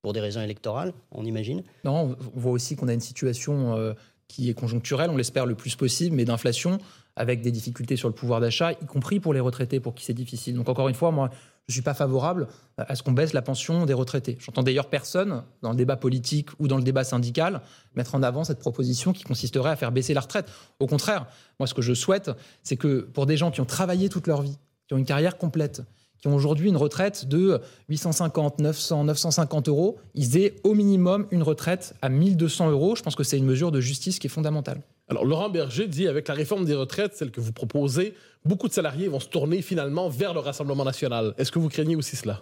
pour 0.05 0.13
des 0.13 0.19
raisons 0.19 0.41
électorales, 0.41 0.93
on 1.09 1.25
imagine 1.25 1.63
Non, 1.83 2.15
on 2.35 2.39
voit 2.39 2.51
aussi 2.51 2.75
qu'on 2.75 2.88
a 2.88 2.93
une 2.93 3.00
situation 3.00 3.75
euh, 3.75 3.93
qui 4.27 4.51
est 4.51 4.53
conjoncturelle, 4.53 5.09
on 5.09 5.17
l'espère 5.17 5.47
le 5.47 5.55
plus 5.55 5.75
possible, 5.75 6.15
mais 6.15 6.25
d'inflation, 6.25 6.77
avec 7.15 7.41
des 7.41 7.51
difficultés 7.51 7.95
sur 7.95 8.07
le 8.07 8.13
pouvoir 8.13 8.39
d'achat, 8.39 8.74
y 8.74 8.85
compris 8.85 9.19
pour 9.19 9.33
les 9.33 9.39
retraités, 9.39 9.79
pour 9.79 9.95
qui 9.95 10.05
c'est 10.05 10.13
difficile. 10.13 10.53
Donc 10.53 10.69
encore 10.69 10.89
une 10.89 10.93
fois, 10.93 11.09
moi, 11.09 11.31
je 11.67 11.71
ne 11.71 11.74
suis 11.74 11.81
pas 11.81 11.95
favorable 11.95 12.50
à 12.77 12.93
ce 12.93 13.01
qu'on 13.01 13.13
baisse 13.13 13.33
la 13.33 13.41
pension 13.41 13.88
des 13.88 13.95
retraités. 13.95 14.38
J'entends 14.39 14.62
d'ailleurs 14.62 14.91
personne, 14.91 15.41
dans 15.63 15.71
le 15.71 15.75
débat 15.75 15.97
politique 15.97 16.50
ou 16.59 16.67
dans 16.67 16.77
le 16.77 16.83
débat 16.83 17.03
syndical, 17.03 17.62
mettre 17.95 18.13
en 18.13 18.21
avant 18.21 18.43
cette 18.43 18.59
proposition 18.59 19.12
qui 19.12 19.24
consisterait 19.24 19.71
à 19.71 19.75
faire 19.75 19.91
baisser 19.91 20.13
la 20.13 20.21
retraite. 20.21 20.51
Au 20.79 20.85
contraire, 20.85 21.25
moi, 21.59 21.65
ce 21.65 21.74
que 21.74 21.81
je 21.81 21.95
souhaite, 21.95 22.29
c'est 22.62 22.77
que 22.77 23.01
pour 23.12 23.25
des 23.25 23.38
gens 23.38 23.50
qui 23.50 23.59
ont 23.59 23.65
travaillé 23.65 24.09
toute 24.09 24.27
leur 24.27 24.43
vie, 24.43 24.59
qui 24.88 24.93
ont 24.93 24.97
une 24.97 25.05
carrière 25.05 25.39
complète, 25.39 25.81
qui 26.22 26.27
ont 26.27 26.36
aujourd'hui 26.36 26.69
une 26.69 26.77
retraite 26.77 27.27
de 27.27 27.60
850, 27.89 28.60
900, 28.60 29.03
950 29.05 29.69
euros, 29.69 29.98
ils 30.13 30.38
aient 30.38 30.55
au 30.63 30.74
minimum 30.74 31.27
une 31.31 31.43
retraite 31.43 31.93
à 32.01 32.10
1200 32.10 32.72
euros. 32.72 32.95
Je 32.95 33.03
pense 33.03 33.15
que 33.15 33.24
c'est 33.24 33.38
une 33.38 33.45
mesure 33.45 33.72
de 33.72 33.79
justice 33.81 34.19
qui 34.19 34.27
est 34.27 34.29
fondamentale. 34.29 34.81
Alors, 35.07 35.25
Laurent 35.25 35.50
Berger 35.50 35.88
dit 35.88 36.07
avec 36.07 36.27
la 36.27 36.34
réforme 36.34 36.65
des 36.65 36.74
retraites, 36.74 37.13
celle 37.13 37.31
que 37.31 37.39
vous 37.39 37.53
proposez, 37.53 38.15
beaucoup 38.43 38.67
de 38.67 38.74
salariés 38.74 39.07
vont 39.07 39.19
se 39.19 39.27
tourner 39.27 39.62
finalement 39.62 40.10
vers 40.10 40.34
le 40.34 40.39
Rassemblement 40.39 40.84
national. 40.84 41.36
Est-ce 41.38 41.51
que 41.51 41.60
vous 41.60 41.69
craignez 41.69 41.95
aussi 41.95 42.15
cela? 42.15 42.41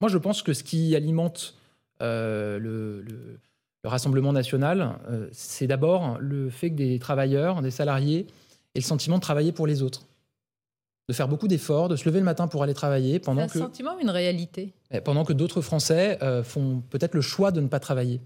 Moi, 0.00 0.08
je 0.08 0.16
pense 0.16 0.42
que 0.42 0.54
ce 0.54 0.62
qui 0.62 0.96
alimente 0.96 1.54
euh, 2.00 2.58
le, 2.58 3.04
Rassemblement 3.84 4.32
national, 4.32 4.98
euh, 5.08 5.28
c'est 5.32 5.66
d'abord 5.66 6.18
le 6.18 6.50
fait 6.50 6.70
que 6.70 6.74
des 6.74 6.98
travailleurs, 6.98 7.62
des 7.62 7.70
salariés 7.70 8.26
aient 8.74 8.80
le 8.80 8.84
sentiment 8.84 9.16
de 9.16 9.22
travailler 9.22 9.52
pour 9.52 9.66
les 9.66 9.82
autres 9.82 10.07
de 11.08 11.14
faire 11.14 11.28
beaucoup 11.28 11.48
d'efforts, 11.48 11.88
de 11.88 11.96
se 11.96 12.04
lever 12.04 12.18
le 12.18 12.24
matin 12.24 12.48
pour 12.48 12.62
aller 12.62 12.74
travailler 12.74 13.18
pendant 13.18 13.42
un 13.42 13.46
que... 13.46 13.58
Un 13.58 13.62
sentiment 13.62 13.96
ou 13.96 14.00
une 14.00 14.10
réalité? 14.10 14.74
Eh, 14.90 15.00
Pendant 15.00 15.24
que 15.24 15.32
d'autres 15.32 15.62
Français 15.62 16.18
euh, 16.22 16.42
font 16.42 16.82
peut-être 16.90 17.14
le 17.14 17.22
choix 17.22 17.50
de 17.50 17.60
ne 17.62 17.68
pas 17.68 17.80
travailler. 17.80 18.20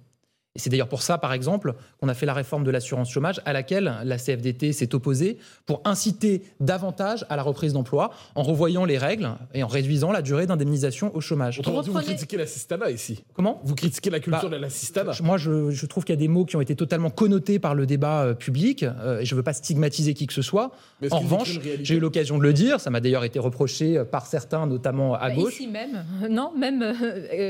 Et 0.54 0.58
c'est 0.58 0.68
d'ailleurs 0.68 0.88
pour 0.88 1.00
ça, 1.00 1.16
par 1.16 1.32
exemple, 1.32 1.74
qu'on 1.98 2.08
a 2.08 2.14
fait 2.14 2.26
la 2.26 2.34
réforme 2.34 2.62
de 2.62 2.70
l'assurance 2.70 3.10
chômage 3.10 3.40
à 3.46 3.54
laquelle 3.54 3.94
la 4.04 4.18
CFDT 4.18 4.72
s'est 4.72 4.94
opposée 4.94 5.38
pour 5.64 5.80
inciter 5.86 6.42
davantage 6.60 7.24
à 7.30 7.36
la 7.36 7.42
reprise 7.42 7.72
d'emploi 7.72 8.10
en 8.34 8.42
revoyant 8.42 8.84
les 8.84 8.98
règles 8.98 9.30
et 9.54 9.62
en 9.62 9.66
réduisant 9.66 10.12
la 10.12 10.20
durée 10.20 10.46
d'indemnisation 10.46 11.14
au 11.16 11.22
chômage. 11.22 11.58
Autrement 11.58 11.80
dit, 11.80 11.88
vous 11.88 11.98
critiquez 12.00 12.36
l'assistanat 12.36 12.90
ici. 12.90 13.24
Comment? 13.32 13.62
Vous 13.64 13.74
critiquez 13.74 14.10
la 14.10 14.20
culture 14.20 14.50
bah, 14.50 14.56
de 14.56 14.60
l'assistanat. 14.60 15.12
Moi, 15.22 15.38
je, 15.38 15.86
trouve 15.86 16.04
qu'il 16.04 16.14
y 16.14 16.18
a 16.18 16.20
des 16.20 16.28
mots 16.28 16.44
qui 16.44 16.56
ont 16.56 16.60
été 16.60 16.76
totalement 16.76 17.10
connotés 17.10 17.58
par 17.58 17.74
le 17.74 17.86
débat 17.86 18.22
euh, 18.22 18.34
public 18.34 18.82
euh, 18.82 19.20
et 19.20 19.24
je 19.24 19.34
ne 19.34 19.36
veux 19.38 19.42
pas 19.42 19.54
stigmatiser 19.54 20.12
qui 20.12 20.26
que 20.26 20.34
ce 20.34 20.42
soit. 20.42 20.72
En 21.10 21.20
revanche, 21.20 21.60
j'ai 21.82 21.94
eu 21.94 22.00
l'occasion 22.00 22.36
de 22.36 22.42
le 22.42 22.52
dire, 22.52 22.78
ça 22.78 22.90
m'a 22.90 23.00
d'ailleurs 23.00 23.24
été 23.24 23.38
reproché 23.38 23.96
euh, 23.96 24.04
par 24.04 24.26
certains, 24.26 24.66
notamment 24.66 25.14
à 25.14 25.28
bah, 25.28 25.34
gauche. 25.34 25.54
Ici 25.54 25.66
même, 25.66 26.04
non, 26.30 26.52
même 26.56 26.94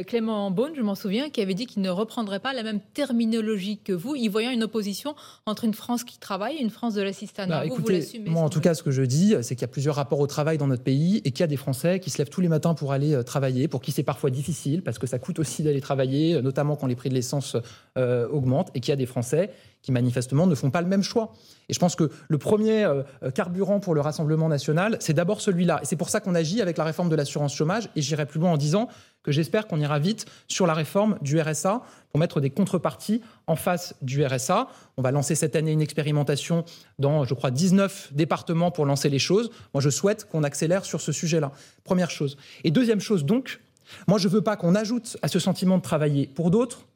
Clément 0.07 0.53
Beaune, 0.53 0.73
je 0.77 0.83
m'en 0.83 0.95
souviens, 0.95 1.31
qui 1.31 1.41
avait 1.41 1.55
dit 1.55 1.67
qu'il 1.67 1.83
ne 1.83 1.91
reprendrait 1.91 2.41
pas 2.41 2.53
la 2.53 2.63
même 2.63 2.81
terminologie 2.93 3.79
que 3.79 3.93
vous, 3.93 4.15
y 4.15 4.29
voyant 4.29 4.51
une 4.51 4.63
opposition 4.63 5.15
entre 5.47 5.65
une 5.65 5.75
France 5.75 6.05
qui 6.05 6.19
travaille 6.19 6.57
et 6.57 6.63
une 6.63 6.71
France 6.71 6.95
de 6.95 7.03
l'assistanat. 7.03 7.61
Bah, 7.61 7.67
écoutez, 7.67 8.23
moi, 8.27 8.43
en 8.43 8.49
tout 8.49 8.61
cas, 8.61 8.75
ce 8.75 8.83
que 8.83 8.91
je 8.91 9.03
dis, 9.03 9.35
c'est 9.43 9.55
qu'il 9.55 9.63
y 9.63 9.65
a 9.65 9.69
plusieurs 9.69 9.97
rapports 9.97 10.21
au 10.21 10.27
travail 10.27 10.59
dans 10.59 10.67
notre 10.67 10.83
pays 10.83 11.21
et 11.25 11.31
qu'il 11.31 11.41
y 11.41 11.43
a 11.43 11.49
des 11.49 11.57
Français 11.57 12.01
qui 12.01 12.11
se 12.11 12.19
lèvent 12.19 12.31
tous 12.31 12.41
les 12.41 12.49
matins 12.49 12.75
pour 12.75 12.93
aller 12.93 13.15
euh, 13.15 13.23
travailler, 13.23 13.69
pour 13.69 13.81
qui 13.81 13.93
c'est 13.93 14.03
parfois 14.03 14.31
difficile, 14.31 14.83
parce 14.83 14.99
que 14.99 15.07
ça 15.07 15.19
coûte 15.19 15.39
aussi 15.39 15.63
d'aller 15.63 15.81
travailler, 15.81 16.35
euh, 16.35 16.43
notamment 16.43 16.77
quand 16.77 16.87
les 16.87 16.97
prix 16.97 17.09
de 17.09 17.15
l'essence 17.15 17.57
euh, 17.99 18.29
augmentent, 18.29 18.71
et 18.75 18.81
qu'il 18.81 18.91
y 18.91 18.93
a 18.93 18.97
des 18.97 19.07
Français 19.07 19.51
qui 19.83 19.93
manifestement 19.93 20.47
ne 20.47 20.55
font 20.55 20.71
pas 20.71 20.81
le 20.81 20.87
même 20.87 21.03
choix. 21.03 21.33
Et 21.69 21.75
je 21.75 21.79
pense 21.79 21.97
que 21.97 22.11
le 22.29 22.39
premier 22.39 22.85
euh, 22.85 23.03
carburant 23.35 23.81
pour 23.81 23.95
le 23.95 24.01
Rassemblement 24.01 24.49
national, 24.49 24.97
c'est 25.01 25.13
d'abord 25.13 25.41
celui-là. 25.41 25.81
Et 25.83 25.87
c'est 25.87 25.97
pour 25.97 26.09
ça 26.09 26.21
qu'on 26.21 26.35
agit 26.35 26.63
avec 26.63 26.79
la 26.79 26.85
réforme 26.85 27.09
de 27.09 27.17
l'assurance 27.17 27.55
chômage. 27.55 27.89
Et 27.97 28.03
j'irai 28.03 28.27
plus 28.27 28.41
loin 28.41 28.53
en 28.53 28.57
disant 28.57 28.89
que 29.23 29.33
j'espère 29.33 29.67
qu'on 29.67 29.81
ira 29.81 29.99
vite 29.99 30.27
sur 30.49 30.67
la 30.67 30.75
réforme 30.75 31.19
du 31.21 31.41
RSA 31.41 31.83
pour 32.11 32.21
mettre 32.21 32.41
des 32.41 32.51
contreparties 32.51 33.23
en 33.47 33.57
face 33.57 33.95
du 34.03 34.25
RSA. 34.25 34.69
On 34.97 35.03
va 35.03 35.11
lancer 35.11 35.35
cette 35.35 35.57
année 35.57 35.73
une 35.73 35.83
expérimentation 35.83 36.65
dans, 36.99 37.25
je 37.25 37.35
crois, 37.35 37.51
19 37.51 38.13
départements 38.13 38.71
pour 38.71 38.87
lancer 38.87 39.09
les 39.09 39.19
choses. 39.19 39.51
Moi, 39.75 39.81
je 39.81 39.91
souhaite 39.91 40.29
qu'on 40.29 40.45
accélère 40.45 40.85
sur 40.85 41.01
ce 41.01 41.13
sujet-là. 41.13 41.53
Première 41.85 42.11
chose. 42.11 42.37
Et 42.65 42.71
deuxième 42.71 43.01
chose, 43.01 43.25
donc, 43.25 43.61
moi, 44.07 44.19
je 44.19 44.29
ne 44.29 44.33
veux 44.33 44.43
pas 44.43 44.57
qu'on 44.57 44.75
ajoute 44.75 45.17
à 45.23 45.29
ce 45.29 45.39
sentiment 45.39 45.79
de 45.79 45.83
travailler 45.83 46.27
pour 46.27 46.51
d'autres 46.51 46.87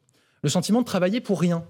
le 0.43 0.49
sentiment 0.49 0.81
de 0.81 0.85
travailler 0.85 1.19
pour 1.19 1.41
rien 1.41 1.63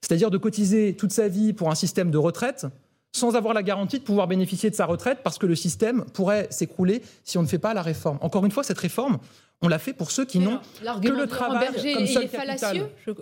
c'est-à-dire 0.00 0.30
de 0.30 0.38
cotiser 0.38 0.94
toute 0.94 1.12
sa 1.12 1.28
vie 1.28 1.52
pour 1.52 1.70
un 1.70 1.74
système 1.74 2.10
de 2.10 2.18
retraite 2.18 2.66
sans 3.12 3.36
avoir 3.36 3.54
la 3.54 3.62
garantie 3.62 3.98
de 3.98 4.04
pouvoir 4.04 4.28
bénéficier 4.28 4.70
de 4.70 4.74
sa 4.74 4.86
retraite 4.86 5.20
parce 5.24 5.38
que 5.38 5.46
le 5.46 5.56
système 5.56 6.04
pourrait 6.12 6.46
s'écrouler 6.50 7.02
si 7.24 7.38
on 7.38 7.42
ne 7.42 7.48
fait 7.48 7.58
pas 7.58 7.74
la 7.74 7.82
réforme. 7.82 8.18
Encore 8.20 8.44
une 8.44 8.50
fois, 8.50 8.62
cette 8.62 8.78
réforme, 8.78 9.18
on 9.60 9.68
l'a 9.68 9.78
fait 9.80 9.92
pour 9.92 10.12
ceux 10.12 10.24
qui 10.24 10.38
n'ont 10.38 10.60
que 11.02 11.08
le 11.08 11.26
travail 11.26 11.70
Berger, 11.72 11.94
comme 11.94 12.06
seul 12.06 12.28
capital. 12.28 12.88
Je, 13.04 13.12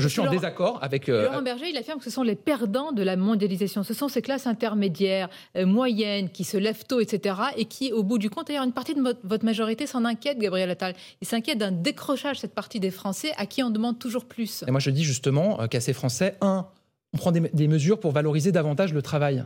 je 0.00 0.08
suis 0.08 0.20
en 0.20 0.30
désaccord 0.30 0.78
avec. 0.82 1.08
Euh, 1.08 1.24
Laurent 1.24 1.40
Berger, 1.40 1.70
il 1.70 1.76
affirme 1.78 1.98
que 1.98 2.04
ce 2.04 2.10
sont 2.10 2.22
les 2.22 2.34
perdants 2.34 2.92
de 2.92 3.02
la 3.02 3.16
mondialisation. 3.16 3.82
Ce 3.82 3.94
sont 3.94 4.08
ces 4.08 4.20
classes 4.20 4.46
intermédiaires, 4.46 5.30
euh, 5.56 5.64
moyennes, 5.64 6.28
qui 6.28 6.44
se 6.44 6.58
lèvent 6.58 6.84
tôt, 6.84 7.00
etc., 7.00 7.36
et 7.56 7.64
qui, 7.64 7.92
au 7.92 8.02
bout 8.02 8.18
du 8.18 8.28
compte, 8.28 8.48
d'ailleurs, 8.48 8.64
une 8.64 8.72
partie 8.72 8.94
de 8.94 9.16
votre 9.24 9.44
majorité 9.46 9.86
s'en 9.86 10.04
inquiète, 10.04 10.38
Gabriel 10.38 10.70
Attal. 10.70 10.94
Il 11.22 11.26
s'inquiète 11.26 11.58
d'un 11.58 11.72
décrochage 11.72 12.38
cette 12.38 12.54
partie 12.54 12.80
des 12.80 12.90
Français 12.90 13.32
à 13.38 13.46
qui 13.46 13.62
on 13.62 13.70
demande 13.70 13.98
toujours 13.98 14.26
plus. 14.26 14.64
Et 14.68 14.70
moi, 14.70 14.80
je 14.80 14.90
dis 14.90 15.04
justement 15.04 15.60
euh, 15.60 15.68
qu'à 15.68 15.80
ces 15.80 15.94
Français, 15.94 16.36
un, 16.42 16.66
on 17.14 17.16
prend 17.16 17.32
des, 17.32 17.40
des 17.40 17.68
mesures 17.68 17.98
pour 17.98 18.12
valoriser 18.12 18.52
davantage 18.52 18.92
le 18.92 19.00
travail 19.00 19.44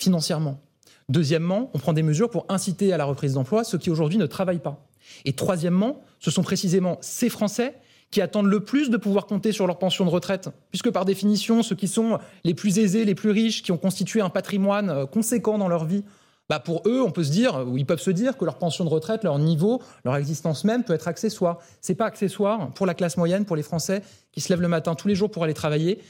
financièrement. 0.00 0.62
Deuxièmement, 1.10 1.70
on 1.74 1.78
prend 1.78 1.92
des 1.92 2.02
mesures 2.02 2.30
pour 2.30 2.46
inciter 2.48 2.94
à 2.94 2.96
la 2.96 3.04
reprise 3.04 3.34
d'emploi 3.34 3.64
ceux 3.64 3.76
qui 3.76 3.90
aujourd'hui 3.90 4.16
ne 4.16 4.26
travaillent 4.26 4.60
pas. 4.60 4.86
Et 5.24 5.32
troisièmement, 5.32 6.02
ce 6.18 6.30
sont 6.30 6.42
précisément 6.42 6.98
ces 7.00 7.28
Français 7.28 7.74
qui 8.10 8.20
attendent 8.20 8.46
le 8.46 8.60
plus 8.60 8.90
de 8.90 8.96
pouvoir 8.96 9.26
compter 9.26 9.52
sur 9.52 9.66
leur 9.66 9.78
pension 9.78 10.04
de 10.04 10.10
retraite, 10.10 10.48
puisque 10.70 10.90
par 10.90 11.04
définition, 11.04 11.62
ceux 11.62 11.76
qui 11.76 11.88
sont 11.88 12.18
les 12.44 12.54
plus 12.54 12.78
aisés, 12.78 13.04
les 13.04 13.14
plus 13.14 13.30
riches, 13.30 13.62
qui 13.62 13.72
ont 13.72 13.78
constitué 13.78 14.20
un 14.20 14.30
patrimoine 14.30 14.90
euh, 14.90 15.06
conséquent 15.06 15.58
dans 15.58 15.68
leur 15.68 15.84
vie, 15.84 16.04
bah 16.48 16.58
pour 16.58 16.82
eux, 16.86 17.00
on 17.00 17.12
peut 17.12 17.22
se 17.22 17.30
dire, 17.30 17.64
ou 17.68 17.78
ils 17.78 17.86
peuvent 17.86 18.00
se 18.00 18.10
dire 18.10 18.36
que 18.36 18.44
leur 18.44 18.58
pension 18.58 18.84
de 18.84 18.90
retraite, 18.90 19.22
leur 19.22 19.38
niveau, 19.38 19.80
leur 20.04 20.16
existence 20.16 20.64
même 20.64 20.82
peut 20.82 20.94
être 20.94 21.06
accessoire. 21.06 21.58
C'est 21.80 21.94
pas 21.94 22.06
accessoire 22.06 22.72
pour 22.72 22.86
la 22.86 22.94
classe 22.94 23.16
moyenne, 23.16 23.44
pour 23.44 23.54
les 23.54 23.62
Français 23.62 24.02
qui 24.32 24.40
se 24.40 24.48
lèvent 24.48 24.60
le 24.60 24.66
matin 24.66 24.96
tous 24.96 25.06
les 25.06 25.14
jours 25.14 25.30
pour 25.30 25.44
aller 25.44 25.54
travailler. 25.54 26.00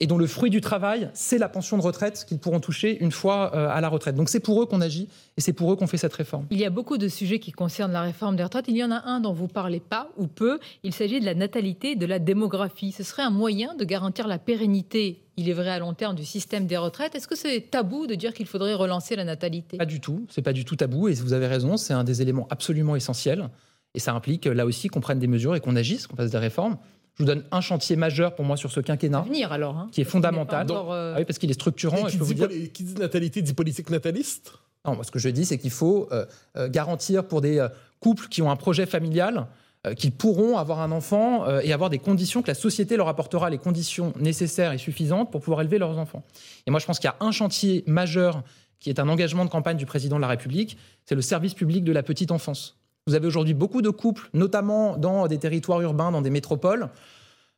Et 0.00 0.06
dont 0.06 0.18
le 0.18 0.26
fruit 0.26 0.50
du 0.50 0.60
travail, 0.60 1.10
c'est 1.12 1.38
la 1.38 1.48
pension 1.48 1.76
de 1.76 1.82
retraite 1.82 2.24
qu'ils 2.26 2.38
pourront 2.38 2.60
toucher 2.60 3.02
une 3.02 3.10
fois 3.10 3.50
euh, 3.54 3.68
à 3.68 3.80
la 3.80 3.88
retraite. 3.88 4.14
Donc 4.14 4.28
c'est 4.28 4.40
pour 4.40 4.62
eux 4.62 4.66
qu'on 4.66 4.80
agit 4.80 5.08
et 5.36 5.40
c'est 5.40 5.52
pour 5.52 5.72
eux 5.72 5.76
qu'on 5.76 5.88
fait 5.88 5.96
cette 5.96 6.14
réforme. 6.14 6.46
Il 6.50 6.58
y 6.58 6.64
a 6.64 6.70
beaucoup 6.70 6.98
de 6.98 7.08
sujets 7.08 7.40
qui 7.40 7.50
concernent 7.50 7.92
la 7.92 8.02
réforme 8.02 8.36
des 8.36 8.44
retraites. 8.44 8.66
Il 8.68 8.76
y 8.76 8.84
en 8.84 8.92
a 8.92 9.02
un 9.06 9.20
dont 9.20 9.32
vous 9.32 9.48
parlez 9.48 9.80
pas 9.80 10.10
ou 10.16 10.28
peu. 10.28 10.60
Il 10.84 10.94
s'agit 10.94 11.18
de 11.18 11.24
la 11.24 11.34
natalité, 11.34 11.96
de 11.96 12.06
la 12.06 12.20
démographie. 12.20 12.92
Ce 12.92 13.02
serait 13.02 13.22
un 13.22 13.30
moyen 13.30 13.74
de 13.74 13.84
garantir 13.84 14.28
la 14.28 14.38
pérennité, 14.38 15.24
il 15.36 15.48
est 15.48 15.52
vrai 15.52 15.70
à 15.70 15.78
long 15.78 15.94
terme, 15.94 16.16
du 16.16 16.24
système 16.24 16.66
des 16.66 16.76
retraites. 16.76 17.14
Est-ce 17.14 17.28
que 17.28 17.36
c'est 17.36 17.70
tabou 17.70 18.06
de 18.06 18.14
dire 18.14 18.34
qu'il 18.34 18.46
faudrait 18.46 18.74
relancer 18.74 19.14
la 19.14 19.24
natalité? 19.24 19.76
Pas 19.76 19.86
du 19.86 20.00
tout. 20.00 20.26
C'est 20.30 20.42
pas 20.42 20.52
du 20.52 20.64
tout 20.64 20.74
tabou 20.76 21.08
et 21.08 21.14
vous 21.14 21.32
avez 21.32 21.46
raison. 21.46 21.76
C'est 21.76 21.94
un 21.94 22.02
des 22.04 22.22
éléments 22.22 22.48
absolument 22.50 22.96
essentiels. 22.96 23.48
Et 23.94 24.00
ça 24.00 24.12
implique 24.14 24.46
là 24.46 24.66
aussi 24.66 24.88
qu'on 24.88 25.00
prenne 25.00 25.18
des 25.18 25.26
mesures 25.26 25.56
et 25.56 25.60
qu'on 25.60 25.76
agisse, 25.76 26.06
qu'on 26.06 26.16
fasse 26.16 26.30
des 26.30 26.38
réformes. 26.38 26.76
Je 27.18 27.24
vous 27.24 27.26
donne 27.26 27.42
un 27.50 27.60
chantier 27.60 27.96
majeur 27.96 28.36
pour 28.36 28.44
moi 28.44 28.56
sur 28.56 28.70
ce 28.70 28.78
quinquennat. 28.78 29.22
Venir 29.22 29.50
alors, 29.50 29.76
hein, 29.76 29.88
qui 29.90 30.00
est 30.00 30.04
fondamental. 30.04 30.66
euh, 30.70 31.14
Ah 31.16 31.18
oui, 31.18 31.24
parce 31.24 31.38
qu'il 31.38 31.50
est 31.50 31.54
structurant. 31.54 31.96
Et 31.96 32.02
je 32.02 32.06
qui, 32.12 32.18
peux 32.18 32.24
vous 32.24 32.34
dit, 32.34 32.46
dire... 32.46 32.72
qui 32.72 32.84
dit 32.84 32.94
natalité 32.94 33.42
dit 33.42 33.54
politique 33.54 33.90
nataliste? 33.90 34.52
Non, 34.86 34.94
moi, 34.94 35.02
ce 35.02 35.10
que 35.10 35.18
je 35.18 35.28
dis, 35.28 35.44
c'est 35.44 35.58
qu'il 35.58 35.72
faut 35.72 36.08
euh, 36.12 36.24
euh, 36.56 36.68
garantir 36.68 37.26
pour 37.26 37.40
des 37.40 37.58
euh, 37.58 37.68
couples 37.98 38.28
qui 38.28 38.40
ont 38.40 38.50
un 38.50 38.56
projet 38.56 38.86
familial 38.86 39.48
qu'ils 39.96 40.12
pourront 40.12 40.58
avoir 40.58 40.80
un 40.80 40.90
enfant 40.90 41.46
et 41.60 41.72
avoir 41.72 41.88
des 41.88 42.00
conditions, 42.00 42.42
que 42.42 42.48
la 42.48 42.54
société 42.56 42.96
leur 42.96 43.06
apportera 43.06 43.48
les 43.48 43.58
conditions 43.58 44.12
nécessaires 44.18 44.72
et 44.72 44.76
suffisantes 44.76 45.30
pour 45.30 45.40
pouvoir 45.40 45.60
élever 45.60 45.78
leurs 45.78 45.96
enfants. 45.98 46.24
Et 46.66 46.72
moi, 46.72 46.80
je 46.80 46.84
pense 46.84 46.98
qu'il 46.98 47.08
y 47.08 47.12
a 47.12 47.24
un 47.24 47.30
chantier 47.30 47.84
majeur 47.86 48.42
qui 48.80 48.90
est 48.90 48.98
un 48.98 49.08
engagement 49.08 49.44
de 49.44 49.50
campagne 49.50 49.76
du 49.76 49.86
président 49.86 50.16
de 50.16 50.20
la 50.20 50.26
République, 50.28 50.76
c'est 51.06 51.14
le 51.14 51.22
service 51.22 51.54
public 51.54 51.84
de 51.84 51.92
la 51.92 52.02
petite 52.02 52.32
enfance. 52.32 52.76
Vous 53.08 53.14
avez 53.14 53.26
aujourd'hui 53.26 53.54
beaucoup 53.54 53.80
de 53.80 53.88
couples, 53.88 54.28
notamment 54.34 54.98
dans 54.98 55.26
des 55.28 55.38
territoires 55.38 55.80
urbains, 55.80 56.12
dans 56.12 56.20
des 56.20 56.28
métropoles, 56.28 56.90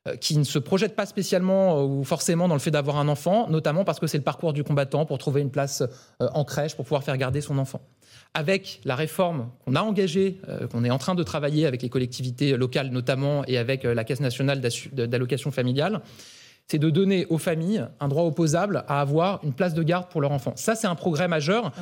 euh, 0.06 0.14
qui 0.14 0.38
ne 0.38 0.44
se 0.44 0.60
projettent 0.60 0.94
pas 0.94 1.06
spécialement 1.06 1.76
euh, 1.76 1.82
ou 1.82 2.04
forcément 2.04 2.46
dans 2.46 2.54
le 2.54 2.60
fait 2.60 2.70
d'avoir 2.70 2.98
un 2.98 3.08
enfant, 3.08 3.50
notamment 3.50 3.82
parce 3.82 3.98
que 3.98 4.06
c'est 4.06 4.16
le 4.16 4.22
parcours 4.22 4.52
du 4.52 4.62
combattant 4.62 5.06
pour 5.06 5.18
trouver 5.18 5.40
une 5.40 5.50
place 5.50 5.82
euh, 6.22 6.28
en 6.34 6.44
crèche, 6.44 6.76
pour 6.76 6.84
pouvoir 6.84 7.02
faire 7.02 7.16
garder 7.16 7.40
son 7.40 7.58
enfant. 7.58 7.80
Avec 8.32 8.80
la 8.84 8.94
réforme 8.94 9.50
qu'on 9.64 9.74
a 9.74 9.80
engagée, 9.80 10.40
qu'on 10.70 10.84
est 10.84 10.90
en 10.90 10.98
train 10.98 11.16
de 11.16 11.22
travailler 11.24 11.66
avec 11.66 11.82
les 11.82 11.88
collectivités 11.88 12.56
locales 12.56 12.90
notamment 12.90 13.44
et 13.48 13.58
avec 13.58 13.82
la 13.82 14.04
Caisse 14.04 14.20
nationale 14.20 14.60
d'allocation 14.92 15.50
familiale, 15.50 16.00
c'est 16.70 16.78
de 16.78 16.88
donner 16.88 17.26
aux 17.30 17.38
familles 17.38 17.84
un 17.98 18.06
droit 18.06 18.22
opposable 18.22 18.84
à 18.86 19.00
avoir 19.00 19.40
une 19.42 19.52
place 19.52 19.74
de 19.74 19.82
garde 19.82 20.06
pour 20.08 20.20
leur 20.20 20.30
enfant. 20.30 20.52
Ça, 20.54 20.76
c'est 20.76 20.86
un 20.86 20.94
progrès 20.94 21.26
majeur. 21.26 21.72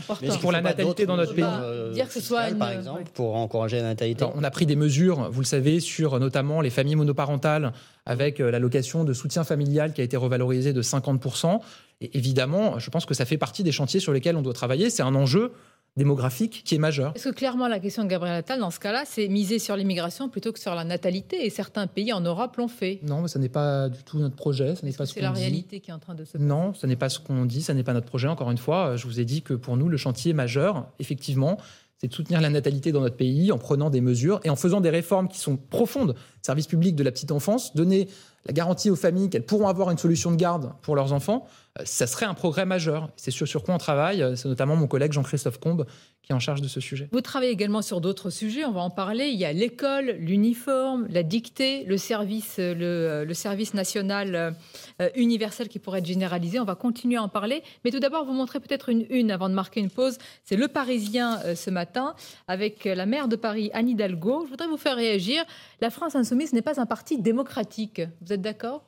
pour 0.40 0.51
la 0.51 0.62
natalité 0.62 1.05
dans 1.05 1.16
notre 1.18 1.35
pays. 1.35 1.44
Dire 1.92 2.07
que 2.07 2.12
ce 2.14 2.20
soit 2.20 2.44
fiscales, 2.44 2.53
une- 2.55 2.59
par 2.59 2.70
exemple, 2.72 3.03
pour 3.12 3.37
encourager 3.37 3.77
la 3.77 3.83
natalité. 3.83 4.24
Alors, 4.24 4.35
on 4.35 4.42
a 4.44 4.51
pris 4.51 4.64
des 4.64 4.77
mesures, 4.77 5.29
vous 5.31 5.40
le 5.42 5.46
savez, 5.46 5.81
sur 5.81 6.18
notamment 6.18 6.62
les 6.62 6.70
familles 6.70 6.96
monoparentales 6.96 7.72
avec 8.07 8.40
euh, 8.40 8.51
l'allocation 8.51 9.05
de 9.05 9.12
soutien 9.12 9.44
familial 9.44 9.92
qui 9.92 10.01
a 10.01 10.05
été 10.05 10.16
revalorisée 10.16 10.72
de 10.72 10.81
50%. 10.81 11.61
Et 12.01 12.16
évidemment, 12.16 12.79
je 12.79 12.88
pense 12.88 13.05
que 13.05 13.12
ça 13.12 13.27
fait 13.27 13.37
partie 13.37 13.62
des 13.62 13.72
chantiers 13.72 14.01
sur 14.01 14.14
lesquels 14.14 14.37
on 14.37 14.42
doit 14.42 14.55
travailler. 14.55 14.88
C'est 14.88 15.03
un 15.03 15.14
enjeu 15.14 15.53
démographique 15.99 16.63
qui 16.65 16.75
est 16.75 16.79
majeur. 16.79 17.13
Est-ce 17.15 17.29
que 17.29 17.35
clairement 17.35 17.69
la 17.69 17.79
question 17.79 18.05
de 18.05 18.09
Gabriel 18.09 18.37
Attal, 18.37 18.59
dans 18.61 18.71
ce 18.71 18.81
cas-là, 18.81 19.03
c'est 19.05 19.29
miser 19.29 19.59
sur 19.59 19.77
l'immigration 19.77 20.31
plutôt 20.31 20.53
que 20.53 20.59
sur 20.59 20.75
la 20.75 20.85
natalité 20.85 21.45
Et 21.45 21.51
certains 21.51 21.87
pays 21.87 22.13
en 22.15 22.21
Europe 22.23 22.57
l'ont 22.57 22.69
fait. 22.69 23.01
Non, 23.03 23.21
mais 23.21 23.29
ça 23.29 23.39
n'est 23.39 23.51
pas 23.51 23.91
du 23.91 24.03
tout 24.05 24.19
notre 24.19 24.37
projet. 24.37 24.77
Ce 24.77 24.87
n'est 24.87 24.93
pas 24.93 25.05
ce 25.05 25.13
c'est 25.13 25.21
la 25.21 25.33
dit. 25.33 25.41
réalité 25.41 25.81
qui 25.81 25.91
est 25.91 25.95
en 25.95 25.99
train 25.99 26.15
de 26.15 26.25
se 26.25 26.33
passer? 26.33 26.45
Non, 26.45 26.73
ce 26.73 26.87
n'est 26.87 26.97
pas 26.97 27.11
ce 27.11 27.19
qu'on 27.19 27.45
dit, 27.45 27.63
ce 27.63 27.73
n'est 27.73 27.83
pas 27.83 27.93
notre 27.93 28.07
projet. 28.07 28.29
Encore 28.29 28.51
une 28.51 28.59
fois, 28.59 28.97
je 28.97 29.07
vous 29.07 29.21
ai 29.21 29.25
dit 29.27 29.43
que 29.43 29.53
pour 29.53 29.77
nous, 29.77 29.89
le 29.89 29.97
chantier 29.99 30.33
majeur, 30.33 30.87
effectivement, 30.99 31.59
c'est 32.01 32.07
de 32.07 32.15
soutenir 32.15 32.41
la 32.41 32.49
natalité 32.49 32.93
dans 32.93 33.01
notre 33.01 33.17
pays 33.17 33.51
en 33.51 33.59
prenant 33.59 33.91
des 33.91 34.01
mesures 34.01 34.39
et 34.45 34.51
en 34.51 34.57
faisant 34.57 34.81
des 34.81 34.91
réformes 34.91 35.27
qui 35.29 35.41
sont 35.41 35.57
profondes. 35.57 36.15
Service 36.43 36.69
public 36.69 36.95
de 36.95 37.03
la 37.03 37.11
petite 37.11 37.33
enfance, 37.33 37.75
donner 37.75 38.09
la 38.49 38.55
garantie 38.55 38.91
aux 38.91 38.97
familles 38.97 39.29
qu'elles 39.29 39.45
pourront 39.47 39.69
avoir 39.69 39.91
une 39.91 39.99
solution 39.99 40.31
de 40.33 40.37
garde 40.37 40.73
pour 40.83 40.97
leurs 40.97 41.13
enfants, 41.13 41.47
euh, 41.79 41.83
ça 41.85 42.07
serait 42.07 42.27
un 42.27 42.35
progrès 42.35 42.65
majeur. 42.65 43.11
C'est 43.17 43.31
sur, 43.31 43.47
sur 43.47 43.63
quoi 43.63 43.75
on 43.75 43.79
travaille. 43.79 44.23
euh, 44.23 44.35
C'est 44.37 44.49
notamment 44.49 44.75
mon 44.75 44.87
collègue 44.87 45.13
Jean-Christophe 45.13 45.61
Combe 45.61 45.85
qui 46.29 46.33
est 46.33 46.37
en 46.37 46.41
charge 46.41 46.61
de 46.61 46.69
ce 46.69 46.79
sujet. 46.79 47.09
Vous 47.11 47.23
travaillez 47.23 47.53
également 47.53 47.81
sur 47.81 48.03
d'autres 48.03 48.29
sujets, 48.29 48.67
on 48.67 48.73
va 48.73 48.83
en 48.83 48.91
parler. 48.91 49.29
Il 49.29 49.38
y 49.38 49.47
a 49.47 49.53
l'école, 49.55 50.11
l'uniforme, 50.19 51.07
la 51.09 51.23
dictée, 51.23 51.85
le 51.85 51.97
service, 51.97 52.57
euh, 52.59 52.75
le, 52.75 52.85
euh, 52.85 53.25
le 53.25 53.33
service 53.33 53.73
national 53.73 54.55
euh, 55.01 55.09
universel 55.17 55.69
qui 55.69 55.79
pourrait 55.79 56.01
être 56.01 56.07
généralisé. 56.07 56.61
On 56.61 56.67
va 56.67 56.75
continuer 56.75 57.17
à 57.17 57.23
en 57.23 57.31
parler. 57.31 57.62
Mais 57.83 57.91
tout 57.91 57.99
d'abord, 57.99 58.27
vous 58.27 58.35
montrer 58.35 58.61
peut-être 58.61 58.91
une 58.91 59.07
une 59.09 59.31
avant 59.31 59.49
de 59.49 59.55
marquer 59.55 59.81
une 59.81 59.88
pause. 59.88 60.19
C'est 60.45 60.57
Le 60.57 60.69
Parisien 60.69 61.41
euh, 61.47 61.55
ce 61.55 61.71
matin 61.71 62.14
avec 62.47 62.85
la 62.85 63.07
maire 63.07 63.29
de 63.29 63.37
Paris, 63.37 63.71
Anne 63.73 63.88
Hidalgo. 63.88 64.45
Je 64.45 64.51
voudrais 64.51 64.69
vous 64.69 64.77
faire 64.77 64.97
réagir. 64.97 65.43
La 65.81 65.88
France 65.88 66.14
insoumise 66.14 66.53
n'est 66.53 66.61
pas 66.61 66.79
un 66.79 66.85
parti 66.85 67.17
démocratique. 67.17 68.03
Vous 68.21 68.35
êtes 68.35 68.43
d'accord? 68.43 68.85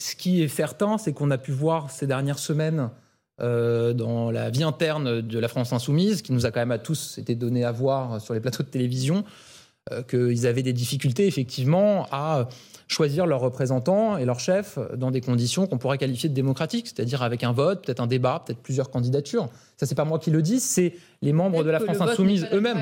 Ce 0.00 0.16
qui 0.16 0.42
est 0.42 0.48
certain, 0.48 0.98
c'est 0.98 1.12
qu'on 1.12 1.30
a 1.30 1.38
pu 1.38 1.52
voir 1.52 1.92
ces 1.92 2.08
dernières 2.08 2.40
semaines 2.40 2.90
euh, 3.40 3.92
dans 3.92 4.30
la 4.30 4.50
vie 4.50 4.62
interne 4.62 5.20
de 5.22 5.38
la 5.38 5.48
France 5.48 5.72
insoumise, 5.72 6.22
qui 6.22 6.32
nous 6.32 6.46
a 6.46 6.50
quand 6.50 6.60
même 6.60 6.70
à 6.70 6.78
tous 6.78 7.18
été 7.18 7.34
donné 7.34 7.64
à 7.64 7.72
voir 7.72 8.20
sur 8.20 8.34
les 8.34 8.40
plateaux 8.40 8.62
de 8.62 8.68
télévision, 8.68 9.24
euh, 9.90 10.02
qu'ils 10.02 10.46
avaient 10.46 10.62
des 10.62 10.72
difficultés 10.72 11.26
effectivement 11.26 12.06
à 12.12 12.48
choisir 12.88 13.26
leurs 13.26 13.40
représentants 13.40 14.16
et 14.18 14.24
leurs 14.24 14.40
chefs 14.40 14.78
dans 14.96 15.10
des 15.10 15.20
conditions 15.20 15.66
qu'on 15.66 15.78
pourrait 15.78 15.98
qualifier 15.98 16.28
de 16.28 16.34
démocratiques, 16.34 16.86
c'est-à-dire 16.88 17.22
avec 17.22 17.44
un 17.44 17.52
vote, 17.52 17.84
peut-être 17.84 18.00
un 18.00 18.06
débat, 18.06 18.42
peut-être 18.44 18.60
plusieurs 18.60 18.90
candidatures. 18.90 19.48
Ça, 19.76 19.86
c'est 19.86 19.94
pas 19.94 20.04
moi 20.04 20.18
qui 20.18 20.30
le 20.30 20.42
dis, 20.42 20.60
c'est 20.60 20.94
les 21.22 21.32
membres 21.32 21.64
de 21.64 21.70
la 21.70 21.80
France 21.80 22.00
insoumise 22.00 22.46
eux-mêmes. 22.52 22.78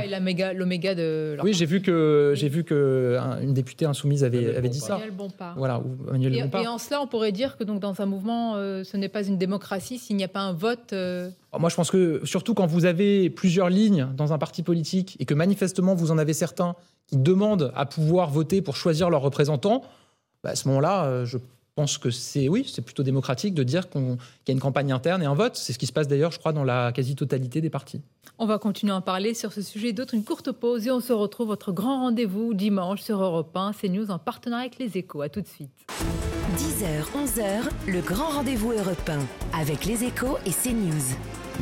l'oméga- 0.55 0.95
de 0.95 1.35
leur 1.37 1.45
Oui, 1.45 1.55
j'ai 1.55 1.67
vu 1.67 1.81
que 1.81 2.33
j'ai 2.37 2.49
vu 2.49 2.65
que 2.65 3.17
un- 3.19 3.41
une 3.41 3.55
députée 3.55 3.85
insoumise 3.87 4.25
avait, 4.25 4.55
avait 4.57 4.69
dit 4.69 4.81
ça. 4.81 4.95
Daniel 4.95 5.11
Bompard. 5.13 5.55
Voilà, 5.57 5.79
ou 5.79 5.97
Emmanuel 6.09 6.35
Et, 6.37 6.43
Bompard. 6.43 6.63
et 6.63 6.67
en 6.67 6.79
cela, 6.79 7.01
on 7.01 7.07
pourrait 7.07 7.33
dire 7.33 7.57
que 7.57 7.65
donc 7.65 7.81
dans 7.81 8.01
un 8.01 8.07
mouvement, 8.07 8.57
euh, 8.57 8.85
ce 8.85 8.97
n'est 8.97 9.09
pas 9.09 9.25
une 9.27 9.39
démocratie 9.39 9.99
s'il 9.99 10.17
n'y 10.17 10.25
a 10.25 10.29
pas 10.29 10.41
un 10.41 10.53
vote. 10.53 10.93
euh, 10.93 11.31
Moi, 11.59 11.69
je 11.71 11.77
pense 11.77 11.91
que 11.91 12.21
surtout 12.25 12.55
quand 12.55 12.67
vous 12.67 12.85
avez 12.85 13.31
plusieurs 13.31 13.71
lignes 13.71 14.09
dans 14.17 14.33
un 14.33 14.39
parti 14.39 14.63
politique 14.63 15.17
et 15.21 15.25
que 15.25 15.35
manifestement 15.35 15.95
vous 15.95 16.11
en 16.11 16.19
avez 16.19 16.33
certains 16.33 16.75
qui 17.11 17.17
demandent 17.17 17.73
à 17.75 17.87
pouvoir 17.87 18.31
voter 18.31 18.63
pour 18.63 18.77
choisir 18.77 19.11
leurs 19.11 19.23
représentants, 19.23 19.83
bah, 20.43 20.51
à 20.51 20.57
ce 20.57 20.69
moment-là, 20.69 21.05
euh, 21.05 21.25
je 21.27 21.39
pense 21.75 21.99
que 21.99 22.11
c'est 22.11 22.49
oui, 22.49 22.71
c'est 22.73 22.83
plutôt 22.83 23.03
démocratique 23.03 23.55
de 23.55 23.63
dire 23.63 23.91
qu'il 23.91 24.03
y 24.03 24.51
a 24.51 24.53
une 24.53 24.61
campagne 24.61 24.93
interne 24.93 25.23
et 25.23 25.27
un 25.27 25.35
vote. 25.35 25.57
C'est 25.57 25.73
ce 25.73 25.79
qui 25.79 25.87
se 25.87 25.93
passe 25.93 26.09
d'ailleurs, 26.09 26.33
je 26.33 26.39
crois, 26.39 26.53
dans 26.53 26.65
la 26.65 26.93
quasi-totalité 26.93 27.61
des 27.61 27.71
partis. 27.71 28.01
On 28.39 28.47
va 28.47 28.59
continuer 28.59 28.93
à 28.93 28.97
en 28.97 29.03
parler 29.03 29.35
sur 29.35 29.53
ce 29.53 29.63
sujet 29.63 29.89
et 29.89 29.93
d'autres. 29.93 30.15
Une 30.15 30.25
courte 30.25 30.53
pause 30.53 30.87
et 30.87 30.91
on 30.91 31.01
se 31.01 31.13
retrouve 31.13 31.49
votre 31.49 31.73
grand 31.73 32.01
rendez-vous 32.01 32.55
dimanche 32.55 33.03
sur 33.03 33.23
Europe 33.23 33.57
1, 33.57 33.73
CNews 33.73 34.11
en 34.11 34.19
partenariat 34.19 34.67
avec 34.67 34.79
les 34.79 34.99
Échos. 34.99 35.23
À 35.23 35.29
tout 35.29 35.41
de 35.41 35.49
suite. 35.49 35.71
10h, 36.57 37.05
11h, 37.27 37.71
le 37.87 38.01
grand 38.01 38.31
rendez-vous 38.31 38.73
européen 38.73 39.21
avec 39.59 39.85
les 39.85 40.03
échos 40.05 40.37
et 40.45 40.51
CNews. 40.51 41.17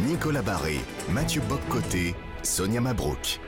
Nicolas 0.07 0.43
Barré, 0.43 0.79
Mathieu 1.11 1.43
Boccoté, 1.49 2.15
Sonia 2.43 2.81
Mabrouk. 2.81 3.39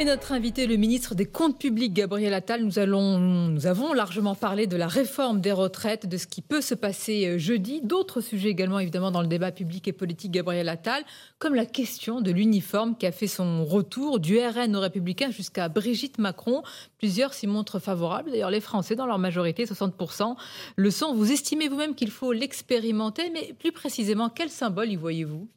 Et 0.00 0.04
notre 0.04 0.30
invité, 0.30 0.68
le 0.68 0.76
ministre 0.76 1.16
des 1.16 1.26
Comptes 1.26 1.58
publics, 1.58 1.92
Gabriel 1.92 2.32
Attal, 2.32 2.62
nous, 2.62 2.78
avons 2.78 3.92
largement 3.92 4.36
parlé 4.36 4.68
de 4.68 4.76
la 4.76 4.86
réforme 4.86 5.40
des 5.40 5.50
retraites, 5.50 6.06
de 6.08 6.16
ce 6.16 6.28
qui 6.28 6.40
peut 6.40 6.60
se 6.60 6.76
passer 6.76 7.26
euh, 7.26 7.38
jeudi. 7.38 7.80
D'autres 7.82 8.20
sujets 8.20 8.48
également, 8.48 8.78
évidemment, 8.78 9.10
dans 9.10 9.22
le 9.22 9.26
débat 9.26 9.50
public 9.50 9.88
et 9.88 9.92
politique, 9.92 10.30
Gabriel 10.30 10.68
Attal, 10.68 11.02
comme 11.40 11.56
la 11.56 11.66
question 11.66 12.20
de 12.20 12.30
l'uniforme 12.30 12.96
qui 12.96 13.06
a 13.06 13.12
fait 13.12 13.26
son 13.26 13.64
retour 13.64 14.20
du 14.20 14.38
RN 14.38 14.76
aux 14.76 14.80
Républicains 14.80 15.32
jusqu'à 15.32 15.68
Brigitte 15.68 16.18
Macron. 16.18 16.62
Plusieurs 16.98 17.34
s'y 17.34 17.48
montrent 17.48 17.80
favorables. 17.80 18.30
D'ailleurs, 18.30 18.50
les 18.50 18.60
Français, 18.60 18.94
dans 18.94 19.06
leur 19.06 19.18
majorité, 19.18 19.64
60%, 19.64 20.36
le 20.76 20.90
sont. 20.92 21.12
Vous 21.12 21.32
estimez 21.32 21.66
vous-même 21.66 21.96
qu'il 21.96 22.12
faut 22.12 22.32
l'expérimenter, 22.32 23.30
mais 23.30 23.52
plus 23.58 23.72
précisément, 23.72 24.30
quel 24.30 24.48
symbole 24.48 24.92
y 24.92 24.96
voyez-vous? 24.96 25.48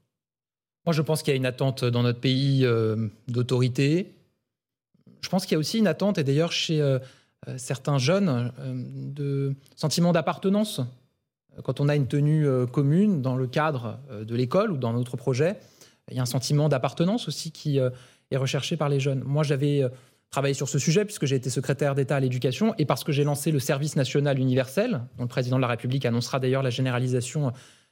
Moi, 0.87 0.93
je 0.93 1.03
pense 1.03 1.21
qu'il 1.21 1.31
y 1.31 1.35
a 1.35 1.37
une 1.37 1.45
attente 1.45 1.85
dans 1.85 2.01
notre 2.01 2.19
pays 2.19 2.65
euh, 2.65 3.07
d'autorité. 3.27 4.15
Je 5.21 5.29
pense 5.29 5.45
qu'il 5.45 5.53
y 5.53 5.55
a 5.55 5.59
aussi 5.59 5.79
une 5.79 5.87
attente, 5.87 6.17
et 6.17 6.23
d'ailleurs 6.23 6.51
chez 6.51 6.81
euh, 6.81 6.99
euh, 7.47 7.57
certains 7.57 7.97
jeunes, 7.97 8.51
euh, 8.59 8.73
de 8.75 9.55
sentiment 9.75 10.11
d'appartenance. 10.11 10.81
Quand 11.63 11.79
on 11.79 11.89
a 11.89 11.97
une 11.97 12.07
tenue 12.07 12.47
commune 12.71 13.21
dans 13.21 13.35
le 13.35 13.45
cadre 13.45 13.99
de 14.09 14.35
l'école 14.35 14.71
ou 14.71 14.77
dans 14.77 14.93
notre 14.93 15.17
projet, 15.17 15.59
il 16.09 16.15
y 16.15 16.19
a 16.19 16.21
un 16.21 16.25
sentiment 16.25 16.69
d'appartenance 16.69 17.27
aussi 17.27 17.51
qui 17.51 17.77
est 17.77 18.37
recherché 18.37 18.77
par 18.77 18.87
les 18.87 19.01
jeunes. 19.01 19.21
Moi, 19.25 19.43
j'avais 19.43 19.83
travaillé 20.29 20.53
sur 20.53 20.69
ce 20.69 20.79
sujet 20.79 21.03
puisque 21.03 21.25
j'ai 21.25 21.35
été 21.35 21.49
secrétaire 21.49 21.93
d'État 21.93 22.15
à 22.15 22.19
l'éducation 22.21 22.73
et 22.77 22.85
parce 22.85 23.03
que 23.03 23.11
j'ai 23.11 23.25
lancé 23.25 23.51
le 23.51 23.59
service 23.59 23.97
national 23.97 24.39
universel, 24.39 25.01
dont 25.17 25.23
le 25.23 25.27
président 25.27 25.57
de 25.57 25.61
la 25.61 25.67
République 25.67 26.05
annoncera 26.05 26.39
d'ailleurs 26.39 26.63
la 26.63 26.69
généralisation 26.69 27.51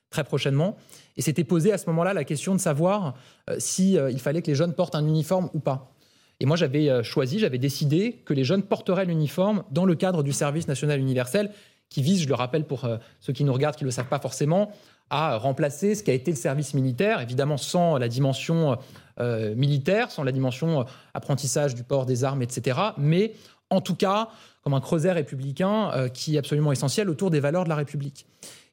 très 0.09 0.23
prochainement. 0.23 0.77
Et 1.17 1.21
s'était 1.21 1.43
posé 1.43 1.73
à 1.73 1.77
ce 1.77 1.85
moment-là 1.87 2.13
la 2.13 2.23
question 2.23 2.55
de 2.55 2.61
savoir 2.61 3.15
euh, 3.49 3.57
si 3.59 3.95
il 3.95 4.19
fallait 4.21 4.41
que 4.41 4.47
les 4.47 4.55
jeunes 4.55 4.73
portent 4.73 4.95
un 4.95 5.05
uniforme 5.05 5.49
ou 5.53 5.59
pas. 5.59 5.91
Et 6.39 6.45
moi, 6.45 6.55
j'avais 6.55 6.89
euh, 6.89 7.03
choisi, 7.03 7.39
j'avais 7.39 7.57
décidé 7.57 8.21
que 8.25 8.33
les 8.33 8.43
jeunes 8.43 8.63
porteraient 8.63 9.05
l'uniforme 9.05 9.63
dans 9.71 9.85
le 9.85 9.95
cadre 9.95 10.23
du 10.23 10.31
service 10.31 10.67
national 10.67 10.99
universel, 10.99 11.51
qui 11.89 12.01
vise, 12.01 12.21
je 12.21 12.27
le 12.27 12.35
rappelle 12.35 12.65
pour 12.65 12.85
euh, 12.85 12.97
ceux 13.19 13.33
qui 13.33 13.43
nous 13.43 13.51
regardent, 13.51 13.75
qui 13.75 13.83
ne 13.83 13.89
le 13.89 13.91
savent 13.91 14.07
pas 14.07 14.19
forcément, 14.19 14.71
à 15.09 15.37
remplacer 15.37 15.95
ce 15.95 16.03
qui 16.03 16.11
a 16.11 16.13
été 16.13 16.31
le 16.31 16.37
service 16.37 16.73
militaire, 16.73 17.19
évidemment 17.19 17.57
sans 17.57 17.97
la 17.97 18.07
dimension 18.07 18.77
euh, 19.19 19.55
militaire, 19.55 20.11
sans 20.11 20.23
la 20.23 20.31
dimension 20.31 20.85
apprentissage 21.13 21.73
du 21.73 21.83
port 21.83 22.05
des 22.05 22.23
armes, 22.23 22.43
etc. 22.43 22.79
Mais 22.97 23.33
en 23.71 23.81
tout 23.81 23.95
cas, 23.95 24.29
comme 24.63 24.75
un 24.75 24.81
creuset 24.81 25.11
républicain 25.11 26.09
qui 26.13 26.35
est 26.35 26.39
absolument 26.39 26.71
essentiel 26.71 27.09
autour 27.09 27.31
des 27.31 27.39
valeurs 27.39 27.63
de 27.63 27.69
la 27.69 27.75
République. 27.75 28.27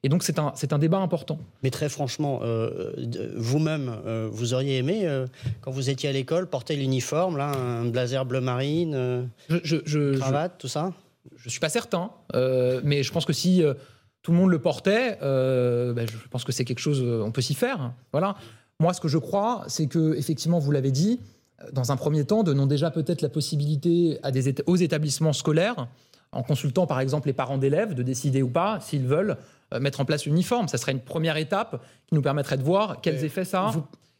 Et 0.07 0.09
donc 0.09 0.23
c'est 0.23 0.39
un, 0.39 0.53
c'est 0.55 0.71
un 0.71 0.79
débat 0.79 0.99
important. 0.99 1.37
Mais 1.63 1.69
très 1.69 1.89
franchement, 1.89 2.39
euh, 2.41 2.93
vous-même, 3.35 3.93
euh, 4.05 4.29
vous 4.31 4.53
auriez 4.53 4.77
aimé, 4.77 5.01
euh, 5.03 5.27
quand 5.59 5.69
vous 5.69 5.89
étiez 5.89 6.07
à 6.07 6.13
l'école, 6.13 6.47
porter 6.47 6.77
l'uniforme, 6.77 7.35
là, 7.35 7.47
un 7.51 7.83
blazer 7.83 8.25
bleu 8.25 8.39
marine, 8.39 9.27
Je, 9.49 9.57
je, 9.65 9.75
je- 9.83 10.13
je- 10.13 10.17
cravate, 10.19 10.53
tout 10.59 10.69
ça? 10.69 10.93
Je 11.35 11.49
suis 11.49 11.59
pas 11.59 11.67
certain, 11.67 12.09
mais 12.85 13.03
je 13.03 13.11
pense 13.11 13.25
que 13.25 13.33
si 13.33 13.61
tout 14.21 14.31
le 14.31 14.37
monde 14.37 14.49
le 14.49 14.59
portait, 14.59 15.17
ben, 15.19 16.05
je 16.07 16.27
pense 16.31 16.45
que 16.45 16.53
c'est 16.53 16.63
quelque 16.63 16.79
chose, 16.79 17.01
on 17.03 17.31
peut 17.33 17.41
s'y 17.41 17.53
faire. 17.53 17.91
Voilà. 18.13 18.37
Moi, 18.79 18.93
ce 18.93 19.01
que 19.01 19.09
je 19.09 19.17
crois, 19.17 19.65
c'est 19.67 19.87
que 19.87 20.15
effectivement, 20.15 20.59
vous 20.59 20.71
l'avez 20.71 20.91
dit, 20.91 21.19
dans 21.73 21.91
un 21.91 21.97
premier 21.97 22.23
temps, 22.23 22.43
donnons 22.43 22.65
déjà 22.65 22.91
peut-être 22.91 23.21
la 23.21 23.27
possibilité 23.27 24.19
à 24.23 24.31
des 24.31 24.55
aux 24.67 24.77
établissements 24.77 25.33
scolaires, 25.33 25.89
en 26.31 26.43
consultant 26.43 26.87
par 26.87 27.01
exemple 27.01 27.27
les 27.27 27.33
parents 27.33 27.57
d'élèves, 27.57 27.93
de 27.93 28.03
décider 28.03 28.41
ou 28.41 28.49
pas 28.49 28.79
s'ils 28.79 29.05
veulent 29.05 29.35
mettre 29.79 29.99
en 29.99 30.05
place 30.05 30.25
l'uniforme. 30.25 30.67
Ça 30.67 30.77
serait 30.77 30.91
une 30.91 31.01
première 31.01 31.37
étape 31.37 31.83
qui 32.07 32.15
nous 32.15 32.21
permettrait 32.21 32.57
de 32.57 32.63
voir 32.63 33.01
quels 33.01 33.23
effets 33.23 33.45
ça 33.45 33.67
a. 33.67 33.73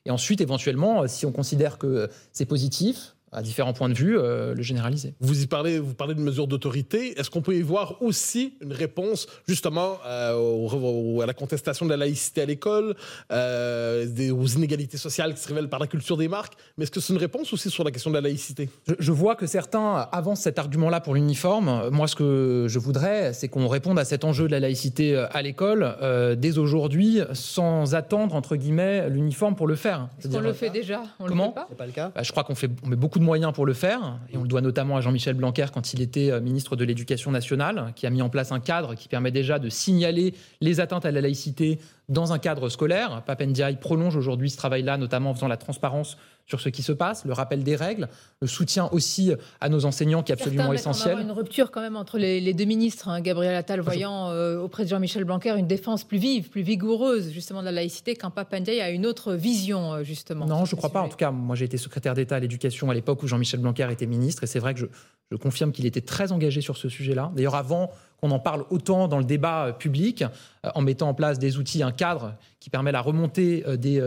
Et 0.05 0.11
ensuite, 0.11 0.39
éventuellement, 0.39 1.03
euh, 1.03 1.07
si 1.07 1.25
on 1.25 1.31
considère 1.31 1.77
que 1.77 2.09
c'est 2.31 2.45
positif, 2.45 3.16
à 3.37 3.41
différents 3.41 3.73
points 3.73 3.89
de 3.89 3.93
vue, 3.93 4.17
euh, 4.17 4.53
le 4.55 4.63
généraliser. 4.63 5.13
Vous 5.19 5.43
y 5.43 5.47
parlez, 5.47 5.77
vous 5.79 5.93
parlez 5.93 6.15
de 6.15 6.19
mesures 6.21 6.47
d'autorité. 6.47 7.17
Est-ce 7.19 7.29
qu'on 7.29 7.41
peut 7.41 7.55
y 7.55 7.61
voir 7.61 8.01
aussi 8.01 8.53
une 8.61 8.73
réponse 8.73 9.27
justement 9.47 9.97
euh, 10.05 10.33
au- 10.33 10.69
au- 11.17 11.21
à 11.21 11.25
la 11.25 11.33
contestation 11.33 11.85
de 11.85 11.91
la 11.91 11.97
laïcité 11.97 12.41
à 12.41 12.45
l'école, 12.45 12.95
euh, 13.31 14.05
des- 14.07 14.31
aux 14.31 14.45
inégalités 14.47 14.97
sociales 14.97 15.33
qui 15.35 15.41
se 15.41 15.47
révèlent 15.47 15.69
par 15.69 15.79
la 15.79 15.87
culture 15.87 16.17
des 16.17 16.27
marques? 16.27 16.53
Mais 16.77 16.83
est-ce 16.83 16.91
que 16.91 16.99
c'est 16.99 17.13
une 17.13 17.19
réponse 17.19 17.53
aussi 17.53 17.69
sur 17.69 17.83
la 17.83 17.91
question 17.91 18.09
de 18.09 18.15
la 18.15 18.21
laïcité? 18.21 18.69
Je, 18.87 18.93
je 18.97 19.11
vois 19.11 19.35
que 19.35 19.45
certains 19.45 20.07
avancent 20.11 20.41
cet 20.41 20.57
argument-là 20.59 20.99
pour 21.01 21.13
l'uniforme. 21.15 21.89
Moi, 21.91 22.07
ce 22.07 22.15
que 22.15 22.65
je 22.67 22.79
voudrais, 22.79 23.33
c'est 23.33 23.47
qu'on 23.49 23.67
réponde 23.67 23.99
à 23.99 24.05
cet 24.05 24.23
enjeu 24.23 24.47
de 24.47 24.51
la 24.51 24.59
laïcité 24.59 25.15
à 25.31 25.41
l'école 25.41 25.95
euh, 26.01 26.35
dès 26.35 26.57
aujourd'hui, 26.57 27.19
sans 27.33 27.93
attendre, 27.95 28.33
entre 28.35 28.55
guillemets, 28.55 29.09
l'uniforme 29.09 29.55
pour 29.55 29.67
le 29.67 29.75
faire. 29.75 30.07
On 30.17 30.21
C'est-à-dire, 30.21 30.41
le 30.41 30.53
fait 30.53 30.69
déjà? 30.69 31.03
On 31.19 31.25
le 31.25 31.29
Comment 31.29 31.49
fait 31.49 31.55
pas? 31.55 31.65
C'est 31.69 31.77
pas 31.77 31.85
le 31.85 31.91
cas? 31.91 32.11
Bah, 32.15 32.23
je 32.23 32.31
crois 32.31 32.43
qu'on 32.43 32.55
fait, 32.55 32.69
on 32.83 32.87
met 32.87 32.95
beaucoup 32.95 33.19
de 33.19 33.23
moyens 33.27 33.51
pour 33.53 33.65
le 33.65 33.73
faire, 33.73 34.19
et 34.31 34.37
on 34.37 34.41
le 34.43 34.47
doit 34.47 34.61
notamment 34.61 34.95
à 34.95 35.01
Jean-Michel 35.01 35.35
Blanquer 35.35 35.65
quand 35.73 35.93
il 35.93 36.01
était 36.01 36.31
euh, 36.31 36.39
ministre 36.39 36.77
de 36.77 36.85
l'Éducation 36.85 37.29
nationale, 37.29 37.91
qui 37.95 38.07
a 38.07 38.09
mis 38.09 38.21
en 38.21 38.29
place 38.29 38.53
un 38.53 38.61
cadre 38.61 38.95
qui 38.95 39.09
permet 39.09 39.31
déjà 39.31 39.59
de 39.59 39.67
signaler 39.67 40.33
les 40.61 40.79
atteintes 40.79 41.05
à 41.05 41.11
la 41.11 41.19
laïcité 41.19 41.79
dans 42.07 42.31
un 42.31 42.39
cadre 42.39 42.69
scolaire. 42.69 43.23
Papendiaï 43.25 43.75
prolonge 43.75 44.15
aujourd'hui 44.15 44.49
ce 44.49 44.55
travail-là, 44.55 44.97
notamment 44.97 45.31
en 45.31 45.33
faisant 45.33 45.49
la 45.49 45.57
transparence 45.57 46.17
sur 46.47 46.61
ce 46.61 46.69
qui 46.69 46.81
se 46.81 46.93
passe, 46.93 47.25
le 47.25 47.33
rappel 47.33 47.63
des 47.63 47.75
règles, 47.75 48.07
le 48.41 48.47
soutien 48.47 48.87
aussi 48.93 49.33
à 49.59 49.67
nos 49.67 49.83
enseignants 49.85 50.23
qui 50.23 50.31
est 50.31 50.33
absolument 50.33 50.63
Certains 50.63 50.71
mettent 50.73 50.87
en 50.87 50.91
essentiel. 50.91 51.13
avant 51.15 51.21
une 51.23 51.31
rupture 51.31 51.71
quand 51.71 51.81
même 51.81 51.97
entre 51.97 52.17
les, 52.17 52.39
les 52.39 52.53
deux 52.53 52.63
ministres. 52.63 53.09
hein. 53.09 53.19
Gabriel 53.19 53.53
Attal 53.53 53.81
voyant 53.81 54.29
euh, 54.29 54.57
auprès 54.57 54.85
de 54.85 54.89
Jean-Michel 54.89 55.25
Blanquer 55.25 55.49
une 55.57 55.67
défense 55.67 56.05
plus 56.05 56.17
vive, 56.17 56.49
plus 56.49 56.61
vigoureuse 56.61 57.31
justement 57.31 57.59
de 57.59 57.65
la 57.65 57.73
laïcité, 57.73 58.15
quand 58.15 58.31
Papandiaï 58.31 58.79
a 58.79 58.89
une 58.89 59.05
autre 59.05 59.33
vision 59.33 59.93
euh, 59.93 60.03
justement. 60.03 60.45
Non, 60.45 60.63
je 60.63 60.73
ne 60.73 60.77
crois 60.77 60.89
pas. 60.89 61.01
En 61.01 61.09
tout 61.09 61.17
cas, 61.17 61.31
moi, 61.31 61.55
j'ai 61.57 61.65
été 61.65 61.77
secrétaire 61.77 62.13
d'État 62.13 62.37
à 62.37 62.39
l'éducation 62.39 62.89
à 62.89 62.93
l'époque 62.93 63.21
où 63.23 63.27
Jean-Michel 63.27 63.59
Blanquer 63.59 63.89
était 63.91 64.05
ministre, 64.05 64.43
et 64.45 64.47
c'est 64.47 64.59
vrai 64.59 64.73
que 64.73 64.79
je, 64.79 64.85
je 65.31 65.35
confirme 65.35 65.73
qu'il 65.73 65.85
était 65.85 65.99
très 66.01 66.31
engagé 66.31 66.61
sur 66.61 66.77
ce 66.77 66.87
sujet-là. 66.87 67.31
D'ailleurs, 67.35 67.55
avant 67.55 67.91
qu'on 68.17 68.31
en 68.31 68.39
parle 68.39 68.65
autant 68.69 69.07
dans 69.07 69.19
le 69.19 69.23
débat 69.23 69.67
euh, 69.67 69.71
public, 69.71 70.23
euh, 70.23 70.69
en 70.75 70.81
mettant 70.81 71.09
en 71.09 71.13
place 71.13 71.39
des 71.39 71.57
outils, 71.57 71.83
un 71.83 71.91
cadre 71.91 72.33
qui 72.59 72.69
permet 72.69 72.91
la 72.91 73.01
remontée 73.01 73.63
euh, 73.67 73.77
des 73.77 74.01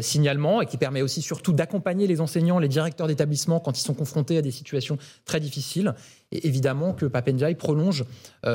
signalements 0.00 0.60
et 0.60 0.66
qui 0.66 0.76
permet 0.76 1.02
aussi 1.02 1.22
surtout 1.22 1.52
d'accompagner 1.52 2.06
les 2.06 2.20
enseignants, 2.20 2.58
les 2.58 2.68
directeurs 2.68 3.06
d'établissement 3.06 3.60
quand 3.60 3.78
ils 3.78 3.82
sont 3.82 3.94
confrontés 3.94 4.36
à 4.38 4.42
des 4.42 4.50
situations 4.50 4.98
très 5.24 5.40
difficiles. 5.40 5.94
Et 6.32 6.46
évidemment 6.46 6.92
que 6.92 7.06
Papendiaï 7.06 7.54
prolonge 7.54 8.04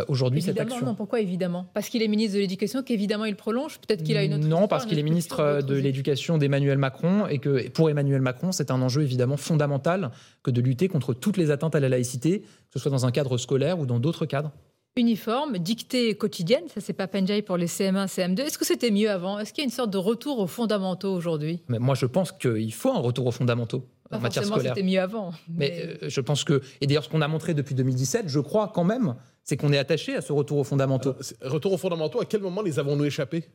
aujourd'hui 0.08 0.41
cette 0.41 0.50
Évidemment, 0.50 0.76
action. 0.76 0.88
non, 0.88 0.95
pourquoi 0.95 1.22
évidemment? 1.22 1.65
Parce 1.74 1.88
qu'il 1.88 2.02
est 2.02 2.08
ministre 2.08 2.36
de 2.36 2.41
l'Éducation, 2.41 2.84
qu'évidemment 2.84 3.26
il 3.26 3.36
prolonge? 3.36 3.80
Peut-être 3.80 4.04
qu'il 4.04 4.17
a 4.17 4.24
une 4.24 4.34
autre. 4.34 4.43
Non, 4.43 4.48
histoire, 4.50 4.67
parce 4.67 4.86
qu'il 4.86 5.00
est 5.00 5.04
ministre 5.04 5.62
de 5.62 5.76
l'Éducation 5.76 6.38
d'Emmanuel 6.38 6.78
Macron 6.78 7.28
et 7.28 7.39
que 7.39 7.69
pour 7.69 7.89
Emmanuel 7.89 8.22
Macron, 8.22 8.52
c'est 8.52 8.69
un 8.69 8.82
enjeu 8.82 9.04
évidemment 9.04 9.38
fondamental 9.38 10.12
que 10.43 10.52
de 10.52 10.62
lutter 10.62 10.89
contre 10.89 11.13
toutes 11.13 11.38
les 11.38 11.52
atteintes 11.52 11.76
à 11.76 11.80
la 11.80 11.89
laïcité, 11.89 12.41
que 12.41 12.74
ce 12.74 12.80
soit 12.80 12.91
dans 12.91 13.06
un 13.06 13.12
cadre 13.12 13.38
scolaire 13.38 13.80
ou 13.80 13.86
dans 13.86 14.00
d'autres 14.00 14.26
cadres. 14.26 14.52
Uniforme, 14.95 15.58
dictée 15.58 16.15
quotidienne, 16.15 16.63
ça 16.73 16.82
c'est 16.82 16.93
pas 16.93 17.08
Penjai 17.08 17.41
pour 17.41 17.58
les 17.58 17.67
CM1, 17.67 18.08
CM2. 18.08 18.41
Est-ce 18.41 18.58
que 18.58 18.65
c'était 18.65 18.91
mieux 18.91 19.10
avant? 19.10 19.39
Est-ce 19.39 19.54
qu'il 19.54 19.62
y 19.63 19.65
a 19.65 19.69
une 19.69 19.71
sorte 19.73 19.91
de 19.91 19.97
retour 19.97 20.39
aux 20.39 20.47
fondamentaux 20.47 21.13
aujourd'hui? 21.13 21.62
Mais 21.69 21.80
moi, 21.80 21.95
je 21.95 22.06
pense 22.06 22.32
qu'il 22.32 22.73
faut 22.73 22.91
un 22.91 22.99
retour 22.99 23.28
aux 23.28 23.32
fondamentaux 23.32 23.86
Pas 24.10 24.17
en 24.17 24.19
matière 24.19 24.43
forcément 24.43 24.58
scolaire. 24.58 24.75
c'était 24.75 24.88
mieux 24.88 24.99
avant. 24.99 25.32
Mais 25.49 25.97
euh, 26.04 26.10
je 26.10 26.21
pense 26.21 26.43
que, 26.43 26.62
et 26.82 26.88
d'ailleurs, 26.88 27.04
ce 27.06 27.10
qu'on 27.10 27.21
a 27.21 27.28
montré 27.28 27.54
depuis 27.54 27.75
2017, 27.75 28.25
je 28.28 28.39
crois 28.39 28.71
quand 28.73 28.84
même, 28.84 29.15
c'est 29.43 29.56
qu'on 29.58 29.71
est 29.71 29.78
attaché 29.78 30.15
à 30.15 30.21
ce 30.21 30.34
retour 30.34 30.58
aux 30.58 30.63
fondamentaux. 30.63 31.15
Retour 31.41 31.73
aux 31.73 31.78
fondamentaux, 31.78 32.19
à 32.21 32.25
quel 32.25 32.41
moment 32.41 32.62
les 32.62 32.78
avons-nous 32.80 33.06
échappés? 33.06 33.45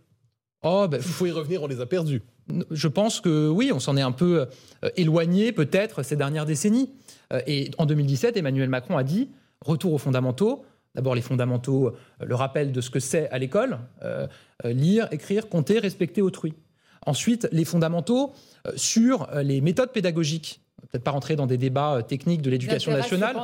Oh, 0.62 0.86
ben, 0.88 0.96
Il 0.96 1.02
faut 1.02 1.26
y 1.26 1.30
revenir, 1.30 1.62
on 1.62 1.66
les 1.66 1.80
a 1.80 1.86
perdus. 1.86 2.22
Je 2.70 2.88
pense 2.88 3.20
que 3.20 3.48
oui, 3.50 3.70
on 3.72 3.80
s'en 3.80 3.96
est 3.98 4.02
un 4.02 4.12
peu 4.12 4.46
euh, 4.82 4.88
éloigné 4.96 5.52
peut-être 5.52 6.02
ces 6.02 6.16
dernières 6.16 6.46
décennies. 6.46 6.90
Euh, 7.34 7.40
Et 7.46 7.70
en 7.76 7.84
2017, 7.84 8.36
Emmanuel 8.38 8.70
Macron 8.70 8.96
a 8.96 9.02
dit 9.04 9.28
retour 9.60 9.92
aux 9.92 9.98
fondamentaux. 9.98 10.64
D'abord 10.94 11.14
les 11.14 11.22
fondamentaux, 11.22 11.88
euh, 11.88 12.24
le 12.24 12.34
rappel 12.34 12.72
de 12.72 12.80
ce 12.80 12.90
que 12.90 13.00
c'est 13.00 13.28
à 13.30 13.38
l'école, 13.38 13.78
euh, 14.02 14.26
euh, 14.64 14.72
lire, 14.72 15.08
écrire, 15.10 15.48
compter, 15.48 15.78
respecter 15.78 16.22
autrui. 16.22 16.54
Ensuite, 17.06 17.48
les 17.52 17.66
fondamentaux 17.66 18.32
sur 18.76 19.28
les 19.42 19.60
méthodes 19.60 19.92
pédagogiques. 19.92 20.63
Peut-être 20.94 21.02
pas 21.02 21.10
rentrer 21.10 21.34
dans 21.34 21.48
des 21.48 21.58
débats 21.58 21.94
euh, 21.94 22.02
techniques 22.02 22.40
de 22.40 22.50
l'éducation 22.50 22.92
nationale. 22.92 23.34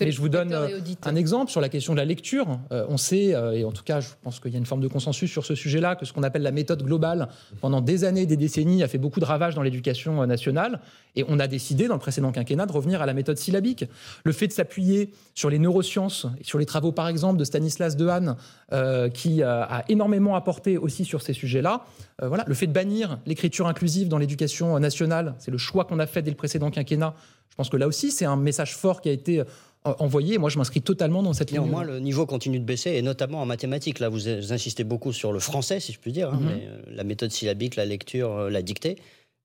Mais 0.00 0.10
je 0.10 0.20
vous 0.20 0.28
donne 0.28 0.52
euh, 0.52 0.80
un 1.04 1.14
exemple 1.14 1.48
sur 1.48 1.60
la 1.60 1.68
question 1.68 1.92
de 1.92 1.98
la 1.98 2.04
lecture. 2.04 2.58
Euh, 2.72 2.86
on 2.88 2.96
sait, 2.96 3.36
et 3.54 3.64
en 3.64 3.70
tout 3.70 3.84
cas, 3.84 4.00
je 4.00 4.08
pense 4.24 4.40
qu'il 4.40 4.50
y 4.50 4.56
a 4.56 4.58
une 4.58 4.66
forme 4.66 4.80
de 4.80 4.88
consensus 4.88 5.30
sur 5.30 5.46
ce 5.46 5.54
sujet-là, 5.54 5.94
que 5.94 6.04
ce 6.04 6.12
qu'on 6.12 6.24
appelle 6.24 6.42
la 6.42 6.50
méthode 6.50 6.82
globale, 6.82 7.28
pendant 7.60 7.80
des 7.80 8.02
années, 8.02 8.26
des 8.26 8.36
décennies, 8.36 8.82
a 8.82 8.88
fait 8.88 8.98
beaucoup 8.98 9.20
de 9.20 9.24
ravages 9.24 9.54
dans 9.54 9.62
l'éducation 9.62 10.26
nationale. 10.26 10.80
Et 11.14 11.24
on 11.28 11.38
a 11.38 11.46
décidé, 11.46 11.86
dans 11.86 11.94
le 11.94 12.00
précédent 12.00 12.32
quinquennat, 12.32 12.66
de 12.66 12.72
revenir 12.72 13.00
à 13.00 13.06
la 13.06 13.14
méthode 13.14 13.38
syllabique. 13.38 13.84
Le 14.24 14.32
fait 14.32 14.48
de 14.48 14.52
s'appuyer 14.52 15.12
sur 15.36 15.50
les 15.50 15.60
neurosciences, 15.60 16.26
sur 16.42 16.58
les 16.58 16.66
travaux, 16.66 16.90
par 16.90 17.06
exemple, 17.06 17.38
de 17.38 17.44
Stanislas 17.44 17.96
Dehaene, 17.96 18.34
euh, 18.72 19.08
qui 19.08 19.42
euh, 19.42 19.62
a 19.62 19.82
énormément 19.88 20.36
apporté 20.36 20.76
aussi 20.76 21.04
sur 21.04 21.22
ces 21.22 21.32
sujets-là. 21.32 21.84
Euh, 22.22 22.28
voilà. 22.28 22.44
Le 22.46 22.54
fait 22.54 22.66
de 22.66 22.72
bannir 22.72 23.18
l'écriture 23.24 23.66
inclusive 23.66 24.08
dans 24.08 24.18
l'éducation 24.18 24.78
nationale, 24.78 25.34
c'est 25.38 25.50
le 25.50 25.56
choix 25.56 25.84
qu'on 25.84 25.98
a 25.98 26.06
fait 26.06 26.20
dès 26.20 26.30
le 26.30 26.36
précédent 26.36 26.70
quinquennat. 26.70 26.87
Je 26.96 27.54
pense 27.56 27.68
que 27.68 27.76
là 27.76 27.86
aussi, 27.88 28.10
c'est 28.10 28.24
un 28.24 28.36
message 28.36 28.74
fort 28.76 29.00
qui 29.00 29.08
a 29.08 29.12
été 29.12 29.40
euh, 29.40 29.44
envoyé. 29.84 30.38
Moi, 30.38 30.48
je 30.50 30.58
m'inscris 30.58 30.80
totalement 30.82 31.22
dans 31.22 31.32
cette 31.32 31.50
ligne. 31.50 31.60
Néanmoins, 31.60 31.84
le 31.84 31.98
niveau 32.00 32.24
continue 32.26 32.58
de 32.60 32.64
baisser, 32.64 32.90
et 32.92 33.02
notamment 33.02 33.40
en 33.42 33.46
mathématiques. 33.46 33.98
Là, 33.98 34.08
vous, 34.08 34.28
insistez 34.28 34.84
beaucoup 34.84 35.12
sur 35.12 35.32
le 35.32 35.38
français, 35.40 35.80
si 35.80 35.92
je 35.92 35.98
puis 35.98 36.12
dire, 36.12 36.30
hein, 36.32 36.38
Mhm. 36.40 36.46
mais, 36.46 36.66
euh, 36.68 36.82
la 36.94 37.04
méthode 37.04 37.30
syllabique, 37.32 37.76
la 37.76 37.84
lecture, 37.84 38.32
euh, 38.32 38.50
la 38.50 38.62
dictée. 38.62 38.96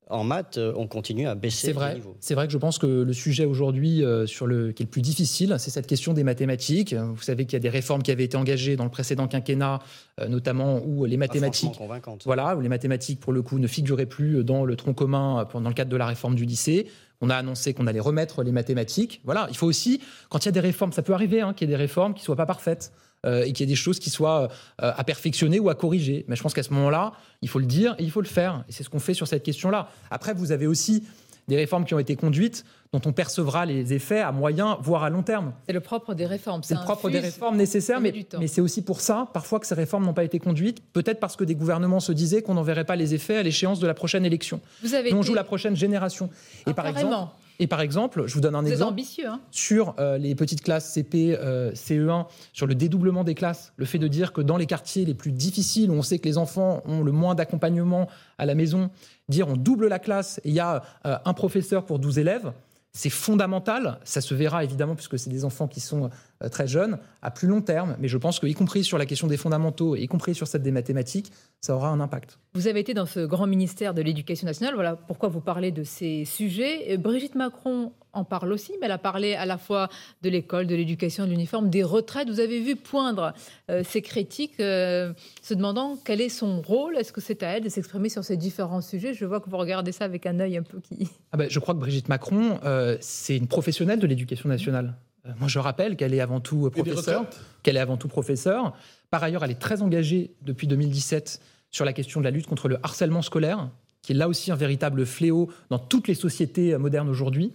En 0.10 0.25
maths, 0.25 0.60
on 0.75 0.86
continue 0.86 1.27
à 1.27 1.34
baisser 1.34 1.67
C'est 1.67 1.67
le 1.69 1.73
vrai. 1.75 1.93
niveau. 1.95 2.17
C'est 2.19 2.36
vrai 2.36 2.45
que 2.45 2.51
je 2.51 2.58
pense 2.58 2.77
que 2.77 2.86
le 2.86 3.13
sujet 3.13 3.45
aujourd'hui 3.45 4.03
euh, 4.03 4.27
sur 4.27 4.45
le 4.47 4.73
qui 4.73 4.84
est 4.84 4.86
le 4.86 4.89
plus 4.89 5.01
difficile, 5.01 5.56
c'est 5.60 5.71
cette 5.71 5.88
question 5.88 6.12
des 6.13 6.25
mathématiques. 6.25 6.93
Vous 6.93 7.21
savez 7.21 7.45
qu'il 7.45 7.53
y 7.53 7.56
a 7.56 7.62
des 7.62 7.69
réformes 7.69 8.03
qui 8.03 8.12
avaient 8.12 8.25
été 8.25 8.36
engagées 8.36 8.75
dans 8.75 8.84
le 8.84 8.89
précédent 8.89 9.27
quinquennat, 9.29 9.79
euh, 10.19 10.27
notamment 10.27 10.82
où 10.86 11.06
les 11.06 11.15
mathématiques 11.15 11.77
convaincante. 11.77 12.23
Voilà, 12.25 12.56
où 12.58 12.60
les 12.60 12.67
mathématiques, 12.69 13.21
pour 13.21 13.32
le 13.32 13.41
coup, 13.41 13.60
ne 13.60 13.67
figuraient 13.67 14.06
plus 14.06 14.43
dans 14.43 14.65
le 14.65 14.75
tronc 14.75 14.93
commun 14.93 15.45
pendant 15.49 15.69
le 15.69 15.73
cadre 15.73 15.89
de 15.89 15.97
la 15.97 16.06
réforme 16.06 16.36
du 16.36 16.43
lycée. 16.45 16.88
On 17.23 17.29
a 17.29 17.38
annoncé 17.38 17.73
qu'on 17.73 17.88
allait 17.88 18.01
remettre 18.01 18.43
les 18.43 18.51
mathématiques. 18.51 19.21
Voilà, 19.23 19.47
il 19.49 19.55
faut 19.55 19.65
aussi, 19.65 20.01
quand 20.27 20.39
il 20.39 20.47
y 20.47 20.49
a 20.49 20.51
des 20.51 20.59
réformes, 20.59 20.91
ça 20.91 21.03
peut 21.03 21.13
arriver 21.13 21.39
hein, 21.39 21.53
qu'il 21.53 21.69
y 21.69 21.71
ait 21.71 21.77
des 21.77 21.81
réformes 21.81 22.13
qui 22.13 22.19
ne 22.19 22.25
soient 22.25 22.36
pas 22.36 22.45
parfaites 22.45 22.91
euh, 23.25 23.43
et 23.43 23.53
qu'il 23.53 23.62
y 23.62 23.63
ait 23.63 23.73
des 23.73 23.75
choses 23.75 23.97
qui 23.97 24.09
soient 24.09 24.49
euh, 24.81 24.91
à 24.93 25.05
perfectionner 25.05 25.57
ou 25.62 25.69
à 25.69 25.75
corriger. 25.75 26.25
Mais 26.27 26.36
je 26.36 26.43
pense 26.43 26.53
qu'à 26.53 26.63
ce 26.63 26.73
moment-là, 26.73 27.13
il 27.41 27.47
faut 27.47 27.59
le 27.59 27.65
dire 27.65 27.95
et 27.97 28.03
il 28.03 28.12
faut 28.12 28.19
le 28.19 28.27
faire. 28.27 28.65
Et 28.67 28.73
c'est 28.73 28.83
ce 28.83 28.89
qu'on 28.89 28.99
fait 28.99 29.13
sur 29.13 29.25
cette 29.25 29.43
question-là. 29.43 29.88
Après, 30.12 30.33
vous 30.33 30.51
avez 30.51 30.67
aussi 30.67 31.05
des 31.47 31.56
réformes 31.58 31.86
qui 31.86 31.93
ont 31.93 31.99
été 31.99 32.15
conduites 32.15 32.63
dont 32.93 33.01
on 33.06 33.12
percevra 33.12 33.65
les 33.65 33.91
effets 33.93 34.19
à 34.21 34.32
moyen, 34.32 34.77
voire 34.82 35.03
à 35.03 35.10
long 35.10 35.23
terme. 35.23 35.53
C'est 35.65 35.73
le 35.73 35.79
propre 35.79 36.13
des 36.13 36.25
réformes. 36.25 36.62
C'est 36.63 36.75
le 36.75 36.82
propre 36.82 37.10
des 37.10 37.19
réformes 37.19 37.58
nécessaires, 37.58 37.99
mais, 37.99 38.13
c'est 38.47 38.62
aussi 38.62 38.84
pour 38.84 39.01
ça, 39.01 39.27
parfois, 39.34 39.60
que 39.60 39.65
ces 39.67 39.73
réformes 39.75 40.06
n'ont 40.06 40.13
pas 40.13 40.23
été 40.23 40.38
conduites, 40.39 40.82
peut-être 40.93 41.19
parce 41.19 41.36
que 41.36 41.43
des 41.43 41.56
gouvernements 41.56 41.99
se 41.99 42.12
disaient 42.12 42.41
qu'on 42.43 42.53
n'en 42.53 42.62
verrait 42.63 42.86
pas 42.86 42.95
les 42.95 43.13
effets 43.15 43.38
à 43.38 43.43
l'échéance 43.43 43.79
de 43.79 43.88
la 43.88 43.93
prochaine 43.95 44.25
élection. 44.25 44.62
Vous 44.84 44.93
avez 44.93 45.10
Nous, 45.12 45.17
on 45.17 45.21
été- 45.21 45.27
joue 45.27 45.34
la 45.34 45.43
prochaine 45.43 45.75
génération. 45.75 46.29
Et, 46.67 46.69
Ah, 46.71 46.73
par 46.73 46.86
carrément. 46.86 47.10
exemple, 47.10 47.32
et 47.60 47.68
par 47.68 47.82
exemple, 47.82 48.24
je 48.28 48.34
vous 48.34 48.42
donne 48.42 48.56
un 48.56 48.62
Vous 48.62 48.72
exemple 48.72 48.92
ambitieux. 48.92 49.28
Hein 49.28 49.39
sur 49.52 49.96
euh, 50.00 50.18
les 50.18 50.36
petites 50.36 50.62
classes 50.62 50.92
CP, 50.92 51.38
euh, 51.39 51.72
CE1, 51.74 52.26
sur 52.52 52.68
le 52.68 52.76
dédoublement 52.76 53.24
des 53.24 53.36
classes, 53.36 53.74
le 53.78 53.86
fait 53.86 54.00
de 54.00 54.08
dire 54.08 54.34
que 54.34 54.42
dans 54.42 54.58
les 54.58 54.66
quartiers 54.66 55.06
les 55.06 55.13
plus 55.13 55.32
difficiles, 55.32 55.92
où 55.92 55.94
on 55.94 56.02
sait 56.02 56.20
que 56.20 56.28
les 56.28 56.38
enfants 56.38 56.82
ont 56.86 57.04
le 57.04 57.12
moins 57.12 57.36
d'accompagnement 57.36 58.08
à 58.38 58.46
la 58.46 58.56
maison, 58.56 58.89
dire 59.30 59.48
on 59.48 59.56
double 59.56 59.88
la 59.88 60.00
classe 60.00 60.39
et 60.44 60.50
il 60.50 60.56
y 60.56 60.60
a 60.60 60.84
euh, 61.06 61.18
un 61.24 61.34
professeur 61.34 61.86
pour 61.86 62.00
12 62.00 62.20
élèves, 62.20 62.52
c'est 62.92 63.10
fondamental. 63.10 64.00
Ça 64.04 64.22
se 64.22 64.36
verra 64.36 64.63
évidemment 64.63 64.96
puisque 64.96 65.18
c'est 65.18 65.30
des 65.30 65.46
enfants 65.46 65.68
qui 65.68 65.80
sont 65.80 66.10
très 66.49 66.67
jeunes, 66.67 66.97
à 67.21 67.32
plus 67.32 67.47
long 67.47 67.62
terme. 67.62 67.95
Mais 67.99 68.08
je 68.08 68.17
pense 68.17 68.39
qu'y 68.39 68.53
compris 68.53 68.84
sur 68.84 68.97
la 68.97 69.06
question 69.06 69.27
des 69.27 69.38
fondamentaux, 69.38 69.95
y 69.95 70.08
compris 70.08 70.36
sur 70.36 70.47
celle 70.47 70.62
des 70.62 70.71
mathématiques, 70.71 71.32
ça 71.62 71.75
aura 71.75 71.89
un 71.89 71.99
impact. 71.99 72.39
Vous 72.53 72.67
avez 72.67 72.79
été 72.79 72.93
dans 72.93 73.06
ce 73.06 73.21
grand 73.21 73.47
ministère 73.47 73.93
de 73.93 74.01
l'Éducation 74.01 74.45
nationale. 74.45 74.75
Voilà 74.75 74.95
pourquoi 74.95 75.29
vous 75.29 75.41
parlez 75.41 75.71
de 75.71 75.84
ces 75.84 76.25
sujets. 76.25 76.97
Brigitte 76.97 77.36
Macron 77.36 77.91
en 78.13 78.23
parle 78.23 78.51
aussi, 78.53 78.73
mais 78.79 78.86
elle 78.86 78.91
a 78.91 78.97
parlé 78.97 79.34
à 79.34 79.45
la 79.45 79.58
fois 79.58 79.89
de 80.21 80.29
l'école, 80.29 80.67
de 80.67 80.75
l'éducation, 80.75 81.25
de 81.25 81.32
l'uniforme, 81.32 81.69
des 81.69 81.84
retraites. 81.84 82.29
Vous 82.29 82.39
avez 82.39 82.62
vu 82.62 82.75
poindre 82.75 83.34
euh, 83.69 83.84
ces 83.84 84.01
critiques, 84.01 84.60
euh, 84.60 85.13
se 85.41 85.53
demandant 85.53 85.97
quel 86.03 86.21
est 86.21 86.29
son 86.29 86.62
rôle. 86.62 86.95
Est-ce 86.97 87.12
que 87.12 87.21
c'est 87.21 87.43
à 87.43 87.47
elle 87.58 87.63
de 87.63 87.69
s'exprimer 87.69 88.10
sur 88.10 88.23
ces 88.23 88.38
différents 88.38 88.82
sujets? 88.82 89.13
Je 89.13 89.25
vois 89.25 89.39
que 89.39 89.49
vous 89.49 89.58
regardez 89.58 89.91
ça 89.91 90.06
avec 90.06 90.25
un 90.25 90.39
œil 90.39 90.58
un 90.58 90.63
peu 90.63 90.79
qui. 90.79 91.10
Ah 91.32 91.38
ben, 91.38 91.49
je 91.49 91.60
crois 91.60 91.73
que 91.73 91.79
Brigitte 91.79 92.08
Macron, 92.08 92.60
euh, 92.63 92.97
c'est 93.01 93.36
une 93.36 93.47
professionnelle 93.47 93.99
de 93.99 94.08
l'éducation 94.08 94.47
nationale. 94.47 94.95
Moi, 95.39 95.47
je 95.47 95.59
rappelle 95.59 95.95
qu'elle 95.95 96.13
est 96.13 96.19
avant 96.19 96.39
tout 96.39 96.69
professeur. 96.69 97.25
Qu'elle 97.63 97.77
est 97.77 97.81
avant 97.81 97.97
tout 97.97 98.07
professeur. 98.07 98.73
Par 99.09 99.23
ailleurs, 99.23 99.43
elle 99.43 99.51
est 99.51 99.59
très 99.59 99.81
engagée 99.81 100.31
depuis 100.41 100.67
2017 100.67 101.39
sur 101.71 101.86
la 101.86 101.93
question 101.93 102.19
de 102.19 102.25
la 102.25 102.31
lutte 102.31 102.47
contre 102.47 102.67
le 102.67 102.77
harcèlement 102.83 103.21
scolaire, 103.21 103.69
qui 104.01 104.12
est 104.12 104.15
là 104.15 104.27
aussi 104.27 104.51
un 104.51 104.55
véritable 104.55 105.05
fléau 105.05 105.49
dans 105.69 105.79
toutes 105.79 106.07
les 106.07 106.13
sociétés 106.13 106.77
modernes 106.77 107.09
aujourd'hui 107.09 107.53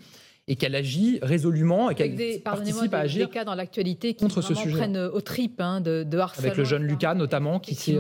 et 0.49 0.57
qu'elle 0.57 0.75
agit 0.75 1.19
résolument 1.23 1.91
et 1.91 1.95
qu'elle 1.95 2.41
participe 2.41 2.95
à 2.95 3.01
agir. 3.01 3.27
Des 3.27 3.33
cas 3.33 3.45
dans 3.45 3.55
l'actualité 3.55 4.15
qui 4.15 4.25
contre 4.25 4.41
ce 4.41 4.55
sujet. 4.55 4.77
prennent 4.77 4.97
au 4.97 5.21
tripes 5.21 5.61
hein, 5.61 5.81
de, 5.81 6.05
harcèlement. 6.19 6.47
Avec 6.47 6.57
le 6.57 6.65
jeune 6.65 6.85
Lucas 6.85 7.15
notamment 7.15 7.61
qui 7.61 7.75
s'est 7.75 7.99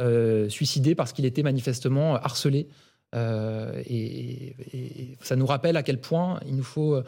euh, 0.00 0.48
suicidé 0.48 0.96
parce 0.96 1.12
qu'il 1.12 1.24
était 1.24 1.44
manifestement 1.44 2.16
harcelé. 2.16 2.68
Euh, 3.14 3.80
et, 3.86 4.56
ça 5.20 5.36
nous 5.36 5.46
rappelle 5.46 5.76
à 5.76 5.84
quel 5.84 6.00
point 6.00 6.40
il 6.46 6.56
nous 6.56 6.64
faut 6.64 6.94
euh, 6.94 7.04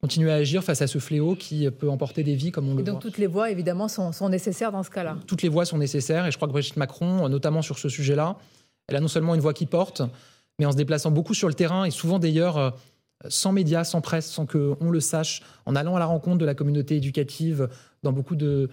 continuer 0.00 0.30
à 0.30 0.36
agir 0.36 0.62
face 0.62 0.82
à 0.82 0.86
ce 0.86 0.98
fléau 0.98 1.34
qui 1.34 1.70
peut 1.70 1.90
emporter 1.90 2.22
des 2.22 2.34
vies 2.34 2.52
comme 2.52 2.68
on 2.68 2.74
le 2.74 2.82
donc 2.82 2.94
voit. 2.94 3.02
toutes 3.02 3.18
les 3.18 3.26
voix 3.26 3.50
évidemment 3.50 3.88
sont, 3.88 4.12
sont 4.12 4.28
nécessaires 4.28 4.72
dans 4.72 4.82
ce 4.82 4.90
cas-là. 4.90 5.16
Toutes 5.26 5.42
les 5.42 5.48
voix 5.48 5.64
sont 5.64 5.78
nécessaires 5.78 6.26
et 6.26 6.30
je 6.30 6.36
crois 6.36 6.46
que 6.48 6.52
Brigitte 6.52 6.76
Macron, 6.76 7.28
notamment 7.28 7.62
sur 7.62 7.78
ce 7.78 7.88
sujet-là, 7.88 8.36
elle 8.88 8.96
a 8.96 9.00
non 9.00 9.08
seulement 9.08 9.34
une 9.34 9.40
voix 9.40 9.54
qui 9.54 9.66
porte, 9.66 10.02
mais 10.58 10.66
en 10.66 10.72
se 10.72 10.76
déplaçant 10.76 11.10
beaucoup 11.10 11.34
sur 11.34 11.48
le 11.48 11.54
terrain 11.54 11.84
et 11.84 11.90
souvent 11.90 12.18
d'ailleurs 12.18 12.74
sans 13.26 13.52
médias, 13.52 13.84
sans 13.84 14.00
presse, 14.00 14.30
sans 14.30 14.46
qu'on 14.46 14.90
le 14.90 15.00
sache, 15.00 15.42
en 15.66 15.74
allant 15.74 15.96
à 15.96 15.98
la 15.98 16.06
rencontre 16.06 16.38
de 16.38 16.44
la 16.44 16.54
communauté 16.54 16.96
éducative 16.96 17.68
dans 18.02 18.12
beaucoup 18.12 18.36
de, 18.36 18.70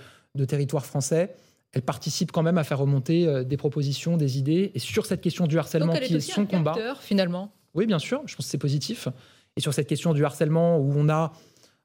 territoires 0.47 0.85
français, 0.85 1.35
elle 1.71 1.81
participe 1.81 2.31
quand 2.31 2.43
même 2.43 2.57
à 2.57 2.63
faire 2.63 2.79
remonter 2.79 3.27
euh, 3.27 3.43
des 3.43 3.57
propositions, 3.57 4.15
des 4.15 4.37
idées. 4.37 4.71
Et 4.75 4.79
sur 4.79 5.05
cette 5.05 5.21
question 5.21 5.45
du 5.47 5.57
harcèlement, 5.57 5.93
qui 5.93 6.15
est 6.15 6.19
son 6.19 6.43
un 6.43 6.45
combat. 6.45 6.75
finalement. 7.01 7.51
Oui, 7.73 7.85
bien 7.85 7.99
sûr, 7.99 8.21
je 8.25 8.35
pense 8.35 8.45
que 8.45 8.49
c'est 8.51 8.57
positif. 8.57 9.09
Et 9.57 9.61
sur 9.61 9.73
cette 9.73 9.87
question 9.87 10.13
du 10.13 10.25
harcèlement, 10.25 10.77
où 10.77 10.93
on 10.95 11.07
a 11.07 11.31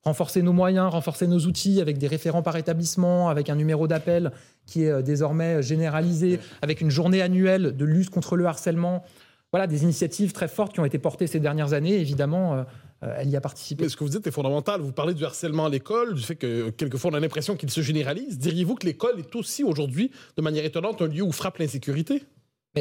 renforcé 0.02 0.42
nos 0.42 0.52
moyens, 0.52 0.90
renforcé 0.90 1.26
nos 1.26 1.38
outils 1.40 1.80
avec 1.80 1.98
des 1.98 2.08
référents 2.08 2.42
par 2.42 2.56
établissement, 2.56 3.28
avec 3.28 3.48
un 3.50 3.54
numéro 3.54 3.86
d'appel 3.86 4.32
qui 4.66 4.84
est 4.84 4.90
euh, 4.90 5.02
désormais 5.02 5.62
généralisé, 5.62 6.40
avec 6.62 6.80
une 6.80 6.90
journée 6.90 7.22
annuelle 7.22 7.76
de 7.76 7.84
lutte 7.84 8.10
contre 8.10 8.36
le 8.36 8.46
harcèlement, 8.46 9.04
voilà, 9.52 9.66
des 9.66 9.82
initiatives 9.82 10.32
très 10.32 10.48
fortes 10.48 10.72
qui 10.72 10.80
ont 10.80 10.84
été 10.84 10.98
portées 10.98 11.26
ces 11.26 11.40
dernières 11.40 11.72
années. 11.72 12.00
Évidemment, 12.00 12.54
euh, 12.54 12.62
euh, 13.02 13.14
elle 13.18 13.28
y 13.28 13.36
a 13.36 13.40
participé. 13.40 13.84
Mais 13.84 13.88
ce 13.88 13.96
que 13.96 14.04
vous 14.04 14.10
dites 14.10 14.26
est 14.26 14.30
fondamental. 14.30 14.80
Vous 14.80 14.92
parlez 14.92 15.14
du 15.14 15.24
harcèlement 15.24 15.66
à 15.66 15.68
l'école, 15.68 16.14
du 16.14 16.22
fait 16.22 16.36
que 16.36 16.70
quelquefois 16.70 17.10
on 17.10 17.14
a 17.14 17.20
l'impression 17.20 17.56
qu'il 17.56 17.70
se 17.70 17.80
généralise. 17.80 18.38
Diriez-vous 18.38 18.76
que 18.76 18.86
l'école 18.86 19.18
est 19.18 19.34
aussi 19.36 19.64
aujourd'hui, 19.64 20.10
de 20.36 20.42
manière 20.42 20.64
étonnante, 20.64 21.02
un 21.02 21.08
lieu 21.08 21.22
où 21.22 21.32
frappe 21.32 21.58
l'insécurité? 21.58 22.22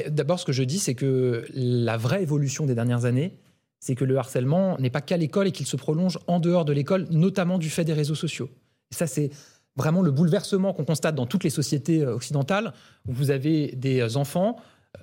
D'abord, 0.10 0.40
ce 0.40 0.46
que 0.46 0.52
je 0.52 0.64
dis, 0.64 0.78
c'est 0.78 0.94
que 0.94 1.46
la 1.54 1.98
vraie 1.98 2.22
évolution 2.22 2.68
des 2.68 2.76
dernières 2.76 3.06
années, 3.06 3.40
c'est 3.80 3.96
que 3.96 4.06
le 4.06 4.18
harcèlement 4.18 4.78
n'est 4.80 4.90
pas 4.90 5.02
qu'à 5.02 5.18
l'école 5.18 5.48
et 5.48 5.52
qu'il 5.52 5.66
se 5.66 5.76
prolonge 5.76 6.20
en 6.28 6.40
dehors 6.40 6.66
de 6.66 6.74
l'école, 6.74 7.08
notamment 7.12 7.58
du 7.58 7.70
fait 7.70 7.84
des 7.86 7.94
réseaux 7.94 8.16
sociaux. 8.16 8.50
Et 8.92 8.96
ça, 8.96 9.08
c'est 9.08 9.30
vraiment 9.76 10.02
le 10.02 10.12
bouleversement 10.12 10.74
qu'on 10.74 10.86
constate 10.86 11.16
dans 11.16 11.26
toutes 11.26 11.44
les 11.44 11.50
sociétés 11.50 12.04
euh, 12.04 12.16
occidentales, 12.16 12.74
où 13.08 13.14
vous 13.14 13.32
avez 13.32 13.74
des 13.76 14.18
enfants 14.18 14.58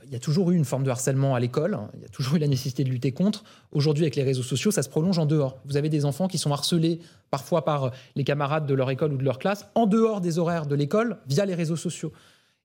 il 0.05 0.13
y 0.13 0.17
a 0.17 0.19
toujours 0.19 0.51
eu 0.51 0.57
une 0.57 0.65
forme 0.65 0.83
de 0.83 0.91
harcèlement 0.91 1.35
à 1.35 1.41
l'école, 1.41 1.75
hein. 1.75 1.91
il 1.95 2.03
y 2.03 2.05
a 2.05 2.09
toujours 2.09 2.37
eu 2.37 2.39
la 2.39 2.49
nécessité 2.49 2.85
de 2.85 2.91
lutter 2.91 3.13
contre. 3.13 3.45
Aujourd'hui, 3.73 4.05
avec 4.05 4.17
les 4.17 4.23
réseaux 4.23 4.43
sociaux, 4.43 4.71
ça 4.71 4.83
se 4.83 4.89
prolonge 4.89 5.19
en 5.19 5.27
dehors. 5.27 5.59
Vous 5.65 5.77
avez 5.77 5.89
des 5.89 6.05
enfants 6.05 6.29
qui 6.29 6.39
sont 6.39 6.53
harcelés 6.53 7.01
parfois 7.31 7.65
par 7.65 7.93
les 8.15 8.25
camarades 8.25 8.67
de 8.67 8.75
leur 8.75 8.91
école 8.91 9.13
ou 9.13 9.17
de 9.17 9.25
leur 9.25 9.39
classe, 9.39 9.67
en 9.75 9.87
dehors 9.87 10.21
des 10.21 10.39
horaires 10.39 10.67
de 10.67 10.75
l'école, 10.75 11.19
via 11.29 11.45
les 11.45 11.55
réseaux 11.55 11.77
sociaux. 11.77 12.13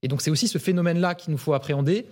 Et 0.02 0.08
donc 0.08 0.20
c'est 0.20 0.30
aussi 0.30 0.48
ce 0.48 0.58
phénomène-là 0.58 1.14
qu'il 1.14 1.32
nous 1.32 1.38
faut 1.38 1.54
appréhender. 1.54 2.06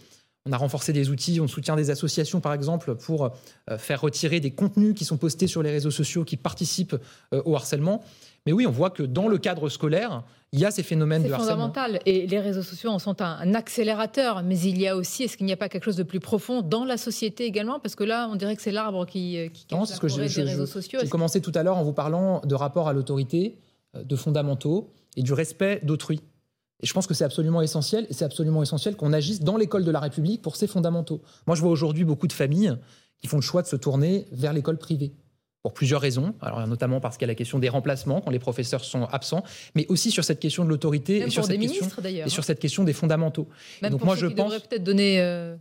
On 0.46 0.52
a 0.52 0.56
renforcé 0.56 0.94
des 0.94 1.10
outils, 1.10 1.38
on 1.38 1.48
soutient 1.48 1.76
des 1.76 1.90
associations 1.90 2.40
par 2.40 2.54
exemple 2.54 2.94
pour 2.94 3.26
euh, 3.70 3.76
faire 3.76 4.00
retirer 4.00 4.40
des 4.40 4.52
contenus 4.52 4.94
qui 4.94 5.04
sont 5.04 5.18
postés 5.18 5.46
sur 5.46 5.62
les 5.62 5.70
réseaux 5.70 5.90
sociaux 5.90 6.24
qui 6.24 6.38
participent 6.38 6.96
euh, 7.34 7.42
au 7.44 7.56
harcèlement. 7.56 8.02
Mais 8.46 8.52
oui, 8.52 8.66
on 8.66 8.70
voit 8.70 8.88
que 8.88 9.02
dans 9.02 9.28
le 9.28 9.36
cadre 9.36 9.68
scolaire, 9.68 10.24
il 10.52 10.60
y 10.60 10.64
a 10.64 10.70
ces 10.70 10.82
phénomènes 10.82 11.24
de 11.24 11.30
harcèlement. 11.30 11.44
C'est 11.44 11.80
fondamental. 11.80 12.00
Et 12.06 12.26
les 12.26 12.40
réseaux 12.40 12.62
sociaux 12.62 12.88
en 12.88 12.98
sont 12.98 13.20
un, 13.20 13.52
accélérateur. 13.52 14.42
Mais 14.42 14.58
il 14.58 14.80
y 14.80 14.88
a 14.88 14.96
aussi, 14.96 15.24
est-ce 15.24 15.36
qu'il 15.36 15.44
n'y 15.44 15.52
a 15.52 15.58
pas 15.58 15.68
quelque 15.68 15.84
chose 15.84 15.96
de 15.96 16.04
plus 16.04 16.20
profond 16.20 16.62
dans 16.62 16.86
la 16.86 16.96
société 16.96 17.44
également? 17.44 17.78
Parce 17.78 17.94
que 17.94 18.04
là, 18.04 18.26
on 18.32 18.36
dirait 18.36 18.56
que 18.56 18.62
c'est 18.62 18.72
l'arbre 18.72 19.04
qui, 19.04 19.36
euh, 19.36 19.48
qui 19.48 19.66
cache 19.66 19.88
ce 19.88 20.00
que 20.00 20.06
des 20.06 20.42
réseaux 20.42 20.64
sociaux. 20.64 21.00
J'ai 21.02 21.08
commencé 21.10 21.42
tout 21.42 21.52
à 21.54 21.62
l'heure 21.62 21.76
en 21.76 21.84
vous 21.84 21.92
parlant 21.92 22.40
de 22.46 22.54
rapport 22.54 22.88
à 22.88 22.94
l'autorité, 22.94 23.58
de 23.94 24.16
fondamentaux 24.16 24.90
et 25.16 25.22
du 25.22 25.34
respect 25.34 25.80
d'autrui. 25.82 26.22
Et 26.82 26.86
je 26.86 26.92
pense 26.92 27.06
que 27.06 27.14
c'est 27.14 27.24
absolument 27.24 27.62
essentiel, 27.62 28.06
et 28.08 28.14
c'est 28.14 28.24
absolument 28.24 28.62
essentiel 28.62 28.96
qu'on 28.96 29.12
agisse 29.12 29.40
dans 29.40 29.56
l'école 29.56 29.84
de 29.84 29.90
la 29.90 30.00
République 30.00 30.42
pour 30.42 30.56
ces 30.56 30.66
fondamentaux. 30.66 31.20
Moi, 31.46 31.56
je 31.56 31.60
vois 31.60 31.70
aujourd'hui 31.70 32.04
beaucoup 32.04 32.26
de 32.26 32.32
familles 32.32 32.76
qui 33.18 33.26
font 33.26 33.36
le 33.36 33.42
choix 33.42 33.62
de 33.62 33.66
se 33.66 33.76
tourner 33.76 34.26
vers 34.32 34.52
l'école 34.52 34.78
privée 34.78 35.12
pour 35.62 35.74
plusieurs 35.74 36.00
raisons, 36.00 36.34
alors 36.40 36.66
notamment 36.66 37.00
parce 37.00 37.18
qu'il 37.18 37.26
y 37.26 37.28
a 37.28 37.32
la 37.32 37.34
question 37.34 37.58
des 37.58 37.68
remplacements 37.68 38.22
quand 38.22 38.30
les 38.30 38.38
professeurs 38.38 38.82
sont 38.82 39.04
absents, 39.12 39.44
mais 39.74 39.84
aussi 39.88 40.10
sur 40.10 40.24
cette 40.24 40.40
question 40.40 40.64
de 40.64 40.70
l'autorité 40.70 41.18
et 41.18 41.28
sur 41.28 41.44
cette 41.44 41.60
question 41.60 41.86
et 41.86 42.28
sur 42.30 42.40
hein. 42.40 42.42
cette 42.42 42.60
question 42.60 42.82
des 42.82 42.94
fondamentaux. 42.94 43.46
Même 43.82 43.92
donc 43.92 44.02
moi 44.02 44.16
je 44.16 44.26
pense 44.26 44.58
peut-être 44.60 44.84
donner. 44.84 45.20
Euh, 45.20 45.56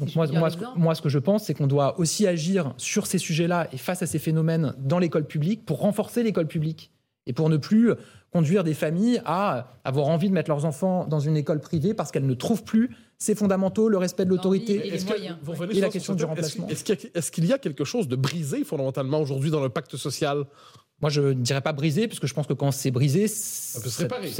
donc 0.00 0.14
moi, 0.16 0.26
moi, 0.32 0.50
ce, 0.50 0.56
moi, 0.74 0.94
ce 0.96 1.02
que 1.02 1.08
je 1.08 1.20
pense, 1.20 1.44
c'est 1.44 1.54
qu'on 1.54 1.68
doit 1.68 1.98
aussi 2.00 2.26
agir 2.26 2.74
sur 2.76 3.06
ces 3.06 3.18
sujets-là 3.18 3.68
et 3.72 3.76
face 3.76 4.02
à 4.02 4.06
ces 4.06 4.18
phénomènes 4.18 4.74
dans 4.78 4.98
l'école 4.98 5.26
publique 5.26 5.64
pour 5.64 5.78
renforcer 5.78 6.24
l'école 6.24 6.48
publique 6.48 6.90
et 7.26 7.32
pour 7.32 7.48
ne 7.48 7.56
plus 7.56 7.92
conduire 8.32 8.64
des 8.64 8.74
familles 8.74 9.20
à 9.24 9.78
avoir 9.84 10.08
envie 10.08 10.28
de 10.28 10.34
mettre 10.34 10.50
leurs 10.50 10.64
enfants 10.64 11.06
dans 11.06 11.20
une 11.20 11.36
école 11.36 11.60
privée 11.60 11.94
parce 11.94 12.10
qu'elles 12.10 12.26
ne 12.26 12.34
trouvent 12.34 12.64
plus 12.64 12.90
ces 13.18 13.34
fondamentaux, 13.34 13.88
le 13.88 13.96
respect 13.96 14.24
de 14.24 14.30
l'autorité 14.30 14.88
et, 14.88 15.80
la 15.80 15.88
question 15.88 16.14
du 16.14 16.24
remplacement. 16.24 16.68
Est-ce 16.68 17.30
qu'il 17.30 17.46
y, 17.46 17.52
a 17.52 17.58
quelque 17.58 17.84
chose 17.84 18.08
de 18.08 18.16
brisé 18.16 18.62
fondamentalement 18.62 19.20
aujourd'hui 19.20 19.50
dans 19.50 19.62
le 19.62 19.70
pacte 19.70 19.96
social? 19.96 20.44
Moi, 21.00 21.10
je 21.10 21.20
ne 21.20 21.32
dirais 21.34 21.60
pas 21.60 21.72
brisé, 21.72 22.08
parce 22.08 22.20
que 22.20 22.26
je 22.26 22.34
pense 22.34 22.46
que 22.46 22.54
quand 22.54 22.70
c'est 22.70 22.90
brisé, 22.90 23.28
ça 23.28 23.80
peut 23.80 23.88
se 23.88 24.02
réparer. 24.02 24.30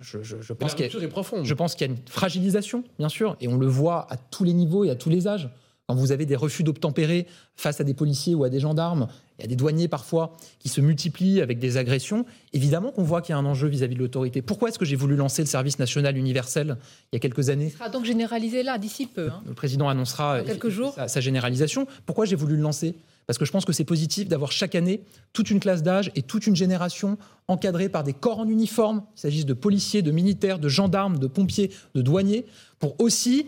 je, 0.00 0.22
je, 0.22 0.52
pense 0.52 0.74
qu'il 0.74 0.86
est 0.86 1.08
profonde. 1.08 1.44
Je 1.44 1.54
pense 1.54 1.74
qu'il 1.74 1.86
y 1.86 1.90
a 1.90 1.92
une 1.92 2.00
fragilisation, 2.08 2.84
bien 2.98 3.08
sûr, 3.08 3.36
et 3.40 3.48
on 3.48 3.56
le 3.56 3.66
voit 3.66 4.12
à 4.12 4.16
tous 4.16 4.44
les 4.44 4.52
niveaux 4.52 4.84
et 4.84 4.90
à 4.90 4.96
tous 4.96 5.08
les 5.08 5.28
âges. 5.28 5.50
Quand 5.90 5.96
vous 5.96 6.12
avez 6.12 6.24
des 6.24 6.36
refus 6.36 6.62
d'obtempérer 6.62 7.26
face 7.56 7.80
à 7.80 7.84
des 7.84 7.94
policiers 7.94 8.36
ou 8.36 8.44
à 8.44 8.48
des 8.48 8.60
gendarmes, 8.60 9.08
il 9.36 9.42
y 9.42 9.44
a 9.44 9.48
des 9.48 9.56
douaniers 9.56 9.88
parfois 9.88 10.36
qui 10.60 10.68
se 10.68 10.80
multiplient 10.80 11.40
avec 11.40 11.58
des 11.58 11.78
agressions, 11.78 12.26
évidemment 12.52 12.92
qu'on 12.92 13.02
voit 13.02 13.22
qu'il 13.22 13.32
y 13.32 13.34
a 13.34 13.38
un 13.38 13.44
enjeu 13.44 13.66
vis-à-vis 13.66 13.96
de 13.96 13.98
l'autorité. 13.98 14.40
Pourquoi 14.40 14.68
est-ce 14.68 14.78
que 14.78 14.84
j'ai 14.84 14.94
voulu 14.94 15.16
lancer 15.16 15.42
le 15.42 15.48
service 15.48 15.80
national 15.80 16.16
universel 16.16 16.76
il 17.10 17.16
y 17.16 17.18
a 17.18 17.18
quelques 17.18 17.50
années 17.50 17.72
Il 17.72 17.72
sera 17.72 17.88
donc 17.88 18.04
généralisé 18.04 18.62
là, 18.62 18.78
d'ici 18.78 19.06
peu. 19.06 19.30
Hein. 19.30 19.42
Le 19.48 19.52
président 19.54 19.88
annoncera 19.88 20.42
quelques 20.42 20.68
jours. 20.68 20.94
Sa, 21.08 21.20
généralisation. 21.20 21.88
Pourquoi 22.06 22.24
j'ai 22.24 22.36
voulu 22.36 22.54
le 22.54 22.62
lancer? 22.62 22.94
Parce 23.26 23.36
que 23.36 23.44
je 23.44 23.50
pense 23.50 23.64
que 23.64 23.72
c'est 23.72 23.82
positif 23.82 24.28
d'avoir 24.28 24.52
chaque 24.52 24.76
année 24.76 25.02
toute 25.32 25.50
une 25.50 25.58
classe 25.58 25.82
d'âge 25.82 26.12
et 26.14 26.22
toute 26.22 26.46
une 26.46 26.54
génération 26.54 27.18
encadrée 27.48 27.88
par 27.88 28.04
des 28.04 28.12
corps 28.12 28.38
en 28.38 28.48
uniforme, 28.48 29.00
qu'il 29.14 29.22
s'agisse 29.22 29.44
de 29.44 29.54
policiers, 29.54 30.02
de 30.02 30.12
militaires, 30.12 30.60
de 30.60 30.68
gendarmes, 30.68 31.18
de 31.18 31.26
pompiers, 31.26 31.72
de 31.96 32.02
douaniers, 32.02 32.46
pour 32.78 32.94
aussi 33.00 33.46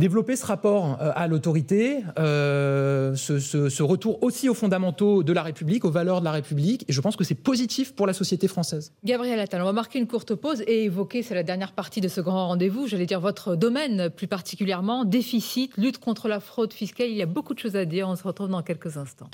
développer 0.00 0.36
ce 0.36 0.46
rapport 0.46 0.96
euh, 1.00 1.10
à 1.16 1.26
l'autorité, 1.26 2.04
euh, 2.20 3.16
ce, 3.16 3.82
retour 3.82 4.22
aussi 4.22 4.48
aux 4.48 4.54
fondamentaux 4.54 5.24
de 5.24 5.32
la 5.32 5.42
République, 5.42 5.84
aux 5.84 5.90
valeurs 5.90 6.20
de 6.20 6.24
la 6.24 6.30
République. 6.30 6.84
Et 6.88 6.92
je 6.92 7.00
pense 7.00 7.16
que 7.16 7.24
c'est 7.24 7.34
positif 7.34 7.96
pour 7.96 8.06
la 8.06 8.12
société 8.12 8.46
française. 8.46 8.92
Gabriel 9.02 9.40
Attal, 9.40 9.60
on 9.60 9.64
va 9.64 9.72
marquer 9.72 9.98
une 9.98 10.06
courte 10.06 10.36
pause 10.36 10.62
et 10.68 10.84
évoquer, 10.84 11.24
c'est 11.24 11.34
la 11.34 11.42
dernière 11.42 11.72
partie 11.72 12.00
de 12.00 12.06
ce 12.06 12.20
grand 12.20 12.46
rendez-vous, 12.46 12.86
j'allais 12.86 13.06
dire 13.06 13.20
votre 13.20 13.56
domaine 13.56 14.08
plus 14.08 14.28
particulièrement, 14.28 15.04
déficit, 15.04 15.76
lutte 15.76 15.98
contre 15.98 16.28
la 16.28 16.38
fraude 16.38 16.72
fiscale. 16.72 17.08
Il 17.08 17.16
y 17.16 17.22
a 17.22 17.26
beaucoup 17.26 17.54
de 17.54 17.58
choses 17.58 17.74
à 17.74 17.84
dire. 17.84 18.08
On 18.08 18.14
se 18.14 18.22
retrouve 18.22 18.48
dans 18.48 18.62
quelques 18.62 18.96
instants. 18.96 19.30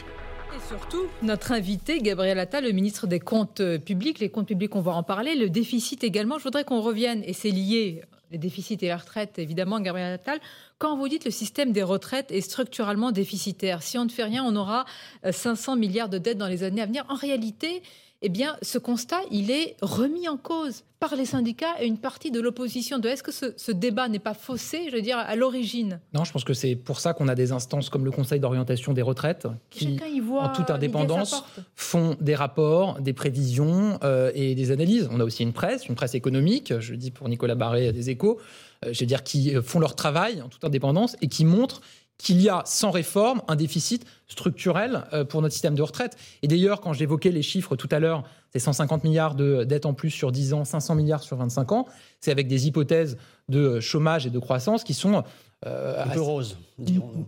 Et 0.57 0.69
surtout, 0.69 1.05
notre 1.23 1.53
invité, 1.53 1.99
Gabriel 1.99 2.39
Attal, 2.39 2.65
le 2.65 2.73
ministre 2.73 3.07
des 3.07 3.21
Comptes 3.21 3.61
publics. 3.85 4.19
Les 4.21 4.31
comptes 4.31 4.47
publics, 4.47 4.75
on 4.77 4.81
va 4.81 4.93
en 4.93 5.03
parler. 5.03 5.35
Le 5.35 5.51
déficit 5.51 6.05
également. 6.05 6.39
Je 6.39 6.45
voudrais 6.45 6.65
qu'on 6.65 6.81
revienne, 6.81 7.23
et 7.27 7.33
c'est 7.33 7.51
lié 7.51 8.03
les 8.35 8.39
déficits 8.39 8.79
et 8.83 8.89
la 8.89 8.97
retraite, 8.97 9.39
évidemment, 9.39 9.79
Gabriel 9.81 10.13
Attal, 10.13 10.41
Quand 10.79 10.97
vous 10.97 11.09
dites 11.09 11.25
le 11.25 11.31
système 11.31 11.71
des 11.71 11.85
retraites 11.85 12.33
est 12.33 12.41
structurellement 12.41 13.13
déficitaire, 13.13 13.81
si 13.81 13.97
on 13.97 14.05
ne 14.05 14.11
fait 14.11 14.25
rien, 14.25 14.45
on 14.45 14.57
aura 14.57 14.87
500 15.31 15.77
milliards 15.77 16.09
de 16.09 16.19
dettes 16.19 16.37
dans 16.37 16.49
les 16.49 16.65
années 16.65 16.83
à 16.83 16.87
venir. 16.87 17.05
En 17.09 17.15
réalité, 17.15 17.81
eh 18.27 18.31
bien, 18.31 18.57
ce 18.63 18.79
constat, 18.79 19.21
il 19.31 19.51
est 19.51 19.77
remis 19.83 20.29
en 20.31 20.39
cause 20.39 20.85
par 20.99 21.15
les 21.15 21.27
syndicats 21.27 21.75
et 21.79 21.87
une 21.87 21.99
partie 21.99 22.31
de 22.31 22.41
l'opposition. 22.41 22.99
Est-ce 23.03 23.23
que 23.23 23.31
ce, 23.31 23.71
débat 23.71 24.09
n'est 24.09 24.19
pas 24.19 24.33
faussé, 24.33 24.87
je 24.89 24.97
veux 24.97 25.03
dire, 25.03 25.19
à 25.19 25.37
l'origine? 25.37 26.01
Non, 26.15 26.25
je 26.25 26.33
pense 26.33 26.43
que 26.43 26.55
c'est 26.55 26.75
pour 26.75 27.01
ça 27.01 27.13
qu'on 27.13 27.29
a 27.29 27.35
des 27.35 27.53
instances 27.53 27.91
comme 27.91 28.07
le 28.07 28.11
Conseil 28.11 28.41
d'orientation 28.41 28.95
des 28.95 29.03
retraites 29.03 29.47
qui, 29.69 30.01
en 30.39 30.49
toute 30.49 30.71
indépendance, 30.71 31.45
font 31.77 32.17
des 32.19 32.35
rapports, 32.35 32.99
des 32.99 33.13
prévisions 33.13 33.99
euh, 34.03 34.33
et 34.35 34.55
des 34.55 34.71
analyses. 34.71 35.07
On 35.13 35.21
a 35.21 35.25
aussi 35.25 35.43
une 35.43 35.53
presse, 35.53 35.87
une 35.87 35.95
presse 35.95 36.15
économique, 36.15 36.73
je 36.81 36.95
dis 36.95 37.11
pour 37.11 37.29
Nicolas 37.29 37.57
Barré 37.57 37.93
des 37.93 38.09
Échos, 38.09 38.41
euh, 38.87 38.95
je 38.95 39.01
veux 39.01 39.07
dire, 39.07 39.23
qui 39.23 39.55
font 39.63 39.81
leur 39.81 39.97
travail 39.97 40.41
en 40.41 40.49
toute 40.49 40.65
indépendance 40.65 41.15
et 41.21 41.29
qui 41.29 41.45
montrent 41.45 41.83
qu'il 42.19 42.41
y 42.41 42.49
a 42.49 42.63
sans 42.65 42.91
réforme 42.91 43.43
un 43.49 43.57
déficit 43.57 44.07
structurel 44.29 45.05
euh, 45.13 45.25
pour 45.25 45.43
notre 45.43 45.53
système 45.53 45.75
de 45.75 45.83
retraite. 45.83 46.17
Et 46.43 46.49
d'ailleurs, 46.49 46.81
quand 46.81 46.93
j'évoquais 46.93 47.31
les 47.31 47.43
chiffres 47.43 47.77
tout 47.77 47.89
à 47.91 47.99
l'heure, 47.99 48.25
c'est 48.51 48.61
150 48.61 49.05
milliards 49.05 49.35
de 49.35 49.65
dettes 49.65 49.87
en 49.87 49.95
plus 49.95 50.11
sur 50.11 50.31
10 50.31 50.55
ans, 50.55 50.65
500 50.65 50.95
milliards 50.95 51.23
sur 51.23 51.37
25 51.37 51.73
ans, 51.73 51.87
c'est 52.21 52.31
avec 52.31 52.47
des 52.47 52.67
hypothèses 52.67 53.19
de 53.49 53.81
chômage 53.81 54.27
et 54.27 54.31
de 54.31 54.39
croissance 54.39 54.85
qui 54.85 54.95
sont 54.95 55.25
un 55.65 56.09
peu 56.09 56.21
rose, 56.21 56.59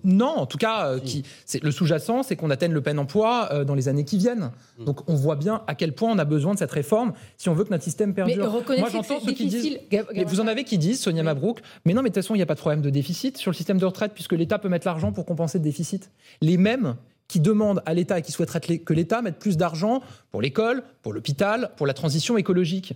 Non, 0.05 0.37
en 0.37 0.47
tout 0.47 0.59
cas, 0.59 0.89
euh, 0.89 1.01
qui, 1.01 1.22
c'est, 1.45 1.62
le 1.62 1.70
sous-jacent, 1.70 2.22
c'est 2.22 2.37
qu'on 2.37 2.51
atteigne 2.51 2.72
le 2.72 2.80
plein 2.80 2.99
emploi 2.99 3.49
euh, 3.51 3.64
dans 3.64 3.74
les 3.74 3.89
années 3.89 4.05
qui 4.05 4.18
viennent. 4.18 4.51
Mm. 4.78 4.84
Donc 4.84 5.09
on 5.09 5.14
voit 5.14 5.37
bien 5.37 5.62
à 5.66 5.74
quel 5.74 5.93
point 5.93 6.11
on 6.12 6.18
a 6.18 6.24
besoin 6.24 6.55
de 6.55 6.59
cette 6.59 6.70
réforme 6.70 7.12
si 7.39 7.49
on 7.49 7.55
veut 7.55 7.64
que 7.64 7.70
notre 7.70 7.84
système 7.84 8.14
perdure. 8.14 8.62
Moi, 8.78 8.89
j'entends 8.91 9.20
ceux 9.20 9.32
qui 9.32 9.47
disent. 9.47 9.78
vous 10.26 10.41
en 10.41 10.47
avez 10.47 10.64
qui 10.64 10.78
disent, 10.78 11.01
Sonia 11.01 11.22
Mabrouk, 11.22 11.61
mais 11.84 11.95
non, 11.95 12.03
mais 12.03 12.11
de 12.11 12.14
toute 12.14 12.22
façon, 12.22 12.34
il 12.34 12.39
n'y 12.39 12.43
a 12.43 12.47
pas 12.47 12.55
de 12.55 12.61
problème 12.61 12.82
de 12.82 12.91
déficit 12.91 13.39
sur 13.39 13.51
le 13.51 13.57
système 13.57 13.78
de 13.78 13.87
retraite 13.87 14.12
puisque 14.14 14.32
l'État 14.32 14.59
peut 14.59 14.68
mettre 14.68 14.87
l'argent 14.87 15.12
pour 15.12 15.24
compenser 15.24 15.59
le 15.59 15.64
déficit. 15.64 16.11
Les 16.41 16.57
mêmes 16.57 16.97
qui 17.28 17.41
demandent 17.41 17.82
à 17.87 17.95
l'État 17.95 18.18
et 18.18 18.22
qui 18.22 18.32
souhaiteraient 18.32 18.61
que 18.61 18.93
l'État 18.93 19.22
mette 19.22 19.39
plus 19.39 19.57
d'argent 19.57 20.03
pour 20.30 20.43
l'école, 20.43 20.82
pour 21.03 21.12
l'hôpital, 21.12 21.70
pour 21.76 21.87
la 21.87 21.95
transition 21.95 22.37
écologique. 22.37 22.95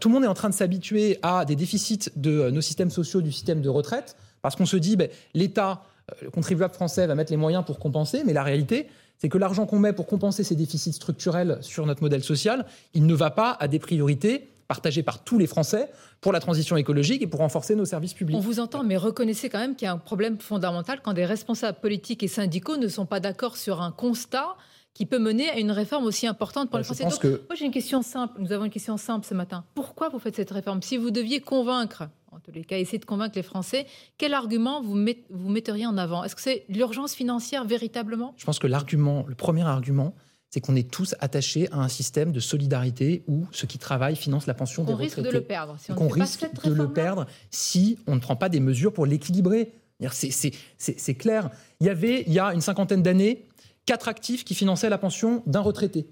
Tout 0.00 0.08
le 0.08 0.14
monde 0.14 0.24
est 0.24 0.28
en 0.28 0.34
train 0.34 0.50
de 0.50 0.54
s'habituer 0.54 1.18
à 1.22 1.44
des 1.44 1.56
déficits 1.56 2.10
de 2.16 2.50
nos 2.50 2.60
systèmes 2.60 2.90
sociaux, 2.90 3.22
du 3.22 3.32
système 3.32 3.62
de 3.62 3.68
retraite. 3.68 4.16
Parce 4.42 4.56
qu'on 4.56 4.66
se 4.66 4.76
dit, 4.76 4.96
ben, 4.96 5.08
l'État, 5.34 5.82
euh, 6.10 6.14
le 6.22 6.30
contribuable 6.30 6.74
français 6.74 7.06
va 7.06 7.14
mettre 7.14 7.32
les 7.32 7.36
moyens 7.36 7.64
pour 7.64 7.78
compenser, 7.78 8.22
mais 8.24 8.32
la 8.32 8.42
réalité, 8.42 8.88
c'est 9.18 9.28
que 9.28 9.38
l'argent 9.38 9.66
qu'on 9.66 9.78
met 9.78 9.92
pour 9.92 10.06
compenser 10.06 10.44
ces 10.44 10.56
déficits 10.56 10.92
structurels 10.92 11.58
sur 11.60 11.86
notre 11.86 12.02
modèle 12.02 12.24
social, 12.24 12.64
il 12.94 13.06
ne 13.06 13.14
va 13.14 13.30
pas 13.30 13.56
à 13.60 13.68
des 13.68 13.78
priorités 13.78 14.48
partagées 14.66 15.02
par 15.02 15.24
tous 15.24 15.36
les 15.36 15.48
Français 15.48 15.90
pour 16.20 16.32
la 16.32 16.38
transition 16.38 16.76
écologique 16.76 17.22
et 17.22 17.26
pour 17.26 17.40
renforcer 17.40 17.74
nos 17.74 17.84
services 17.84 18.14
publics. 18.14 18.36
On 18.36 18.40
vous 18.40 18.60
entend, 18.60 18.84
mais 18.84 18.96
reconnaissez 18.96 19.48
quand 19.48 19.58
même 19.58 19.74
qu'il 19.74 19.86
y 19.86 19.88
a 19.88 19.92
un 19.92 19.98
problème 19.98 20.38
fondamental 20.38 21.00
quand 21.02 21.12
des 21.12 21.24
responsables 21.24 21.80
politiques 21.80 22.22
et 22.22 22.28
syndicaux 22.28 22.76
ne 22.76 22.86
sont 22.86 23.04
pas 23.04 23.18
d'accord 23.18 23.56
sur 23.56 23.82
un 23.82 23.90
constat 23.90 24.56
qui 24.94 25.06
peut 25.06 25.18
mener 25.18 25.48
à 25.48 25.58
une 25.58 25.70
réforme 25.70 26.04
aussi 26.04 26.26
importante 26.26 26.68
pour 26.68 26.78
les 26.78 26.84
Français. 26.84 27.04
Donc, 27.04 27.22
Moi, 27.22 27.54
j'ai 27.54 27.64
une 27.64 27.70
question 27.70 28.02
simple. 28.02 28.40
Nous 28.40 28.52
avons 28.52 28.64
une 28.64 28.70
question 28.70 28.96
simple 28.96 29.26
ce 29.26 29.34
matin. 29.34 29.64
Pourquoi 29.74 30.08
vous 30.08 30.18
faites 30.18 30.36
cette 30.36 30.50
réforme? 30.50 30.82
Si 30.82 30.96
vous 30.96 31.10
deviez 31.10 31.40
convaincre 31.40 32.08
en 32.32 32.38
tous 32.38 32.52
les 32.52 32.64
cas, 32.64 32.78
essayer 32.78 32.98
de 32.98 33.04
convaincre 33.04 33.36
les 33.36 33.42
Français. 33.42 33.86
Quel 34.16 34.34
argument 34.34 34.82
vous, 34.82 34.96
vous 35.30 35.48
metteriez 35.48 35.86
en 35.86 35.98
avant? 35.98 36.22
Est-ce 36.24 36.36
que 36.36 36.40
c'est 36.40 36.64
l'urgence 36.68 37.14
financière 37.14 37.64
véritablement? 37.64 38.34
Je 38.36 38.44
pense 38.44 38.58
que 38.58 38.66
l'argument, 38.66 39.24
le 39.26 39.34
premier 39.34 39.62
argument, 39.62 40.14
c'est 40.50 40.60
qu'on 40.60 40.76
est 40.76 40.90
tous 40.90 41.14
attachés 41.20 41.68
à 41.72 41.78
un 41.78 41.88
système 41.88 42.32
de 42.32 42.40
solidarité 42.40 43.24
où 43.28 43.46
ceux 43.52 43.66
qui 43.66 43.78
travaillent 43.78 44.16
financent 44.16 44.46
la 44.46 44.54
pension 44.54 44.84
des 44.84 44.92
retraités. 44.92 45.20
On 45.20 45.22
risque 45.22 45.32
de 45.32 45.38
le 45.38 45.44
perdre. 45.44 45.76
Si 45.78 45.92
on, 45.92 46.08
risque 46.08 46.64
de 46.64 46.72
le 46.72 46.92
perdre 46.92 47.26
si 47.50 47.98
on 48.06 48.16
ne 48.16 48.20
prend 48.20 48.36
pas 48.36 48.48
des 48.48 48.60
mesures 48.60 48.92
pour 48.92 49.06
l'équilibrer. 49.06 49.72
C'est 50.08 51.14
clair. 51.14 51.50
Il 51.80 51.86
y 51.86 51.90
avait, 51.90 52.24
il 52.26 52.32
y 52.32 52.38
a 52.38 52.54
une 52.54 52.62
cinquantaine 52.62 53.02
d'années, 53.02 53.44
quatre 53.86 54.08
actifs 54.08 54.44
qui 54.44 54.54
finançaient 54.54 54.90
la 54.90 54.98
pension 54.98 55.42
d'un 55.46 55.60
retraité. 55.60 56.06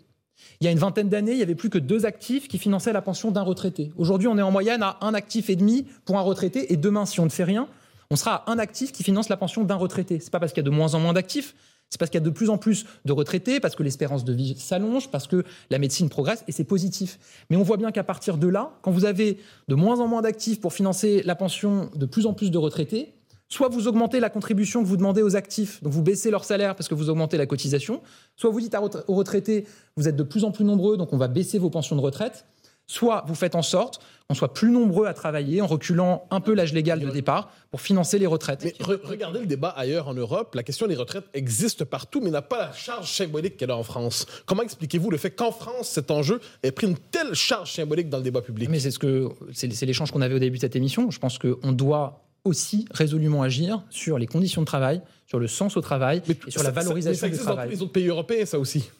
Il 0.60 0.64
y 0.64 0.68
a 0.68 0.70
une 0.70 0.78
vingtaine 0.78 1.08
d'années, 1.08 1.32
il 1.32 1.36
n'y 1.36 1.42
avait 1.42 1.54
plus 1.54 1.70
que 1.70 1.78
deux 1.78 2.06
actifs 2.06 2.48
qui 2.48 2.58
finançaient 2.58 2.92
la 2.92 3.02
pension 3.02 3.30
d'un 3.30 3.42
retraité. 3.42 3.92
Aujourd'hui, 3.96 4.28
on 4.28 4.38
est 4.38 4.42
en 4.42 4.50
moyenne 4.50 4.82
à 4.82 4.98
un 5.00 5.14
actif 5.14 5.50
et 5.50 5.56
demi 5.56 5.86
pour 6.04 6.18
un 6.18 6.22
retraité. 6.22 6.72
Et 6.72 6.76
demain, 6.76 7.06
si 7.06 7.20
on 7.20 7.24
ne 7.24 7.30
fait 7.30 7.44
rien, 7.44 7.68
on 8.10 8.16
sera 8.16 8.36
à 8.36 8.52
un 8.52 8.58
actif 8.58 8.92
qui 8.92 9.02
finance 9.02 9.28
la 9.28 9.36
pension 9.36 9.64
d'un 9.64 9.74
retraité. 9.74 10.20
C'est 10.20 10.30
pas 10.30 10.40
parce 10.40 10.52
qu'il 10.52 10.62
y 10.62 10.66
a 10.66 10.70
de 10.70 10.74
moins 10.74 10.94
en 10.94 11.00
moins 11.00 11.12
d'actifs, 11.12 11.54
c'est 11.90 11.98
parce 11.98 12.10
qu'il 12.10 12.20
y 12.20 12.22
a 12.22 12.24
de 12.24 12.30
plus 12.30 12.50
en 12.50 12.58
plus 12.58 12.86
de 13.04 13.12
retraités, 13.12 13.60
parce 13.60 13.74
que 13.74 13.82
l'espérance 13.82 14.24
de 14.24 14.32
vie 14.32 14.54
s'allonge, 14.58 15.10
parce 15.10 15.26
que 15.26 15.44
la 15.70 15.78
médecine 15.78 16.08
progresse, 16.08 16.44
et 16.46 16.52
c'est 16.52 16.64
positif. 16.64 17.18
Mais 17.50 17.56
on 17.56 17.62
voit 17.62 17.76
bien 17.76 17.92
qu'à 17.92 18.04
partir 18.04 18.36
de 18.36 18.46
là, 18.46 18.72
quand 18.82 18.90
vous 18.90 19.04
avez 19.04 19.38
de 19.68 19.74
moins 19.74 20.00
en 20.00 20.06
moins 20.06 20.22
d'actifs 20.22 20.60
pour 20.60 20.72
financer 20.72 21.22
la 21.24 21.34
pension 21.34 21.90
de 21.94 22.06
plus 22.06 22.26
en 22.26 22.34
plus 22.34 22.50
de 22.50 22.58
retraités, 22.58 23.14
Soit 23.48 23.68
vous 23.68 23.88
augmentez 23.88 24.20
la 24.20 24.28
contribution 24.28 24.82
que 24.82 24.88
vous 24.88 24.98
demandez 24.98 25.22
aux 25.22 25.34
actifs, 25.34 25.82
donc 25.82 25.92
vous 25.92 26.02
baissez 26.02 26.30
leur 26.30 26.44
salaire 26.44 26.76
parce 26.76 26.88
que 26.88 26.94
vous 26.94 27.08
augmentez 27.08 27.38
la 27.38 27.46
cotisation. 27.46 28.02
Soit 28.36 28.50
vous 28.50 28.60
dites 28.60 28.76
aux 29.06 29.14
retraités, 29.14 29.66
vous 29.96 30.06
êtes 30.06 30.16
de 30.16 30.22
plus 30.22 30.44
en 30.44 30.50
plus 30.50 30.64
nombreux, 30.64 30.98
donc 30.98 31.14
on 31.14 31.16
va 31.16 31.28
baisser 31.28 31.58
vos 31.58 31.70
pensions 31.70 31.96
de 31.96 32.02
retraite. 32.02 32.44
Soit 32.90 33.24
vous 33.26 33.34
faites 33.34 33.54
en 33.54 33.62
sorte 33.62 34.00
qu'on 34.28 34.34
soit 34.34 34.54
plus 34.54 34.70
nombreux 34.70 35.06
à 35.06 35.14
travailler 35.14 35.60
en 35.60 35.66
reculant 35.66 36.26
un 36.30 36.40
peu 36.40 36.54
l'âge 36.54 36.72
légal 36.72 37.00
de 37.00 37.10
départ 37.10 37.50
pour 37.70 37.82
financer 37.82 38.18
les 38.18 38.26
retraites. 38.26 38.64
Mais 38.64 38.74
regardez 38.80 39.40
le 39.40 39.46
débat 39.46 39.68
ailleurs 39.68 40.08
en 40.08 40.14
Europe. 40.14 40.54
La 40.54 40.62
question 40.62 40.86
des 40.86 40.94
retraites 40.94 41.24
existe 41.34 41.84
partout, 41.84 42.20
mais 42.22 42.30
n'a 42.30 42.40
pas 42.40 42.58
la 42.58 42.72
charge 42.72 43.10
symbolique 43.12 43.58
qu'elle 43.58 43.70
a 43.70 43.76
en 43.76 43.82
France. 43.82 44.26
Comment 44.46 44.62
expliquez-vous 44.62 45.10
le 45.10 45.18
fait 45.18 45.30
qu'en 45.30 45.52
France, 45.52 45.88
cet 45.88 46.10
enjeu 46.10 46.40
ait 46.62 46.72
pris 46.72 46.86
une 46.86 46.96
telle 46.96 47.34
charge 47.34 47.72
symbolique 47.72 48.08
dans 48.08 48.18
le 48.18 48.24
débat 48.24 48.40
public? 48.40 48.70
Mais 48.70 48.80
c'est 48.80 48.90
ce 48.90 48.98
que 48.98 49.28
c'est 49.52 49.86
l'échange 49.86 50.10
qu'on 50.10 50.22
avait 50.22 50.34
au 50.34 50.38
début 50.38 50.56
de 50.56 50.62
cette 50.62 50.76
émission. 50.76 51.10
Je 51.10 51.18
pense 51.18 51.38
qu'on 51.38 51.72
doit 51.72 52.27
aussi 52.48 52.86
résolument 52.90 53.42
agir 53.42 53.82
sur 53.90 54.18
les 54.18 54.26
conditions 54.26 54.62
de 54.62 54.66
travail, 54.66 55.00
sur 55.26 55.38
le 55.38 55.46
sens 55.46 55.76
au 55.76 55.80
travail 55.80 56.22
et 56.28 56.50
sur 56.50 56.62
la 56.62 56.70
valorisation 56.70 57.28
ça, 57.28 57.32
du 57.32 57.38
travail. 57.38 57.56
dans 57.56 57.70
tous 57.70 57.76
les 57.76 57.82
autres 57.82 57.92
pays 57.92 58.08
européens, 58.08 58.46
ça 58.46 58.58
aussi. 58.58 58.90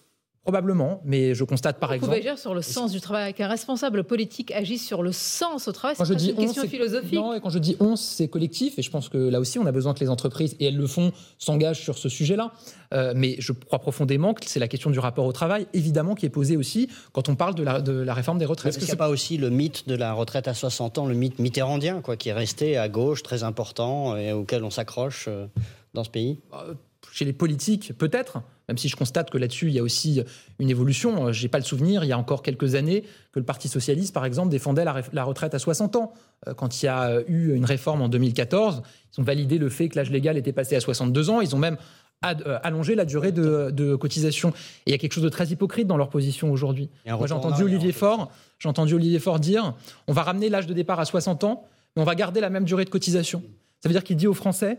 Probablement, 0.49 1.03
mais 1.05 1.35
je 1.35 1.45
constate 1.45 1.79
par 1.79 1.93
exemple. 1.93 2.11
Vous 2.11 2.17
pouvez 2.17 2.27
agir 2.27 2.39
sur 2.39 2.55
le 2.55 2.63
sens 2.63 2.91
du 2.91 3.03
travail, 3.03 3.35
qu'un 3.35 3.49
responsable 3.49 4.03
politique 4.03 4.51
agisse 4.53 4.87
sur 4.87 5.03
le 5.03 5.13
sens 5.13 5.69
au 5.69 5.73
travail, 5.73 5.95
c'est 5.99 6.11
une 6.11 6.37
question 6.37 6.67
philosophique. 6.67 7.13
Non, 7.13 7.35
et 7.35 7.41
quand 7.41 7.51
je 7.51 7.59
dis 7.59 7.77
on, 7.81 7.97
c'est 7.97 8.29
collectif, 8.29 8.79
et 8.79 8.83
je 8.83 8.91
pense 8.91 9.11
que 9.11 9.19
là 9.19 9.41
aussi, 9.41 9.59
on 9.59 9.67
a 9.67 9.73
besoin 9.73 9.93
que 9.93 10.01
les 10.01 10.09
entreprises, 10.09 10.57
et 10.59 10.69
elles 10.69 10.79
le 10.79 10.87
font, 10.87 11.13
s'engagent 11.37 11.83
sur 11.83 11.99
ce 11.99 12.09
sujet-là. 12.09 12.53
Euh, 12.95 13.13
mais 13.15 13.37
je 13.39 13.53
crois 13.53 13.79
profondément 13.79 14.33
que 14.33 14.41
c'est 14.47 14.59
la 14.59 14.69
question 14.69 14.89
du 14.89 14.99
rapport 14.99 15.27
au 15.27 15.33
travail, 15.33 15.67
évidemment, 15.75 16.15
qui 16.15 16.25
est 16.25 16.31
posée 16.31 16.57
aussi 16.57 16.89
quand 17.13 17.29
on 17.29 17.37
parle 17.37 17.55
de 17.55 17.63
la, 17.63 17.83
de 17.83 17.93
la 17.93 18.15
réforme 18.15 18.39
des 18.39 18.47
retraites. 18.47 18.73
Est-ce 18.73 18.79
que 18.79 18.91
c'est 18.91 18.97
pas 18.97 19.11
aussi 19.11 19.37
le 19.37 19.51
mythe 19.51 19.87
de 19.87 19.97
la 19.97 20.15
retraite 20.15 20.49
à 20.49 20.55
60 20.55 20.97
ans, 20.97 21.05
le 21.05 21.15
mythe 21.15 21.39
mitterrandien, 21.39 22.01
quoi, 22.01 22.17
qui 22.17 22.31
est 22.31 22.33
resté 22.33 22.79
à 22.79 22.89
gauche, 22.89 23.23
très 23.23 23.43
important, 23.43 24.17
et 24.17 24.33
auquel 24.33 24.65
on 24.65 24.71
s'accroche 24.71 25.27
euh, 25.29 25.47
dans 25.93 26.05
ce 26.05 26.11
pays? 26.11 26.39
Euh, 26.55 26.73
Chez 27.13 27.25
les 27.25 27.33
politiques, 27.33 27.93
peut-être 27.97 28.43
même 28.69 28.77
si 28.77 28.89
je 28.89 28.97
constate 28.97 29.31
que 29.31 29.39
là-dessus, 29.39 29.69
il 29.69 29.73
y 29.73 29.79
a 29.79 29.83
aussi 29.83 30.23
une 30.59 30.69
évolution. 30.69 31.33
Je 31.33 31.43
n'ai 31.43 31.49
pas 31.49 31.59
le 31.59 31.65
souvenir, 31.65 32.05
il 32.05 32.09
y 32.09 32.13
a 32.13 32.19
encore 32.19 32.43
quelques 32.43 32.75
années, 32.75 33.03
que 33.33 33.39
le 33.39 33.45
Parti 33.45 33.67
socialiste, 33.67 34.13
par 34.13 34.27
exemple, 34.27 34.51
défendait 34.51 34.85
la, 34.85 35.25
retraite 35.25 35.55
à 35.55 35.59
60 35.59 35.97
ans. 35.97 36.13
Euh, 36.47 36.55
quand 36.55 36.83
il 36.83 36.87
y 36.87 36.89
a 36.89 37.21
eu 37.27 37.55
une 37.55 37.65
réforme 37.65 38.03
en 38.03 38.09
2014, 38.09 38.83
ils 39.17 39.21
ont 39.21 39.25
validé 39.25 39.57
le 39.57 39.71
fait 39.71 39.89
que 39.89 39.97
l'âge 39.97 40.11
légal 40.11 40.37
était 40.37 40.53
passé 40.53 40.77
à 40.77 40.81
62 40.81 41.31
ans. 41.31 41.41
Ils 41.41 41.57
ont 41.57 41.59
même 41.59 41.79
euh, 42.27 42.59
allongé 42.63 42.95
la 42.95 43.07
durée 43.07 43.33
de, 43.33 43.97
cotisation. 43.97 44.51
Et 44.51 44.91
il 44.91 44.93
y 44.93 44.95
a 44.95 44.99
quelque 44.99 45.15
chose 45.15 45.25
de 45.25 45.31
très 45.31 45.47
hypocrite 45.47 45.87
dans 45.87 45.97
leur 45.97 46.11
position 46.11 46.53
aujourd'hui. 46.53 46.91
Moi, 47.07 47.27
j'ai 47.27 47.33
entendu 47.33 47.63
Olivier 47.63 47.93
Faure, 47.93 48.31
j'ai 48.59 48.69
entendu 48.69 48.95
Olivier 48.95 49.19
Faure 49.19 49.41
dire 49.41 49.75
on 50.09 50.13
va 50.13 50.25
ramener 50.25 50.51
l'âge 50.51 50.67
de 50.67 50.75
départ 50.75 51.01
à 51.01 51.07
60 51.07 51.45
ans, 51.45 51.65
mais 51.97 52.03
on 52.03 52.05
va 52.05 52.15
garder 52.15 52.41
la 52.41 52.51
même 52.51 52.65
durée 52.65 52.85
de 52.85 52.91
cotisation. 52.91 53.43
Ça 53.81 53.89
veut 53.89 53.95
dire 53.95 54.05
qu'il 54.05 54.17
dit 54.17 54.27
aux 54.27 54.35
Français 54.35 54.79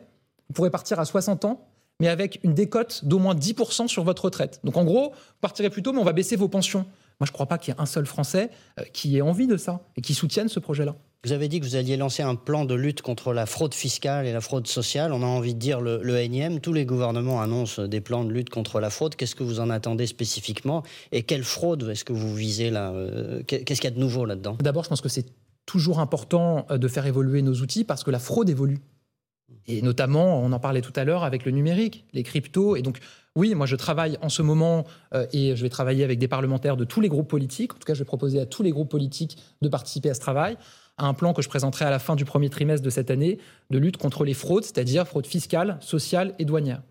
vous 0.49 0.53
pourrez 0.53 0.71
partir 0.71 0.99
à 0.99 1.05
60 1.05 1.45
ans, 1.45 1.67
mais 1.99 2.07
avec 2.07 2.39
une 2.43 2.53
décote 2.53 3.05
d'au 3.05 3.19
moins 3.19 3.35
10% 3.35 3.87
sur 3.87 4.03
votre 4.03 4.25
retraite. 4.25 4.59
Donc 4.63 4.77
en 4.77 4.85
gros, 4.85 5.11
vous 5.11 5.39
partirez 5.41 5.69
plus 5.69 5.83
tôt, 5.83 5.93
mais 5.93 5.99
on 5.99 6.05
va 6.05 6.13
baisser 6.13 6.35
vos 6.35 6.47
pensions. 6.47 6.85
Moi, 7.19 7.25
je 7.25 7.31
ne 7.31 7.33
crois 7.33 7.47
pas 7.47 7.57
qu'il 7.57 7.73
y 7.73 7.77
ait 7.77 7.81
un 7.81 7.85
seul 7.85 8.05
Français 8.05 8.49
euh, 8.79 8.83
qui 8.93 9.17
ait 9.17 9.21
envie 9.21 9.47
de 9.47 9.57
ça 9.57 9.81
et 9.97 10.01
qui 10.01 10.13
soutienne 10.13 10.47
ce 10.47 10.59
projet-là. 10.59 10.95
Vous 11.25 11.33
avez 11.33 11.49
dit 11.49 11.59
que 11.59 11.65
vous 11.65 11.75
alliez 11.75 11.97
lancer 11.97 12.23
un 12.23 12.35
plan 12.35 12.63
de 12.63 12.73
lutte 12.73 13.01
contre 13.01 13.33
la 13.33 13.45
fraude 13.45 13.73
fiscale 13.73 14.25
et 14.25 14.31
la 14.31 14.39
fraude 14.39 14.67
sociale. 14.67 15.11
On 15.11 15.21
a 15.21 15.25
envie 15.25 15.53
de 15.53 15.59
dire 15.59 15.81
le, 15.81 15.99
le 16.01 16.17
énième. 16.17 16.61
Tous 16.61 16.71
les 16.71 16.85
gouvernements 16.85 17.41
annoncent 17.41 17.85
des 17.85 17.99
plans 17.99 18.23
de 18.23 18.31
lutte 18.31 18.49
contre 18.49 18.79
la 18.79 18.89
fraude. 18.89 19.15
Qu'est-ce 19.15 19.35
que 19.35 19.43
vous 19.43 19.59
en 19.59 19.69
attendez 19.69 20.07
spécifiquement 20.07 20.81
Et 21.11 21.23
quelle 21.23 21.43
fraude 21.43 21.89
est-ce 21.89 22.05
que 22.05 22.13
vous 22.13 22.33
visez 22.33 22.69
là 22.69 22.91
euh, 22.91 23.43
Qu'est-ce 23.43 23.81
qu'il 23.81 23.83
y 23.83 23.87
a 23.87 23.95
de 23.95 23.99
nouveau 23.99 24.23
là-dedans? 24.23 24.55
D'abord, 24.61 24.85
je 24.85 24.89
pense 24.89 25.01
que 25.01 25.09
c'est 25.09 25.25
toujours 25.65 25.99
important 25.99 26.65
euh, 26.71 26.77
de 26.77 26.87
faire 26.87 27.05
évoluer 27.05 27.41
nos 27.41 27.55
outils 27.55 27.83
parce 27.83 28.05
que 28.05 28.11
la 28.11 28.19
fraude 28.19 28.49
évolue. 28.49 28.79
Et 29.67 29.81
notamment, 29.81 30.41
on 30.41 30.51
en 30.51 30.59
parlait 30.59 30.81
tout 30.81 30.93
à 30.95 31.03
l'heure 31.03 31.23
avec 31.23 31.45
le 31.45 31.51
numérique, 31.51 32.05
les 32.13 32.23
cryptos. 32.23 32.75
Et 32.75 32.81
donc, 32.81 32.99
oui, 33.35 33.53
moi 33.53 33.65
je 33.65 33.75
travaille 33.75 34.17
en 34.21 34.29
ce 34.29 34.41
moment 34.41 34.85
euh, 35.13 35.27
et 35.31 35.55
je 35.55 35.61
vais 35.61 35.69
travailler 35.69 36.03
avec 36.03 36.17
des 36.17 36.27
parlementaires 36.27 36.75
de 36.75 36.85
tous 36.85 37.01
les 37.01 37.09
groupes 37.09 37.27
politiques. 37.27 37.73
En 37.73 37.77
tout 37.77 37.85
cas, 37.85 37.93
je 37.93 37.99
vais 37.99 38.05
proposer 38.05 38.39
à 38.39 38.45
tous 38.45 38.63
les 38.63 38.71
groupes 38.71 38.89
politiques 38.89 39.37
de 39.61 39.69
participer 39.69 40.09
à 40.09 40.13
ce 40.13 40.19
travail, 40.19 40.57
à 40.97 41.05
un 41.05 41.13
plan 41.13 41.33
que 41.33 41.41
je 41.41 41.49
présenterai 41.49 41.85
à 41.85 41.91
la 41.91 41.99
fin 41.99 42.15
du 42.15 42.25
premier 42.25 42.49
trimestre 42.49 42.83
de 42.83 42.89
cette 42.89 43.11
année 43.11 43.37
de 43.69 43.77
lutte 43.77 43.97
contre 43.97 44.23
les 44.23 44.33
fraudes, 44.33 44.63
c'est-à-dire 44.63 45.07
fraude 45.07 45.27
fiscale, 45.27 45.77
sociale 45.81 46.33
et 46.39 46.45
douanière. 46.45 46.81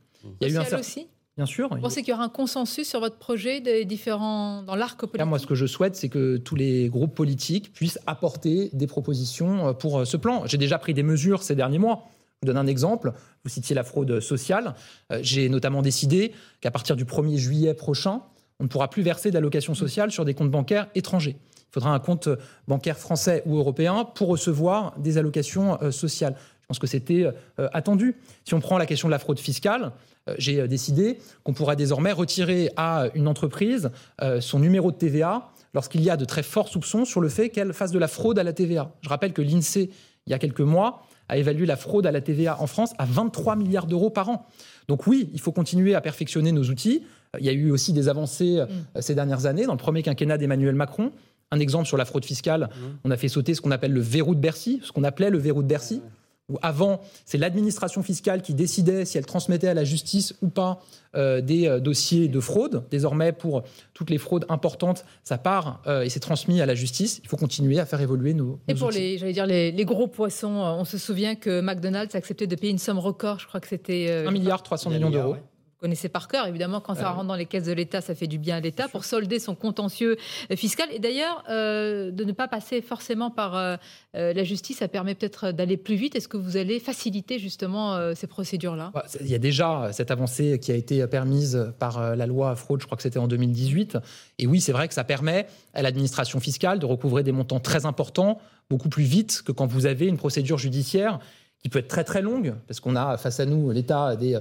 Il 0.41 0.49
y 0.49 0.51
a 0.51 0.55
eu 0.55 0.59
un 0.59 0.79
aussi 0.79 1.09
Bien 1.39 1.47
sûr. 1.47 1.69
Vous 1.69 1.81
pensez 1.81 2.03
qu'il 2.03 2.11
y 2.11 2.15
aura 2.15 2.25
un 2.25 2.29
consensus 2.29 2.89
sur 2.89 2.99
votre 2.99 3.17
projet 3.17 3.61
des 3.61 3.85
différents 3.85 4.65
dans 4.65 4.75
l'arc 4.75 4.99
politique 4.99 5.25
Moi, 5.25 5.39
ce 5.39 5.47
que 5.47 5.55
je 5.55 5.67
souhaite, 5.67 5.95
c'est 5.95 6.09
que 6.09 6.37
tous 6.37 6.57
les 6.57 6.89
groupes 6.89 7.15
politiques 7.15 7.73
puissent 7.73 8.01
apporter 8.09 8.71
des 8.73 8.89
propositions 8.89 9.69
euh, 9.69 9.73
pour 9.73 10.01
euh, 10.01 10.05
ce 10.05 10.17
plan. 10.17 10.43
J'ai 10.47 10.57
déjà 10.57 10.79
pris 10.79 10.95
des 10.95 11.05
mesures 11.05 11.45
ces 11.45 11.55
derniers 11.55 11.79
mois 11.79 12.09
Je 12.41 12.47
vous 12.47 12.55
donne 12.55 12.65
un 12.65 12.69
exemple. 12.69 13.15
Vous 13.43 13.51
citiez 13.51 13.75
la 13.75 13.83
fraude 13.83 14.21
sociale. 14.21 14.77
Euh, 15.11 15.19
J'ai 15.23 15.49
notamment 15.49 15.83
décidé 15.83 16.33
qu'à 16.61 16.71
partir 16.71 16.95
du 16.95 17.05
1er 17.05 17.37
juillet 17.37 17.75
prochain, 17.75 18.23
on 18.61 18.65
ne 18.65 18.69
pourra 18.69 18.89
plus 18.89 19.03
verser 19.03 19.33
d'allocations 19.33 19.75
sociales 19.75 20.13
sur 20.13 20.25
des 20.25 20.35
comptes 20.35 20.51
bancaires 20.53 20.87
étrangers. 20.95 21.37
Il 21.57 21.73
faudra 21.73 21.91
un 21.91 21.99
compte 21.99 22.29
bancaire 22.69 22.97
français 22.97 23.43
ou 23.45 23.57
européen 23.57 24.05
pour 24.05 24.29
recevoir 24.29 24.97
des 25.01 25.19
allocations 25.19 25.83
euh, 25.83 25.91
sociales. 25.91 26.37
Je 26.63 26.67
pense 26.69 26.79
que 26.79 26.87
c'était 26.87 27.27
euh, 27.59 27.69
attendu. 27.73 28.15
Si 28.45 28.55
on 28.55 28.61
prend 28.61 28.79
la 28.79 28.87
question 28.87 29.09
de 29.09 29.13
la 29.13 29.19
fraude 29.19 29.41
fiscale, 29.41 29.91
j'ai 30.37 30.69
décidé 30.69 31.19
qu'on 31.43 31.55
pourra 31.55 31.75
désormais 31.75 32.13
retirer 32.13 32.71
à 32.77 33.07
une 33.15 33.27
entreprise 33.29 33.91
son 34.41 34.59
numéro 34.59 34.93
de 34.93 34.97
TVA 34.99 35.49
lorsqu'il 35.73 36.03
y 36.03 36.11
a 36.11 36.19
de 36.19 36.27
très 36.27 36.43
forts 36.43 36.69
soupçons 36.69 37.07
sur 37.07 37.23
le 37.23 37.31
fait 37.31 37.49
qu'elle 37.49 37.73
fasse 37.73 37.93
de 37.93 37.99
la 37.99 38.09
fraude 38.09 38.39
à 38.39 38.43
la 38.43 38.53
TVA. 38.53 38.93
Je 39.01 39.09
rappelle 39.09 39.33
que 39.33 39.41
l'INSEE, 39.41 39.89
il 40.27 40.31
y 40.31 40.35
a 40.35 40.39
quelques 40.39 40.61
mois, 40.61 41.07
a 41.29 41.37
évalué 41.37 41.67
la 41.67 41.77
fraude 41.77 42.07
à 42.07 42.13
la 42.13 42.21
TVA 42.21 42.61
en 42.61 42.67
France 42.67 42.93
à 42.99 43.05
23 43.05 43.57
milliards 43.57 43.87
d'euros 43.87 44.11
par 44.11 44.29
an. 44.29 44.47
Donc 44.89 45.07
oui, 45.07 45.31
il 45.33 45.41
faut 45.41 45.53
continuer 45.53 45.95
à 45.95 46.01
perfectionner 46.01 46.53
nos 46.53 46.65
outils. 46.65 47.03
Il 47.39 47.45
y 47.45 47.49
a 47.49 47.53
eu 47.53 47.71
aussi 47.71 47.93
des 47.93 48.09
avancées 48.09 48.59
euh, 48.59 48.67
ces 49.01 49.15
dernières 49.15 49.47
années. 49.47 49.67
Dans 49.67 49.73
le 49.73 49.79
premier 49.79 50.03
quinquennat 50.03 50.39
d'Emmanuel 50.39 50.75
Macron, 50.75 51.13
un 51.51 51.61
exemple 51.61 51.87
sur 51.87 51.97
la 51.97 52.05
fraude 52.05 52.25
fiscale, 52.25 52.69
on 53.05 53.11
a 53.11 53.17
fait 53.17 53.29
sauter 53.29 53.55
ce 53.55 53.61
qu'on 53.61 53.71
appelle 53.71 53.93
le 53.93 54.01
verrou 54.01 54.35
de 54.35 54.41
Bercy, 54.41 54.81
ce 54.83 54.93
qu'on 54.93 55.05
appelait 55.05 55.31
le 55.31 55.39
verrou 55.39 55.63
de 55.63 55.69
Bercy, 55.69 56.03
où 56.49 56.59
avant, 56.63 57.01
c'est 57.25 57.39
l'administration 57.39 58.03
fiscale 58.03 58.43
qui 58.43 58.55
décidait 58.55 59.05
si 59.05 59.19
elle 59.19 59.27
transmettait 59.27 59.69
à 59.69 59.75
la 59.75 59.85
justice 59.85 60.35
ou 60.41 60.49
pas 60.49 60.81
euh, 61.15 61.41
des 61.41 61.67
euh, 61.67 61.79
dossiers 61.79 62.29
de 62.29 62.41
fraude. 62.41 62.85
Désormais, 62.91 63.33
pour 63.33 63.65
toutes 63.93 64.09
les 64.09 64.19
fraudes 64.19 64.47
importantes, 64.49 65.05
ça 65.25 65.37
part 65.37 65.83
euh, 65.87 66.03
et 66.03 66.09
c'est 66.09 66.21
transmis 66.21 66.61
à 66.61 66.67
la 66.67 66.75
justice. 66.75 67.21
Il 67.23 67.29
faut 67.29 67.37
continuer 67.37 67.79
à 67.79 67.87
faire 67.87 68.01
évoluer 68.01 68.33
nos, 68.33 68.61
Et 68.67 68.73
nos 68.73 68.79
pour 68.79 68.89
outils. 68.89 68.99
les, 68.99 69.19
j'allais 69.19 69.33
dire 69.33 69.47
les, 69.47 69.73
les 69.73 69.85
gros 69.85 70.09
poissons, 70.09 70.49
on 70.49 70.85
se 70.85 70.97
souvient 70.97 71.35
que 71.35 71.61
McDonald's 71.61 72.15
a 72.15 72.19
accepté 72.19 72.47
de 72.47 72.57
payer 72.57 72.73
une 72.73 72.79
somme 72.79 72.99
record. 72.99 73.41
Je 73.41 73.47
crois 73.47 73.61
que 73.61 73.69
c'était 73.69 74.07
euh, 74.09 74.29
1 74.29 74.31
milliard 74.31 74.63
300 74.63 74.91
millions 74.91 75.11
d'euros. 75.11 75.37
Connaissez 75.79 76.09
par 76.09 76.29
cœur, 76.29 76.47
évidemment, 76.47 76.81
quand 76.81 76.95
ça 76.95 77.11
rentre 77.11 77.29
dans 77.29 77.37
les 77.37 77.47
caisses 77.47 77.65
de 77.65 77.73
l'État, 77.73 78.01
ça 78.01 78.15
fait 78.15 78.27
du 78.27 78.39
bien 78.39 78.57
à 78.57 78.61
l'État 78.61 78.89
pour 78.89 79.05
solder 79.05 79.39
son 79.39 79.55
contentieux 79.55 80.17
euh, 80.51 80.57
fiscal. 80.57 80.89
Et 80.93 80.99
d'ailleurs, 80.99 81.45
euh, 81.49 82.11
de 82.11 82.25
ne 82.25 82.33
pas 82.33 82.49
passer 82.49 82.83
forcément 82.83 83.31
par 83.31 83.57
euh, 83.57 83.77
euh, 84.17 84.33
la 84.33 84.45
justice, 84.45 84.79
ça 84.79 84.89
permet 84.89 85.15
peut-être 85.15 85.53
d'aller 85.53 85.77
plus 85.77 85.95
vite. 85.95 86.17
Est-ce 86.17 86.29
que 86.29 86.37
vous 86.37 86.57
allez 86.57 86.81
faciliter 86.81 87.39
justement 87.39 87.95
euh, 87.95 88.15
ces 88.17 88.27
procédures-là? 88.27 88.91
Bah, 88.93 89.05
Il 89.21 89.29
y 89.29 89.35
a 89.35 89.39
déjà 89.39 89.91
cette 89.93 90.11
avancée 90.11 90.59
qui 90.61 90.73
a 90.73 90.75
été 90.75 91.07
permise 91.07 91.73
par 91.79 91.99
euh, 91.99 92.17
la 92.17 92.27
loi 92.27 92.57
fraude, 92.57 92.81
je 92.81 92.87
crois 92.87 92.97
que 92.97 93.03
c'était 93.03 93.19
en 93.19 93.29
2018. 93.29 93.99
Et 94.39 94.47
oui, 94.47 94.61
c'est 94.61 94.73
vrai 94.73 94.89
que 94.89 94.95
ça 94.95 95.05
permet 95.05 95.47
à 95.75 95.83
l'administration 95.83 96.41
fiscale 96.41 96.81
de 96.81 96.87
recouvrer 96.87 97.23
des 97.23 97.33
montants 97.33 97.61
très 97.61 97.87
importants, 97.87 98.41
beaucoup 98.69 98.89
plus 98.89 99.05
vite 99.05 99.43
que 99.45 99.53
quand 99.53 99.67
vous 99.67 99.87
avez 99.87 100.07
une 100.07 100.17
procédure 100.17 100.59
judiciaire 100.59 101.21
qui 101.63 101.69
peut 101.69 101.81
être 101.81 101.89
très 101.89 102.05
très 102.05 102.23
longue, 102.23 102.55
parce 102.69 102.79
qu'on 102.81 102.95
a 102.95 103.17
face 103.17 103.41
à 103.41 103.45
nous 103.45 103.71
l'État 103.71 104.15
des 104.17 104.35
euh, 104.37 104.41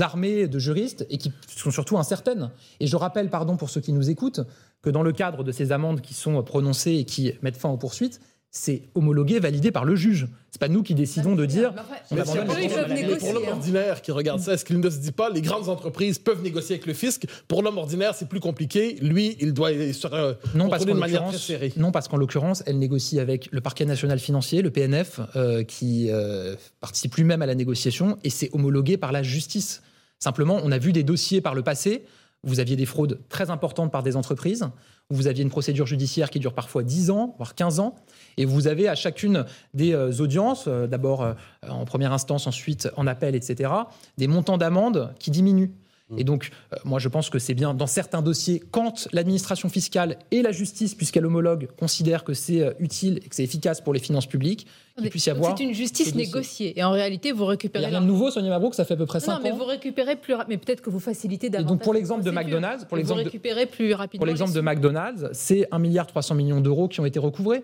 armées 0.00 0.48
de 0.48 0.58
juristes 0.58 1.06
et 1.10 1.18
qui 1.18 1.32
sont 1.46 1.70
surtout 1.70 1.98
incertaines. 1.98 2.50
Et 2.80 2.86
je 2.86 2.96
rappelle, 2.96 3.30
pardon 3.30 3.56
pour 3.56 3.70
ceux 3.70 3.80
qui 3.80 3.92
nous 3.92 4.10
écoutent, 4.10 4.40
que 4.82 4.90
dans 4.90 5.02
le 5.02 5.12
cadre 5.12 5.44
de 5.44 5.52
ces 5.52 5.72
amendes 5.72 6.00
qui 6.00 6.14
sont 6.14 6.42
prononcées 6.42 6.94
et 6.94 7.04
qui 7.04 7.32
mettent 7.42 7.56
fin 7.56 7.68
aux 7.68 7.76
poursuites, 7.76 8.20
c'est 8.54 8.82
homologué, 8.94 9.40
validé 9.40 9.70
par 9.72 9.86
le 9.86 9.96
juge. 9.96 10.28
C'est 10.50 10.60
pas 10.60 10.68
nous 10.68 10.82
qui 10.82 10.94
décidons 10.94 11.34
de 11.34 11.46
dire. 11.46 11.72
on 12.10 12.14
Mais 12.14 12.20
abandonne 12.20 12.44
pour 12.46 12.54
les 12.56 12.68
l'homme- 12.68 12.74
peuvent 12.74 12.88
mais 12.90 12.94
négocier, 13.02 13.18
pour 13.18 13.32
l'homme 13.32 13.42
hein. 13.48 13.52
ordinaire 13.52 14.02
qui 14.02 14.12
regarde 14.12 14.40
ça, 14.40 14.52
est-ce 14.52 14.66
qu'il 14.66 14.78
ne 14.78 14.90
se 14.90 14.98
dit 14.98 15.10
pas 15.10 15.30
les 15.30 15.40
grandes 15.40 15.70
entreprises 15.70 16.18
peuvent 16.18 16.42
négocier 16.42 16.74
avec 16.74 16.84
le 16.86 16.92
fisc 16.92 17.24
Pour 17.48 17.62
l'homme 17.62 17.78
ordinaire, 17.78 18.14
c'est 18.14 18.28
plus 18.28 18.40
compliqué. 18.40 18.98
Lui, 19.00 19.38
il 19.40 19.54
doit 19.54 19.72
il 19.72 19.94
sera 19.94 20.34
Non, 20.54 20.68
parce 20.68 20.84
de 20.84 20.92
manière 20.92 21.24
très 21.32 21.72
non, 21.78 21.92
parce 21.92 22.08
qu'en 22.08 22.18
l'occurrence, 22.18 22.62
elle 22.66 22.78
négocie 22.78 23.18
avec 23.20 23.48
le 23.52 23.62
parquet 23.62 23.86
national 23.86 24.18
financier, 24.18 24.60
le 24.60 24.70
PNF, 24.70 25.20
euh, 25.34 25.64
qui 25.64 26.08
euh, 26.10 26.54
participe 26.80 27.14
lui-même 27.14 27.40
à 27.40 27.46
la 27.46 27.54
négociation, 27.54 28.18
et 28.22 28.28
c'est 28.28 28.50
homologué 28.52 28.98
par 28.98 29.12
la 29.12 29.22
justice. 29.22 29.80
Simplement, 30.18 30.60
on 30.62 30.70
a 30.70 30.78
vu 30.78 30.92
des 30.92 31.02
dossiers 31.04 31.40
par 31.40 31.54
le 31.54 31.62
passé 31.62 32.04
vous 32.44 32.60
aviez 32.60 32.76
des 32.76 32.86
fraudes 32.86 33.20
très 33.28 33.50
importantes 33.50 33.92
par 33.92 34.02
des 34.02 34.16
entreprises, 34.16 34.68
vous 35.10 35.26
aviez 35.26 35.42
une 35.42 35.50
procédure 35.50 35.86
judiciaire 35.86 36.30
qui 36.30 36.40
dure 36.40 36.54
parfois 36.54 36.82
10 36.82 37.10
ans, 37.10 37.34
voire 37.36 37.54
15 37.54 37.80
ans, 37.80 37.94
et 38.36 38.44
vous 38.44 38.66
avez 38.66 38.88
à 38.88 38.94
chacune 38.94 39.44
des 39.74 39.92
euh, 39.92 40.12
audiences, 40.18 40.64
euh, 40.66 40.86
d'abord 40.86 41.22
euh, 41.22 41.34
en 41.68 41.84
première 41.84 42.12
instance, 42.12 42.46
ensuite 42.46 42.88
en 42.96 43.06
appel, 43.06 43.34
etc., 43.34 43.70
des 44.18 44.26
montants 44.26 44.58
d'amende 44.58 45.14
qui 45.18 45.30
diminuent. 45.30 45.70
Et 46.18 46.24
donc, 46.24 46.50
euh, 46.72 46.76
moi, 46.84 46.98
je 46.98 47.08
pense 47.08 47.30
que 47.30 47.38
c'est 47.38 47.54
bien 47.54 47.72
dans 47.72 47.86
certains 47.86 48.20
dossiers, 48.20 48.62
quand 48.70 49.08
l'administration 49.12 49.70
fiscale 49.70 50.18
et 50.30 50.42
la 50.42 50.52
justice, 50.52 50.94
puisqu'elle 50.94 51.24
homologue, 51.24 51.68
considèrent 51.78 52.22
que 52.22 52.34
c'est 52.34 52.60
euh, 52.60 52.72
utile 52.80 53.20
et 53.24 53.28
que 53.28 53.34
c'est 53.34 53.44
efficace 53.44 53.80
pour 53.80 53.94
les 53.94 54.00
finances 54.00 54.26
publiques, 54.26 54.66
qu'il 54.98 55.08
puisse 55.08 55.24
y 55.26 55.30
avoir. 55.30 55.56
C'est 55.56 55.64
une 55.64 55.72
justice 55.72 56.14
négociée. 56.14 56.78
Et 56.78 56.84
en 56.84 56.90
réalité, 56.90 57.32
vous 57.32 57.44
Il 57.44 57.46
n'y 57.46 57.50
récupérez 57.52 57.84
a 57.86 57.88
rien 57.88 58.00
de 58.02 58.06
nouveau, 58.06 58.30
Sonia 58.30 58.50
Mabrouk, 58.50 58.74
ça 58.74 58.84
fait 58.84 58.92
à 58.94 58.96
peu 58.98 59.06
près 59.06 59.20
Non, 59.20 59.24
5 59.24 59.40
mais 59.42 59.52
ans. 59.52 59.56
vous 59.56 59.64
récupérez 59.64 60.16
plus 60.16 60.34
rapidement. 60.34 60.54
Mais 60.54 60.58
peut-être 60.58 60.82
que 60.82 60.90
vous 60.90 61.00
facilitez 61.00 61.48
davantage. 61.48 61.70
donc, 61.76 61.82
pour 61.82 61.94
l'exemple 61.94 62.22
de. 62.24 62.30
McDonald's, 62.30 62.84
pour 62.84 62.98
Et 62.98 63.00
l'exemple 63.00 63.20
vous 63.20 63.24
de- 63.24 63.30
récupérez 63.30 63.64
plus 63.66 63.94
rapidement. 63.94 64.20
Pour 64.20 64.26
l'exemple 64.26 64.52
de. 64.52 64.60
McDonald's, 64.60 65.28
c'est 65.32 65.66
1,3 65.70 65.78
milliard 65.78 66.06
millions 66.34 66.60
d'euros 66.60 66.88
qui 66.88 67.00
ont 67.00 67.06
été 67.06 67.18
recouvrés. 67.18 67.62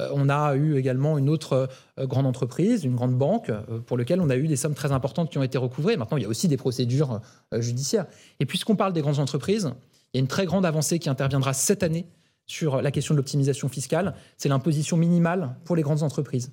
Euh, 0.00 0.08
on 0.12 0.28
a 0.28 0.54
eu 0.54 0.76
également 0.76 1.18
une 1.18 1.28
autre 1.28 1.68
euh, 1.98 2.06
grande 2.06 2.26
entreprise, 2.26 2.84
une 2.84 2.94
grande 2.94 3.16
banque, 3.16 3.50
euh, 3.50 3.80
pour 3.80 3.96
laquelle 3.96 4.20
on 4.20 4.30
a 4.30 4.36
eu 4.36 4.48
des 4.48 4.56
sommes 4.56 4.74
très 4.74 4.92
importantes 4.92 5.30
qui 5.30 5.38
ont 5.38 5.42
été 5.42 5.58
recouvrées. 5.58 5.96
Maintenant, 5.96 6.16
il 6.16 6.22
y 6.22 6.26
a 6.26 6.28
aussi 6.28 6.48
des 6.48 6.56
procédures 6.56 7.20
judiciaires. 7.52 8.06
Et 8.40 8.46
puisqu'on 8.46 8.76
parle 8.76 8.92
des 8.92 9.00
grandes 9.00 9.18
entreprises, 9.18 9.72
il 10.12 10.18
y 10.18 10.18
a 10.18 10.20
une 10.20 10.28
très 10.28 10.46
grande 10.46 10.64
avancée 10.64 10.98
qui 10.98 11.08
interviendra 11.08 11.52
cette 11.52 11.82
année 11.82 12.06
sur 12.46 12.80
la 12.80 12.90
question 12.90 13.14
de 13.14 13.18
l'optimisation 13.18 13.68
fiscale. 13.68 14.14
C'est 14.36 14.48
l'imposition 14.48 14.96
minimale 14.96 15.56
pour 15.64 15.76
les 15.76 15.82
grandes 15.82 16.02
entreprises. 16.02 16.52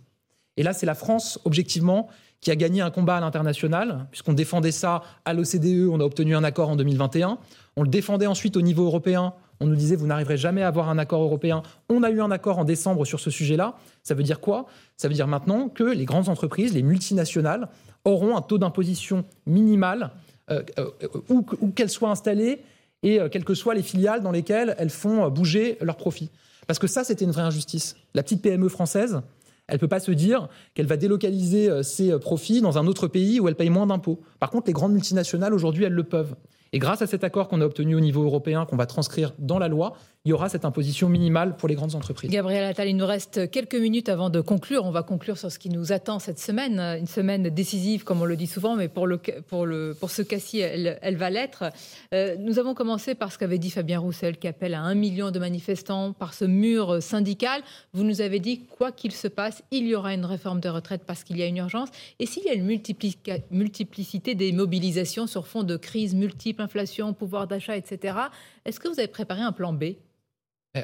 Et 0.58 0.64
là, 0.64 0.74
c'est 0.74 0.86
la 0.86 0.96
France, 0.96 1.40
objectivement, 1.46 2.08
qui 2.42 2.52
a 2.52 2.56
gagné 2.56 2.82
un 2.82 2.92
combat 2.92 3.18
à 3.18 3.22
l'international, 3.22 4.08
puisqu'on 4.12 4.34
défendait 4.34 4.72
ça 4.72 5.02
à 5.26 5.34
l'OCDE, 5.34 5.90
on 5.90 6.00
a 6.00 6.04
obtenu 6.04 6.36
un 6.36 6.44
accord 6.44 6.70
en 6.70 6.76
2021. 6.76 7.38
On 7.76 7.84
le 7.84 7.90
défendait 7.90 8.28
ensuite 8.28 8.56
au 8.58 8.62
niveau 8.62 8.86
européen. 8.86 9.34
On 9.62 9.68
nous 9.68 9.76
disait, 9.76 9.96
vous 9.96 10.08
n'arriverez 10.08 10.38
jamais 10.38 10.62
à 10.64 10.68
avoir 10.68 10.90
un 10.90 10.98
accord 10.98 11.22
européen. 11.22 11.64
On 11.90 12.04
a 12.04 12.10
eu 12.10 12.20
un 12.22 12.32
accord 12.32 12.60
en 12.60 12.66
décembre 12.66 13.06
sur 13.06 13.20
ce 13.20 13.30
sujet-là. 13.30 13.76
Ça 14.04 14.14
veut 14.14 14.24
dire 14.24 14.40
quoi? 14.42 14.66
Ça 14.98 15.08
veut 15.08 15.14
dire 15.14 15.28
maintenant 15.28 15.70
que 15.70 15.84
les 15.84 16.06
grandes 16.06 16.28
entreprises, 16.30 16.74
les 16.74 16.84
multinationales, 16.84 17.70
auront 18.04 18.36
un 18.36 18.42
taux 18.42 18.58
d'imposition 18.58 19.24
minimal, 19.48 20.12
euh, 20.52 20.62
euh, 20.80 20.88
où, 21.30 21.42
que- 21.42 21.56
où 21.62 21.70
qu'elles 21.72 21.90
soient 21.90 22.12
installées 22.12 22.62
et 23.02 23.20
euh, 23.20 23.30
quelles 23.30 23.46
que 23.46 23.54
soient 23.56 23.74
les 23.76 23.82
filiales 23.82 24.22
dans 24.22 24.32
lesquelles 24.32 24.76
elles 24.78 24.90
font 24.90 25.30
bouger 25.30 25.78
leurs 25.82 25.98
profits. 25.98 26.30
Parce 26.68 26.78
que 26.80 26.88
ça, 26.88 27.04
c'était 27.04 27.26
une 27.26 27.32
vraie 27.32 27.44
injustice. 27.44 27.96
La 28.14 28.24
petite 28.24 28.42
PME 28.42 28.70
française, 28.70 29.22
elle 29.68 29.76
ne 29.76 29.80
peut 29.80 29.88
pas 29.88 30.00
se 30.00 30.12
dire 30.12 30.50
qu'elle 30.74 30.86
va 30.86 30.98
délocaliser 30.98 31.82
ses 31.84 32.20
profits 32.20 32.62
dans 32.62 32.78
un 32.78 32.86
autre 32.88 33.08
pays 33.08 33.40
où 33.40 33.48
elle 33.48 33.56
paye 33.56 33.70
moins 33.70 33.88
d'impôts. 33.88 34.20
Par 34.40 34.50
contre, 34.52 34.68
les 34.68 34.74
grandes 34.74 34.94
multinationales, 34.94 35.54
aujourd'hui, 35.54 35.86
elles 35.86 35.94
le 35.94 36.04
peuvent. 36.04 36.36
Et 36.74 36.80
grâce 36.80 37.02
à 37.02 37.08
cet 37.08 37.24
accord 37.24 37.48
qu'on 37.48 37.62
a 37.62 37.66
obtenu 37.66 37.96
au 37.96 38.00
niveau 38.00 38.24
européen, 38.24 38.66
qu'on 38.66 38.76
va 38.76 38.86
transcrire 38.86 39.34
dans 39.40 39.60
la 39.60 39.68
loi, 39.68 39.94
il 40.26 40.30
y 40.30 40.34
aura 40.34 40.50
cette 40.50 40.66
imposition 40.66 41.08
minimale 41.08 41.56
pour 41.56 41.70
les 41.70 41.76
grandes 41.76 41.94
entreprises. 41.94 42.32
Gabriel 42.32 42.64
Attal, 42.64 42.90
il 42.90 42.98
nous 42.98 43.06
reste 43.06 43.52
quelques 43.52 43.76
minutes 43.76 44.10
avant 44.10 44.32
de 44.32 44.42
conclure. 44.42 44.84
On 44.84 44.90
va 44.90 45.04
conclure 45.04 45.38
sur 45.38 45.52
ce 45.52 45.60
qui 45.60 45.70
nous 45.70 45.92
attend 45.92 46.18
cette 46.18 46.40
semaine. 46.40 46.80
Une 46.80 47.06
semaine 47.06 47.50
décisive, 47.50 48.04
comme 48.04 48.22
on 48.22 48.26
le 48.26 48.36
dit 48.36 48.48
souvent, 48.48 48.76
mais 48.76 48.88
pour, 48.88 49.08
ce 49.08 50.22
cas-ci, 50.24 50.60
elle, 50.60 51.16
va 51.16 51.30
l'être. 51.30 51.66
Euh, 52.14 52.36
nous 52.40 52.58
avons 52.58 52.74
commencé 52.74 53.14
par 53.14 53.32
ce 53.32 53.38
qu'avait 53.38 53.60
dit 53.60 53.70
Fabien 53.70 54.00
Roussel, 54.00 54.40
qui 54.40 54.48
appelle 54.48 54.74
à 54.74 54.82
un 54.82 54.96
million 54.96 55.30
de 55.30 55.38
manifestants 55.38 56.12
par 56.12 56.34
ce 56.34 56.46
mur 56.46 57.04
syndical. 57.04 57.62
Vous 57.94 58.04
nous 58.04 58.22
avez 58.22 58.40
dit, 58.40 58.66
quoi 58.66 58.92
qu'il 58.92 59.12
se 59.12 59.28
passe, 59.28 59.62
il 59.70 59.86
y 59.86 59.94
aura 59.94 60.16
une 60.16 60.26
réforme 60.26 60.60
de 60.60 60.70
retraite 60.70 61.04
parce 61.06 61.24
qu'il 61.24 61.38
y 61.38 61.44
a 61.44 61.46
une 61.46 61.58
urgence. 61.58 61.90
Et 62.18 62.26
s'il 62.26 62.44
y 62.46 62.50
a 62.50 62.54
une 62.54 62.66
multiplicité 62.66 64.34
des 64.34 64.52
mobilisations 64.54 65.28
sur 65.28 65.46
fond 65.46 65.62
de 65.62 65.78
crise 65.78 66.16
multiple, 66.16 66.64
inflation, 66.64 67.14
pouvoir 67.14 67.46
d'achat, 67.46 67.78
etc., 67.78 68.18
est-ce 68.66 68.80
que 68.80 68.88
vous 68.88 69.00
avez 69.00 69.08
préparé 69.08 69.42
un 69.42 69.52
plan 69.52 69.72
B? 69.72 69.84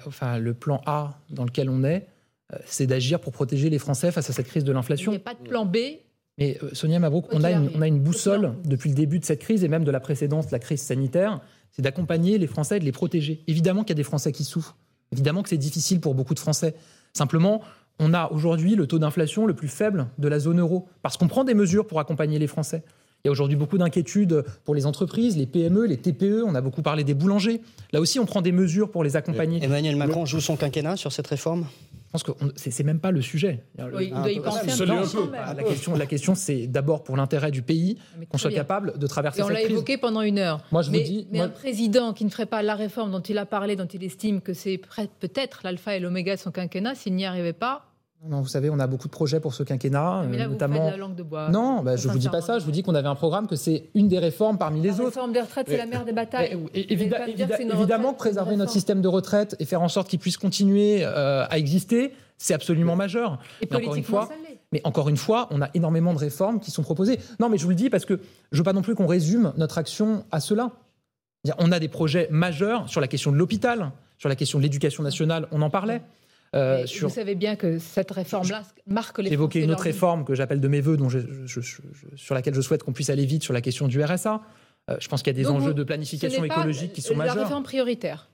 Enfin, 0.06 0.38
le 0.38 0.54
plan 0.54 0.82
A 0.86 1.20
dans 1.30 1.44
lequel 1.46 1.70
on 1.70 1.84
est, 1.84 2.08
euh, 2.54 2.58
c'est 2.66 2.88
d'agir 2.88 3.20
pour 3.20 3.32
protéger 3.32 3.70
les 3.70 3.80
Français 3.80 4.12
face 4.12 4.30
à 4.30 4.34
cette 4.34 4.48
crise 4.48 4.64
de 4.64 4.70
Il 4.70 4.74
n'y 4.74 4.76
l'inflation. 4.76 5.14
a 5.14 5.20
pas 5.20 5.34
de 5.34 5.48
plan 5.48 5.66
B 5.66 5.78
Mais 6.38 6.58
euh, 6.64 6.70
Sonia 6.74 7.00
Mabrouk, 7.00 7.26
on 7.32 7.44
a, 7.44 7.52
une, 7.52 7.70
on 7.76 7.82
a 7.82 7.88
une 7.88 8.00
boussole 8.00 8.54
depuis 8.66 8.90
le 8.90 8.96
début 8.96 9.20
de 9.20 9.26
cette 9.26 9.40
crise 9.40 9.64
et 9.64 9.68
même 9.68 9.84
de 9.84 9.92
la 9.92 10.00
précédente, 10.00 10.52
la 10.52 10.60
crise 10.60 10.82
sanitaire, 10.82 11.42
c'est 11.72 11.82
d'accompagner 11.82 12.38
les 12.38 12.48
Français 12.48 12.78
et 12.78 12.80
de 12.80 12.86
les 12.86 12.92
protéger. 12.92 13.44
Évidemment 13.48 13.84
qu'il 13.84 13.92
y 13.92 13.98
a 13.98 14.02
des 14.02 14.04
Français 14.04 14.32
qui 14.32 14.44
souffrent. 14.44 14.78
Évidemment 15.12 15.44
que 15.44 15.50
c'est 15.50 15.58
difficile 15.58 16.00
pour 16.00 16.16
beaucoup 16.16 16.34
de 16.34 16.40
Français. 16.40 16.76
Simplement, 17.14 17.62
on 18.00 18.14
a 18.14 18.30
aujourd'hui 18.32 18.76
le 18.76 18.88
taux 18.88 19.00
d'inflation 19.00 19.46
le 19.46 19.54
plus 19.54 19.68
faible 19.68 20.08
de 20.18 20.28
la 20.28 20.40
zone 20.40 20.60
euro 20.60 20.88
parce 21.02 21.18
qu'on 21.18 21.28
prend 21.28 21.44
des 21.44 21.54
mesures 21.54 21.86
pour 21.86 22.00
accompagner 22.00 22.40
les 22.40 22.48
Français. 22.48 22.84
Il 23.24 23.28
y 23.28 23.30
a 23.30 23.32
aujourd'hui 23.32 23.56
beaucoup 23.56 23.78
d'inquiétudes 23.78 24.44
pour 24.66 24.74
les 24.74 24.86
entreprises, 24.88 25.38
les 25.38 25.46
PME, 25.46 25.86
les 25.86 25.98
TPE. 25.98 26.44
On 26.46 26.56
a 26.56 26.62
beaucoup 26.62 26.82
parlé 26.82 27.04
des 27.04 27.14
boulangers. 27.14 27.62
Là 27.94 28.00
aussi, 28.02 28.20
on 28.20 28.26
prend 28.26 28.42
des 28.42 28.52
mesures 28.52 28.90
pour 28.90 29.04
les 29.04 29.16
accompagner. 29.16 29.64
Emmanuel 29.64 29.96
Macron 29.96 30.26
joue 30.26 30.40
son 30.40 30.56
quinquennat 30.56 30.96
sur 30.96 31.12
cette 31.12 31.28
réforme? 31.28 31.66
Je 32.08 32.12
pense 32.14 32.24
que 32.24 32.32
on- 32.44 32.52
c'est 32.58 32.72
c'est 32.72 32.84
même 32.84 33.00
pas 33.00 33.12
le 33.12 33.22
sujet. 33.22 33.64
Oui, 33.94 34.08
il 34.08 34.14
doit 34.14 34.32
y 34.32 34.36
peu 34.38 34.42
penser 34.42 34.70
un 34.70 34.86
peu 34.86 34.92
un 34.92 35.06
peu. 35.08 35.32
Ah, 35.38 35.54
La 35.54 35.64
question, 35.64 35.96
la 35.96 36.06
question 36.08 36.36
c'est 36.36 36.68
d'abord 36.68 37.04
pour 37.04 37.16
l'intérêt 37.16 37.52
du 37.52 37.62
pays 37.62 37.98
Mais 38.20 38.26
qu'on 38.26 38.38
soit 38.38 38.50
bien. 38.50 38.60
capable 38.60 38.98
de 39.00 39.08
traverser 39.08 39.40
Et 39.40 39.44
on 39.44 39.48
cette 39.48 39.54
l'a 39.56 39.62
crise. 39.62 39.72
évoqué 39.72 39.98
pendant 39.98 40.22
une 40.22 40.38
heure. 40.40 40.60
Moi, 40.74 40.82
je 40.82 40.88
vous 40.90 40.98
mais, 40.98 41.04
dis, 41.04 41.28
mais 41.32 41.38
moi- 41.38 41.46
un 41.48 41.50
président 41.50 42.12
qui 42.12 42.26
ne 42.26 42.30
ferait 42.30 42.48
pas 42.48 42.64
la 42.64 42.76
réforme 42.76 43.12
dont 43.12 43.22
il 43.22 43.38
a 43.38 43.46
parlé, 43.46 43.78
dont 43.78 43.86
il 43.86 44.04
estime 44.04 44.42
que 44.42 44.54
c'est 44.54 44.82
peut-être 45.22 45.62
l'alpha 45.64 45.96
et 45.96 46.02
l'oméga 46.02 46.36
de 46.36 46.42
son 46.42 46.52
quinquennat, 46.52 46.96
s'il 46.96 47.14
n'y 47.16 47.24
arrivait 47.26 47.54
pas, 47.54 47.86
Non, 48.28 48.42
vous 48.42 48.48
savez, 48.48 48.70
on 48.70 48.78
a 48.80 48.86
beaucoup 48.86 49.08
de 49.08 49.12
projets 49.12 49.40
pour 49.40 49.56
ce 49.56 49.64
quinquennat, 49.64 50.26
Mais 50.30 50.38
là, 50.38 50.44
euh, 50.44 50.48
vous 50.48 50.54
notamment. 50.54 50.84
faites 50.84 50.92
la 50.92 50.98
langue 50.98 51.16
de 51.16 51.24
bois. 51.24 51.50
Non, 51.50 51.82
bah, 51.82 51.96
je 51.96 52.08
vous 52.08 52.20
dis 52.20 52.30
pas 52.30 52.42
ça. 52.42 52.60
Je 52.60 52.66
vous 52.66 52.72
dis 52.72 52.84
qu'on 52.84 52.94
avait 52.94 53.08
un 53.08 53.16
programme 53.16 53.48
que 53.48 53.56
c'est 53.56 53.86
une 53.96 54.08
des 54.10 54.20
réformes 54.20 54.60
parmi 54.60 54.80
les 54.80 54.90
La 54.90 54.94
autres. 54.96 55.06
réforme 55.06 55.34
des 55.34 55.42
retraites, 55.42 55.66
c'est 55.68 55.78
la 55.78 55.88
mère 55.88 56.06
des 56.06 56.12
batailles. 56.14 56.54
Vous 56.54 56.68
et- 56.76 56.94
évida- 56.94 57.28
évida- 57.28 57.60
évidemment, 57.60 58.10
retraite, 58.10 58.18
préserver 58.18 58.56
notre 58.58 58.72
système 58.72 59.02
de 59.02 59.08
retraite 59.08 59.56
et 59.60 59.66
faire 59.66 59.82
en 59.82 59.88
sorte 59.90 60.08
qu'il 60.08 60.20
puisse 60.20 60.38
continuer 60.38 61.00
euh, 61.04 61.46
à 61.50 61.58
exister, 61.58 62.14
c'est 62.38 62.54
absolument 62.54 62.96
majeur. 62.96 63.40
Et 63.62 63.68
Mais 63.72 63.78
encore 63.78 63.96
une 63.96 64.04
fois, 64.04 64.30
mais 64.72 64.82
encore 64.84 65.10
une 65.10 65.18
fois, 65.18 65.48
on 65.50 65.60
a 65.64 65.70
énormément 65.74 66.14
de 66.14 66.20
réformes 66.20 66.60
qui 66.60 66.70
sont 66.70 66.84
proposées. 66.84 67.20
Non, 67.40 67.50
mais 67.50 67.58
je 67.58 67.64
vous 67.64 67.70
le 67.70 67.76
dis 67.76 67.90
parce 67.90 68.06
que 68.06 68.20
je 68.52 68.58
veux 68.58 68.64
pas 68.64 68.74
non 68.74 68.84
plus 68.84 68.94
qu'on 68.94 69.08
résume 69.08 69.52
notre 69.58 69.80
action 69.80 70.26
à 70.32 70.40
cela. 70.40 70.70
On 71.58 71.72
a 71.72 71.80
des 71.80 71.88
projets 71.88 72.28
majeurs 72.30 72.88
sur 72.88 73.02
la 73.02 73.08
question 73.08 73.32
de 73.32 73.38
l'hôpital, 73.38 73.92
sur 74.20 74.30
la 74.30 74.36
question 74.36 74.60
de 74.60 74.64
l'éducation 74.64 75.02
nationale, 75.02 75.48
on 75.52 75.64
en 75.64 75.72
parlait. 75.72 76.04
Euh, 76.54 76.86
sur 76.86 77.08
Vous 77.08 77.14
savez 77.16 77.36
bien 77.36 77.56
que 77.56 77.78
cette 77.80 78.12
réforme-là 78.12 78.64
marque 78.86 79.20
les 79.20 79.36
Français, 79.38 79.60
une 79.62 79.72
autre 79.72 79.84
réforme 79.84 80.26
que 80.26 80.36
j'appelle 80.36 80.60
de 80.60 80.68
mes 80.68 80.82
voeux, 80.82 80.98
dont 80.98 81.08
je- 81.08 81.20
je- 81.46 81.62
je- 81.62 81.82
je- 81.94 82.16
sur 82.18 82.36
laquelle 82.36 82.54
je 82.54 82.60
souhaite 82.62 82.84
qu'on 82.84 82.92
puisse 82.92 83.10
aller 83.10 83.26
vite 83.26 83.44
sur 83.44 83.54
la 83.54 83.62
question 83.62 83.88
du 83.88 84.04
RSA. 84.04 84.42
Euh, 84.90 84.98
je 85.00 85.08
pense 85.08 85.22
qu'il 85.22 85.32
y 85.32 85.36
a 85.36 85.42
des 85.42 85.44
Donc 85.48 85.58
enjeux 85.58 85.68
vous- 85.68 85.74
de 85.74 85.84
planification 85.84 86.44
écologique 86.44 86.92
qui 86.92 87.02
sont 87.02 87.14
La 87.14 87.26
majeurs. 87.26 87.44
réforme 87.44 87.64
prioritaire. 87.64 88.31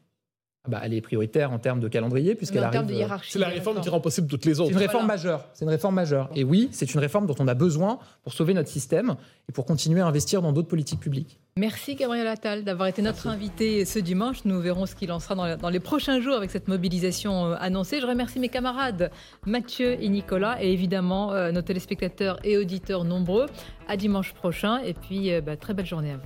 Ah 0.65 0.69
bah, 0.69 0.81
elle 0.83 0.93
est 0.93 1.01
prioritaire 1.01 1.51
en 1.53 1.59
termes 1.59 1.79
de 1.79 1.87
calendrier, 1.87 2.35
puisqu'elle 2.35 2.63
arrive. 2.63 2.85
de 2.85 2.93
euh, 2.93 2.97
hiérarchie. 2.97 3.31
C'est 3.31 3.39
la 3.39 3.47
réforme 3.47 3.79
qui 3.79 3.87
rend 3.89 4.01
possible 4.01 4.27
toutes 4.27 4.43
les 4.45 4.55
C'est 4.55 4.59
autres. 4.61 4.71
une 4.71 4.77
réforme 4.77 5.05
Voilà. 5.05 5.13
majeure. 5.21 5.45
C'est 5.53 5.63
une 5.63 5.71
réforme 5.71 5.95
majeure. 5.95 6.29
Et 6.35 6.43
oui, 6.43 6.67
c'est 6.71 6.93
une 6.93 6.99
réforme 6.99 7.25
dont 7.25 7.35
on 7.39 7.47
a 7.47 7.53
besoin 7.53 7.99
pour 8.23 8.33
sauver 8.33 8.53
notre 8.53 8.67
système 8.69 9.15
et 9.47 9.53
pour 9.53 9.65
continuer 9.65 10.01
à 10.01 10.07
investir 10.07 10.41
dans 10.41 10.51
d'autres 10.51 10.67
politiques 10.67 10.99
publiques. 10.99 11.39
Merci 11.55 11.95
Gabriel 11.95 12.27
Attal 12.27 12.63
d'avoir 12.63 12.87
été 12.87 13.01
notre 13.01 13.27
invité 13.27 13.83
ce 13.85 13.97
dimanche. 13.97 14.45
Nous 14.45 14.59
verrons 14.59 14.85
ce 14.85 14.93
qu'il 14.93 15.11
en 15.11 15.19
sera 15.19 15.55
dans, 15.55 15.69
les 15.69 15.79
prochains 15.79 16.19
jours 16.21 16.35
avec 16.35 16.51
cette 16.51 16.67
mobilisation 16.67 17.45
euh, 17.47 17.55
annoncée. 17.59 17.99
Je 17.99 18.05
remercie 18.05 18.39
mes 18.39 18.49
camarades 18.49 19.09
Mathieu 19.45 19.97
et 19.99 20.09
Nicolas 20.09 20.61
et 20.61 20.71
évidemment 20.71 21.31
euh, 21.33 21.51
nos 21.51 21.61
téléspectateurs 21.63 22.39
et 22.43 22.57
auditeurs 22.57 23.05
nombreux. 23.05 23.47
À 23.87 23.95
dimanche 23.97 24.33
prochain 24.33 24.79
et 24.83 24.93
puis 24.93 25.33
euh, 25.33 25.41
bah, 25.41 25.55
très 25.55 25.73
belle 25.73 25.85
journée 25.87 26.11
à 26.11 26.17
vous. 26.17 26.23